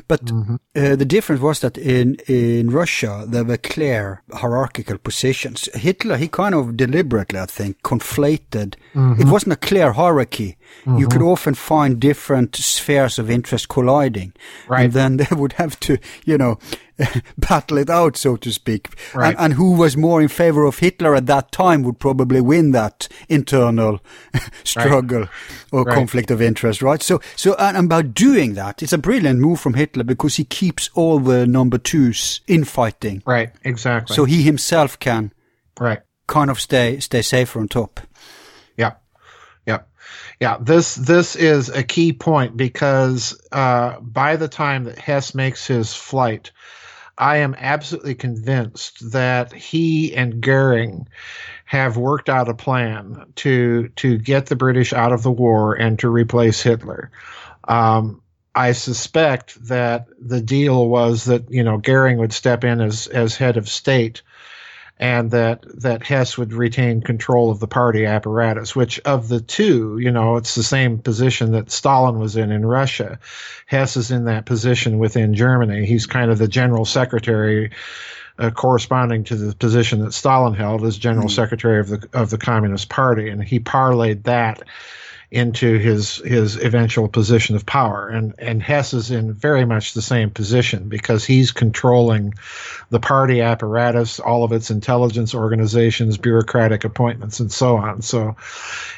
But 0.07 0.25
mm-hmm. 0.25 0.55
uh, 0.75 0.95
the 0.95 1.05
difference 1.05 1.41
was 1.41 1.59
that 1.61 1.77
in, 1.77 2.15
in 2.27 2.69
Russia, 2.69 3.25
there 3.27 3.43
were 3.43 3.57
clear 3.57 4.21
hierarchical 4.33 4.97
positions. 4.97 5.69
Hitler, 5.73 6.17
he 6.17 6.27
kind 6.27 6.55
of 6.55 6.77
deliberately, 6.77 7.39
I 7.39 7.45
think, 7.45 7.81
conflated. 7.81 8.73
It 8.73 8.97
mm-hmm. 8.97 9.29
wasn't 9.29 9.53
a 9.53 9.57
clear 9.57 9.93
hierarchy. 9.93 10.57
You 10.85 11.07
could 11.07 11.21
mm-hmm. 11.21 11.27
often 11.27 11.53
find 11.53 11.99
different 11.99 12.55
spheres 12.55 13.19
of 13.19 13.29
interest 13.29 13.69
colliding. 13.69 14.33
Right. 14.67 14.85
And 14.85 14.93
then 14.93 15.17
they 15.17 15.35
would 15.35 15.53
have 15.53 15.79
to, 15.81 15.97
you 16.25 16.37
know, 16.37 16.57
battle 17.37 17.77
it 17.77 17.89
out, 17.89 18.17
so 18.17 18.35
to 18.37 18.51
speak. 18.51 18.89
Right. 19.13 19.29
And, 19.29 19.39
and 19.39 19.53
who 19.53 19.73
was 19.73 19.97
more 19.97 20.21
in 20.21 20.27
favor 20.27 20.65
of 20.65 20.79
Hitler 20.79 21.15
at 21.15 21.25
that 21.27 21.51
time 21.51 21.83
would 21.83 21.99
probably 21.99 22.41
win 22.41 22.71
that 22.71 23.07
internal 23.29 23.99
struggle 24.63 25.27
or 25.71 25.83
Right. 25.83 25.95
conflict 25.95 26.29
of 26.31 26.41
interest, 26.41 26.81
right? 26.81 27.01
So, 27.01 27.21
so, 27.35 27.55
and, 27.55 27.75
and 27.77 27.89
by 27.89 28.01
doing 28.03 28.53
that, 28.53 28.83
it's 28.83 28.93
a 28.93 28.97
brilliant 28.97 29.39
move 29.39 29.59
from 29.59 29.73
Hitler 29.73 30.03
because 30.03 30.35
he 30.35 30.43
keeps 30.43 30.89
all 30.93 31.19
the 31.19 31.47
number 31.47 31.77
twos 31.77 32.41
infighting. 32.47 33.23
Right, 33.25 33.51
exactly. 33.63 34.15
So 34.15 34.25
he 34.25 34.43
himself 34.43 34.99
can 34.99 35.33
right. 35.79 36.01
kind 36.27 36.49
of 36.49 36.59
stay, 36.59 36.99
stay 36.99 37.21
safer 37.21 37.59
on 37.59 37.67
top. 37.67 37.99
Yeah. 38.77 38.93
Yeah. 39.65 39.79
Yeah. 40.39 40.57
This 40.61 40.95
this 40.95 41.35
is 41.35 41.69
a 41.69 41.83
key 41.83 42.13
point 42.13 42.57
because 42.57 43.39
uh, 43.51 43.99
by 44.01 44.35
the 44.35 44.47
time 44.47 44.83
that 44.85 44.97
Hess 44.97 45.33
makes 45.33 45.65
his 45.65 45.93
flight, 45.93 46.51
I 47.17 47.37
am 47.37 47.55
absolutely 47.57 48.15
convinced 48.15 49.11
that 49.11 49.53
he 49.53 50.15
and 50.15 50.41
Goering 50.41 51.07
have 51.65 51.97
worked 51.97 52.29
out 52.29 52.49
a 52.49 52.53
plan 52.53 53.25
to 53.35 53.89
to 53.97 54.17
get 54.17 54.47
the 54.47 54.55
British 54.55 54.93
out 54.93 55.13
of 55.13 55.23
the 55.23 55.31
war 55.31 55.73
and 55.73 55.97
to 55.99 56.09
replace 56.09 56.61
Hitler. 56.61 57.11
Um, 57.67 58.21
I 58.53 58.73
suspect 58.73 59.63
that 59.67 60.07
the 60.19 60.41
deal 60.41 60.89
was 60.89 61.25
that 61.25 61.49
you 61.49 61.63
know 61.63 61.77
Goering 61.77 62.17
would 62.17 62.33
step 62.33 62.63
in 62.63 62.81
as 62.81 63.07
as 63.07 63.35
head 63.35 63.57
of 63.57 63.69
state, 63.69 64.21
and 65.01 65.31
that 65.31 65.65
that 65.81 66.03
Hess 66.03 66.37
would 66.37 66.53
retain 66.53 67.01
control 67.01 67.49
of 67.49 67.59
the 67.59 67.67
party 67.67 68.05
apparatus. 68.05 68.75
Which 68.75 68.99
of 68.99 69.27
the 69.27 69.41
two, 69.41 69.97
you 69.97 70.11
know, 70.11 70.37
it's 70.37 70.53
the 70.53 70.63
same 70.63 70.99
position 70.99 71.51
that 71.53 71.71
Stalin 71.71 72.19
was 72.19 72.37
in 72.37 72.51
in 72.51 72.65
Russia. 72.65 73.19
Hess 73.65 73.97
is 73.97 74.11
in 74.11 74.25
that 74.25 74.45
position 74.45 74.99
within 74.99 75.33
Germany. 75.33 75.85
He's 75.87 76.05
kind 76.05 76.29
of 76.29 76.37
the 76.37 76.47
general 76.47 76.85
secretary. 76.85 77.71
Uh, 78.39 78.49
corresponding 78.49 79.23
to 79.25 79.35
the 79.35 79.53
position 79.55 79.99
that 79.99 80.13
Stalin 80.13 80.55
held 80.55 80.83
as 80.83 80.97
general 80.97 81.29
secretary 81.29 81.79
of 81.79 81.89
the 81.89 82.09
of 82.13 82.29
the 82.29 82.37
Communist 82.37 82.89
Party, 82.89 83.29
and 83.29 83.43
he 83.43 83.59
parlayed 83.59 84.23
that 84.23 84.63
into 85.31 85.77
his 85.77 86.17
his 86.17 86.57
eventual 86.57 87.07
position 87.07 87.55
of 87.55 87.65
power. 87.65 88.09
And 88.09 88.35
and 88.37 88.61
Hess 88.61 88.93
is 88.93 89.11
in 89.11 89.33
very 89.33 89.63
much 89.63 89.93
the 89.93 90.01
same 90.01 90.29
position 90.29 90.89
because 90.89 91.23
he's 91.23 91.51
controlling 91.51 92.33
the 92.89 92.99
party 92.99 93.39
apparatus, 93.39 94.19
all 94.19 94.43
of 94.43 94.51
its 94.51 94.69
intelligence 94.69 95.33
organizations, 95.33 96.17
bureaucratic 96.17 96.83
appointments, 96.83 97.39
and 97.39 97.49
so 97.49 97.77
on. 97.77 98.01
So, 98.01 98.35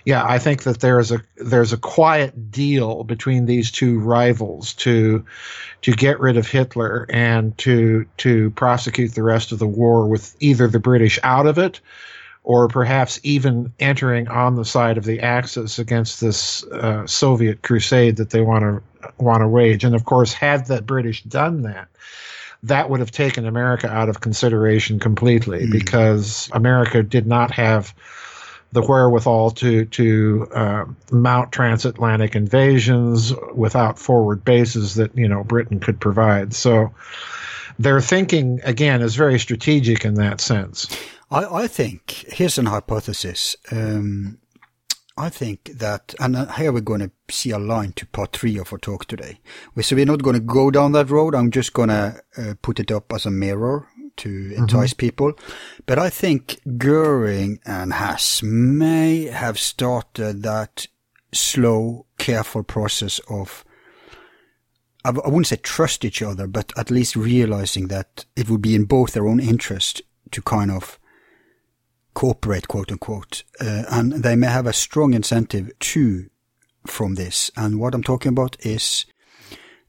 yeah, 0.05 0.25
I 0.25 0.39
think 0.39 0.63
that 0.63 0.79
there's 0.79 1.11
a 1.11 1.21
there's 1.35 1.71
a 1.71 1.77
quiet 1.77 2.49
deal 2.49 3.03
between 3.03 3.45
these 3.45 3.69
two 3.69 3.99
rivals 3.99 4.73
to 4.73 5.25
to 5.83 5.91
get 5.91 6.19
rid 6.19 6.37
of 6.37 6.47
Hitler 6.47 7.05
and 7.09 7.55
to 7.59 8.07
to 8.17 8.49
prosecute 8.51 9.13
the 9.13 9.21
rest 9.21 9.51
of 9.51 9.59
the 9.59 9.67
war 9.67 10.07
with 10.07 10.35
either 10.39 10.67
the 10.67 10.79
British 10.79 11.19
out 11.21 11.45
of 11.45 11.59
it 11.59 11.79
or 12.43 12.67
perhaps 12.67 13.19
even 13.23 13.71
entering 13.79 14.27
on 14.27 14.55
the 14.55 14.65
side 14.65 14.97
of 14.97 15.05
the 15.05 15.21
Axis 15.21 15.79
against 15.79 16.19
this 16.19 16.63
uh, 16.65 17.07
Soviet 17.07 17.61
crusade 17.61 18.17
that 18.17 18.31
they 18.31 18.41
want 18.41 18.63
to 18.63 18.81
want 19.17 19.41
to 19.41 19.47
wage. 19.47 19.83
And 19.83 19.95
of 19.95 20.05
course, 20.05 20.33
had 20.33 20.65
the 20.67 20.81
British 20.81 21.23
done 21.23 21.61
that, 21.63 21.87
that 22.63 22.89
would 22.89 22.99
have 22.99 23.11
taken 23.11 23.45
America 23.45 23.89
out 23.89 24.09
of 24.09 24.21
consideration 24.21 24.99
completely 24.99 25.67
because 25.69 26.49
America 26.53 27.03
did 27.03 27.27
not 27.27 27.51
have 27.51 27.93
the 28.73 28.81
wherewithal 28.81 29.51
to 29.51 29.85
to 29.85 30.47
uh, 30.53 30.85
mount 31.11 31.51
transatlantic 31.51 32.35
invasions 32.35 33.31
without 33.53 33.99
forward 33.99 34.43
bases 34.43 34.95
that 34.95 35.15
you 35.15 35.27
know 35.27 35.43
Britain 35.43 35.79
could 35.79 35.99
provide. 35.99 36.53
So 36.53 36.93
their 37.79 38.01
thinking 38.01 38.61
again 38.63 39.01
is 39.01 39.15
very 39.15 39.39
strategic 39.39 40.05
in 40.05 40.15
that 40.15 40.41
sense. 40.41 40.87
I, 41.33 41.63
I 41.63 41.67
think 41.67 42.11
here's 42.29 42.57
an 42.57 42.67
hypothesis. 42.67 43.55
Um, 43.71 44.39
I 45.17 45.29
think 45.29 45.71
that, 45.75 46.15
and 46.19 46.35
uh, 46.35 46.45
here 46.53 46.71
we're 46.71 46.81
going 46.81 47.01
to 47.01 47.11
see 47.29 47.51
a 47.51 47.59
line 47.59 47.93
to 47.93 48.05
part 48.07 48.31
three 48.33 48.57
of 48.57 48.71
our 48.73 48.79
talk 48.79 49.05
today. 49.05 49.39
We- 49.75 49.83
So 49.83 49.95
we're 49.95 50.05
not 50.05 50.23
going 50.23 50.35
to 50.35 50.39
go 50.39 50.71
down 50.71 50.91
that 50.93 51.09
road. 51.09 51.35
I'm 51.35 51.51
just 51.51 51.73
going 51.73 51.89
to 51.89 52.21
uh, 52.37 52.53
put 52.61 52.79
it 52.79 52.91
up 52.91 53.11
as 53.13 53.25
a 53.25 53.31
mirror 53.31 53.87
to 54.17 54.53
entice 54.55 54.93
people. 54.93 55.33
But 55.85 55.97
I 55.99 56.09
think 56.09 56.59
Goering 56.77 57.59
and 57.65 57.93
Hess 57.93 58.41
may 58.43 59.25
have 59.25 59.57
started 59.59 60.43
that 60.43 60.87
slow, 61.31 62.05
careful 62.17 62.63
process 62.63 63.19
of 63.29 63.65
I 65.05 65.09
wouldn't 65.11 65.47
say 65.47 65.57
trust 65.57 66.05
each 66.05 66.21
other, 66.21 66.47
but 66.47 66.71
at 66.77 66.89
least 66.89 67.17
realizing 67.17 67.89
that 67.89 68.23
it 68.37 68.49
would 68.49 68.61
be 68.61 68.73
in 68.73 68.85
both 68.85 69.11
their 69.11 69.27
own 69.27 69.41
interest 69.41 70.01
to 70.31 70.41
kind 70.41 70.71
of 70.71 70.97
cooperate, 72.13 72.67
quote 72.67 72.91
unquote, 72.91 73.43
uh, 73.59 73.83
and 73.89 74.13
they 74.13 74.35
may 74.35 74.47
have 74.47 74.67
a 74.67 74.73
strong 74.73 75.13
incentive 75.13 75.71
to 75.79 76.29
from 76.85 77.15
this. 77.15 77.49
And 77.55 77.79
what 77.79 77.93
I'm 77.95 78.03
talking 78.03 78.29
about 78.29 78.57
is 78.65 79.05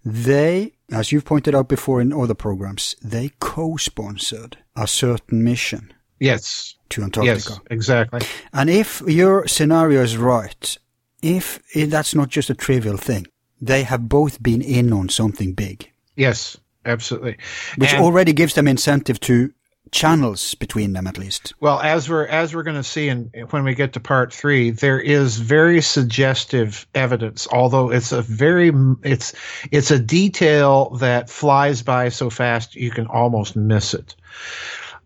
they, 0.05 0.73
as 0.93 1.13
you've 1.13 1.25
pointed 1.25 1.55
out 1.55 1.69
before 1.69 2.01
in 2.01 2.13
other 2.13 2.35
programs, 2.35 2.95
they 3.03 3.31
co-sponsored 3.41 4.59
a 4.77 4.87
certain 4.87 5.43
mission 5.43 5.93
Yes. 6.21 6.75
to 6.91 7.03
Antarctica. 7.03 7.35
Yes, 7.51 7.61
exactly. 7.71 8.21
And 8.53 8.71
if 8.71 9.03
your 9.07 9.47
scenario 9.49 10.03
is 10.03 10.17
right, 10.17 10.79
if, 11.23 11.59
if 11.75 11.91
that's 11.91 12.15
not 12.15 12.29
just 12.29 12.51
a 12.51 12.55
trivial 12.55 12.97
thing, 12.97 13.27
they 13.61 13.83
have 13.85 14.09
both 14.09 14.43
been 14.43 14.61
in 14.63 14.93
on 14.93 15.09
something 15.09 15.55
big, 15.55 15.91
Yes, 16.17 16.59
absolutely. 16.85 17.39
which 17.77 17.93
And- 17.95 18.03
already 18.03 18.33
gives 18.33 18.55
them 18.55 18.69
incentive 18.69 19.19
to 19.21 19.53
channels 19.95 20.57
between 20.57 20.93
them 20.93 21.07
at 21.07 21.17
least. 21.17 21.55
Well, 21.61 21.81
as 21.81 22.11
we're 22.11 22.27
as 22.27 22.53
we're 22.55 22.65
going 22.65 22.77
to 22.77 22.83
see 22.83 23.09
in 23.09 23.31
when 23.51 23.63
we 23.63 23.75
get 23.75 23.93
to 23.93 24.01
part 24.01 24.35
three, 24.35 24.71
there 24.71 25.01
is 25.01 25.39
very 25.39 25.81
suggestive 25.81 26.87
evidence. 26.95 27.47
Although 27.51 27.91
it's 27.91 28.11
a 28.11 28.21
very 28.21 28.73
it's 29.05 29.33
it's 29.71 29.93
a 29.93 29.99
detail 29.99 30.91
that 30.97 31.31
flies 31.31 31.83
by 31.83 32.09
so 32.09 32.29
fast 32.29 32.75
you 32.75 32.91
can 32.91 33.07
almost 33.07 33.55
miss 33.55 33.95
it. 33.95 34.17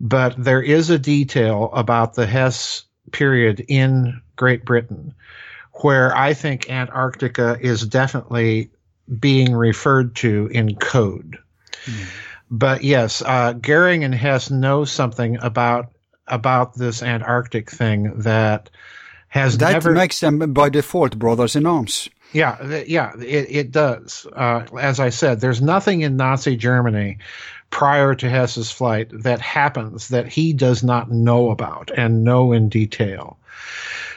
But 0.00 0.42
there 0.42 0.62
is 0.62 0.88
a 0.88 0.98
detail 0.98 1.70
about 1.74 2.14
the 2.14 2.26
Hess 2.26 2.84
period 3.12 3.64
in 3.68 4.20
Great 4.36 4.64
Britain 4.64 5.14
where 5.82 6.16
I 6.16 6.32
think 6.32 6.70
Antarctica 6.70 7.58
is 7.60 7.86
definitely 7.86 8.70
being 9.20 9.52
referred 9.54 10.16
to 10.16 10.48
in 10.50 10.76
code. 10.76 11.38
Hmm. 11.84 12.04
But 12.50 12.82
yes, 12.82 13.22
uh, 13.22 13.52
Goering 13.52 14.04
and 14.04 14.14
Hess 14.14 14.50
know 14.50 14.84
something 14.84 15.38
about 15.40 15.90
about 16.26 16.74
this 16.74 17.02
Antarctic 17.02 17.70
thing 17.70 18.20
that 18.20 18.70
has 19.28 19.58
That 19.58 19.72
never. 19.72 19.92
makes 19.92 20.20
them 20.20 20.38
by 20.52 20.68
default 20.68 21.18
brothers 21.18 21.56
in 21.56 21.66
arms. 21.66 22.08
Yeah, 22.32 22.82
yeah, 22.86 23.12
it, 23.18 23.46
it 23.50 23.70
does. 23.72 24.26
Uh, 24.34 24.64
as 24.78 25.00
I 25.00 25.08
said, 25.08 25.40
there's 25.40 25.62
nothing 25.62 26.02
in 26.02 26.16
Nazi 26.18 26.56
Germany 26.56 27.18
prior 27.70 28.14
to 28.14 28.28
Hess's 28.28 28.70
flight 28.70 29.08
that 29.12 29.40
happens 29.40 30.08
that 30.08 30.28
he 30.28 30.52
does 30.52 30.82
not 30.82 31.10
know 31.10 31.50
about 31.50 31.90
and 31.96 32.24
know 32.24 32.52
in 32.52 32.68
detail. 32.68 33.38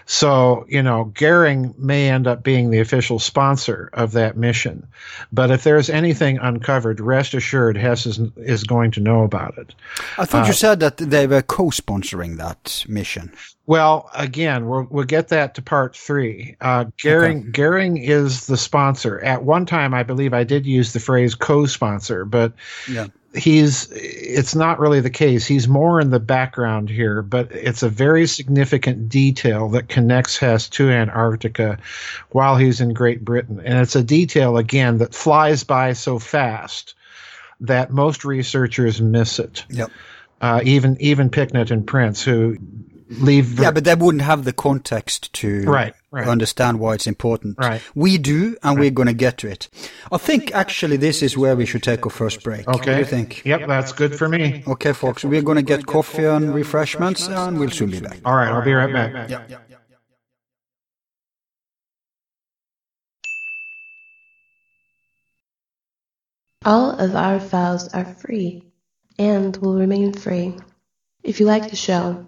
So, 0.06 0.66
you 0.68 0.82
know, 0.84 1.06
Goering 1.06 1.74
may 1.78 2.10
end 2.10 2.28
up 2.28 2.44
being 2.44 2.70
the 2.70 2.80
official 2.80 3.20
sponsor 3.20 3.90
of 3.94 4.12
that 4.14 4.36
mission. 4.36 4.88
But 5.32 5.52
if 5.52 5.64
there's 5.64 5.90
anything 5.90 6.38
uncovered, 6.40 7.00
rest 7.00 7.34
assured 7.34 7.78
Hess 7.78 8.06
is, 8.06 8.20
is 8.36 8.64
going 8.64 8.92
to 8.92 9.00
know 9.00 9.24
about 9.24 9.58
it. 9.58 9.74
I 10.18 10.26
thought 10.26 10.48
you 10.48 10.54
said 10.54 10.80
that 10.82 10.98
they 10.98 11.28
were 11.28 11.42
co-sponsoring 11.42 12.38
that 12.38 12.84
mission. 12.90 13.32
Well, 13.68 14.10
again, 14.14 14.68
we'll, 14.68 14.88
we'll 14.90 15.06
get 15.06 15.30
that 15.30 15.56
to 15.56 15.62
part 15.62 15.96
three. 15.96 16.58
Uh, 16.60 16.86
Goering, 17.02 17.52
Goering 17.52 17.98
is 17.98 18.48
the 18.48 18.58
sponsor. 18.58 19.20
At 19.22 19.44
one 19.44 19.66
time, 19.66 19.94
I 19.94 20.04
believe 20.04 20.34
I 20.34 20.44
did 20.44 20.66
use 20.66 20.92
the 20.92 21.00
phrase 21.00 21.36
co-sponsor, 21.36 22.26
but 22.26 22.54
Yeah. 22.90 23.08
he's 23.34 23.88
it's 23.94 24.56
not 24.56 24.78
really 24.78 25.00
the 25.00 25.10
case 25.10 25.46
he's 25.46 25.66
more 25.66 26.02
in 26.02 26.10
the 26.10 26.20
background 26.20 26.90
here 26.90 27.22
but 27.22 27.50
it's 27.54 27.82
a 27.82 27.88
very 27.88 28.28
significant 28.28 29.08
detail 29.32 29.70
that 29.70 29.88
connects 29.88 30.38
hess 30.38 30.70
to 30.70 30.90
antarctica 30.90 31.78
while 32.32 32.58
he's 32.58 32.82
in 32.82 32.94
great 32.94 33.24
britain. 33.24 33.62
And 33.64 33.80
it's 33.80 33.96
a 33.96 34.04
detail 34.04 34.58
again 34.58 34.98
that 34.98 35.14
flies 35.16 35.64
by 35.64 35.94
so 35.94 36.20
fast 36.20 36.96
that 37.62 37.92
most 37.92 38.26
researchers 38.26 39.02
miss 39.02 39.40
it. 39.40 39.66
Yep. 39.70 39.92
uh, 40.42 40.62
even 40.64 40.98
even 41.00 41.30
picknett 41.30 41.72
and 41.72 41.86
prince 41.86 42.24
who 42.24 42.58
leave 43.10 43.60
Yeah, 43.60 43.72
but 43.72 43.84
they 43.84 43.96
wouldn't 43.96 44.24
have 44.24 44.44
the 44.44 44.54
context 44.54 45.32
to 45.34 45.64
Right, 45.64 45.94
right. 46.12 46.28
understand 46.28 46.80
why 46.80 46.94
it's 46.94 47.08
important. 47.08 47.58
Right. 47.58 47.82
We 47.96 48.18
do, 48.18 48.58
and 48.64 48.80
we're 48.80 48.92
going 48.92 49.08
to 49.08 49.14
get 49.14 49.38
to 49.40 49.48
it. 49.50 49.70
I 50.12 50.18
think 50.18 50.54
actually 50.54 50.98
this 50.98 51.22
is 51.22 51.38
where 51.38 51.56
we 51.56 51.66
should 51.66 51.84
take 51.84 52.06
our 52.06 52.12
first 52.12 52.44
break. 52.44 52.68
What 52.68 52.84
do 52.84 52.92
okay 52.92 53.00
you 53.00 53.06
think? 53.06 53.44
yep 53.46 53.68
that's 53.68 53.92
good 53.94 54.16
for 54.16 54.28
me 54.30 54.64
Okay, 54.68 54.94
folks, 54.94 55.24
we're 55.24 55.42
going 55.42 55.58
to 55.58 55.64
get 55.64 55.86
coffee 55.86 56.26
and 56.26 56.54
refreshments, 56.54 57.28
and 57.28 57.60
we'll 57.60 57.70
soon 57.72 57.92
be 57.92 58.00
back. 58.00 58.20
all 58.26 58.36
right 58.36 58.50
i'll 58.50 58.64
be 58.64 58.74
right 58.74 58.94
back 58.94 59.30
All 66.64 66.92
of 66.92 67.16
our 67.16 67.40
files 67.40 67.88
are 67.94 68.06
free 68.06 68.64
and 69.18 69.58
will 69.58 69.76
remain 69.76 70.14
free. 70.14 70.58
If 71.24 71.40
you 71.40 71.46
like 71.48 71.70
the 71.70 71.76
show, 71.76 72.28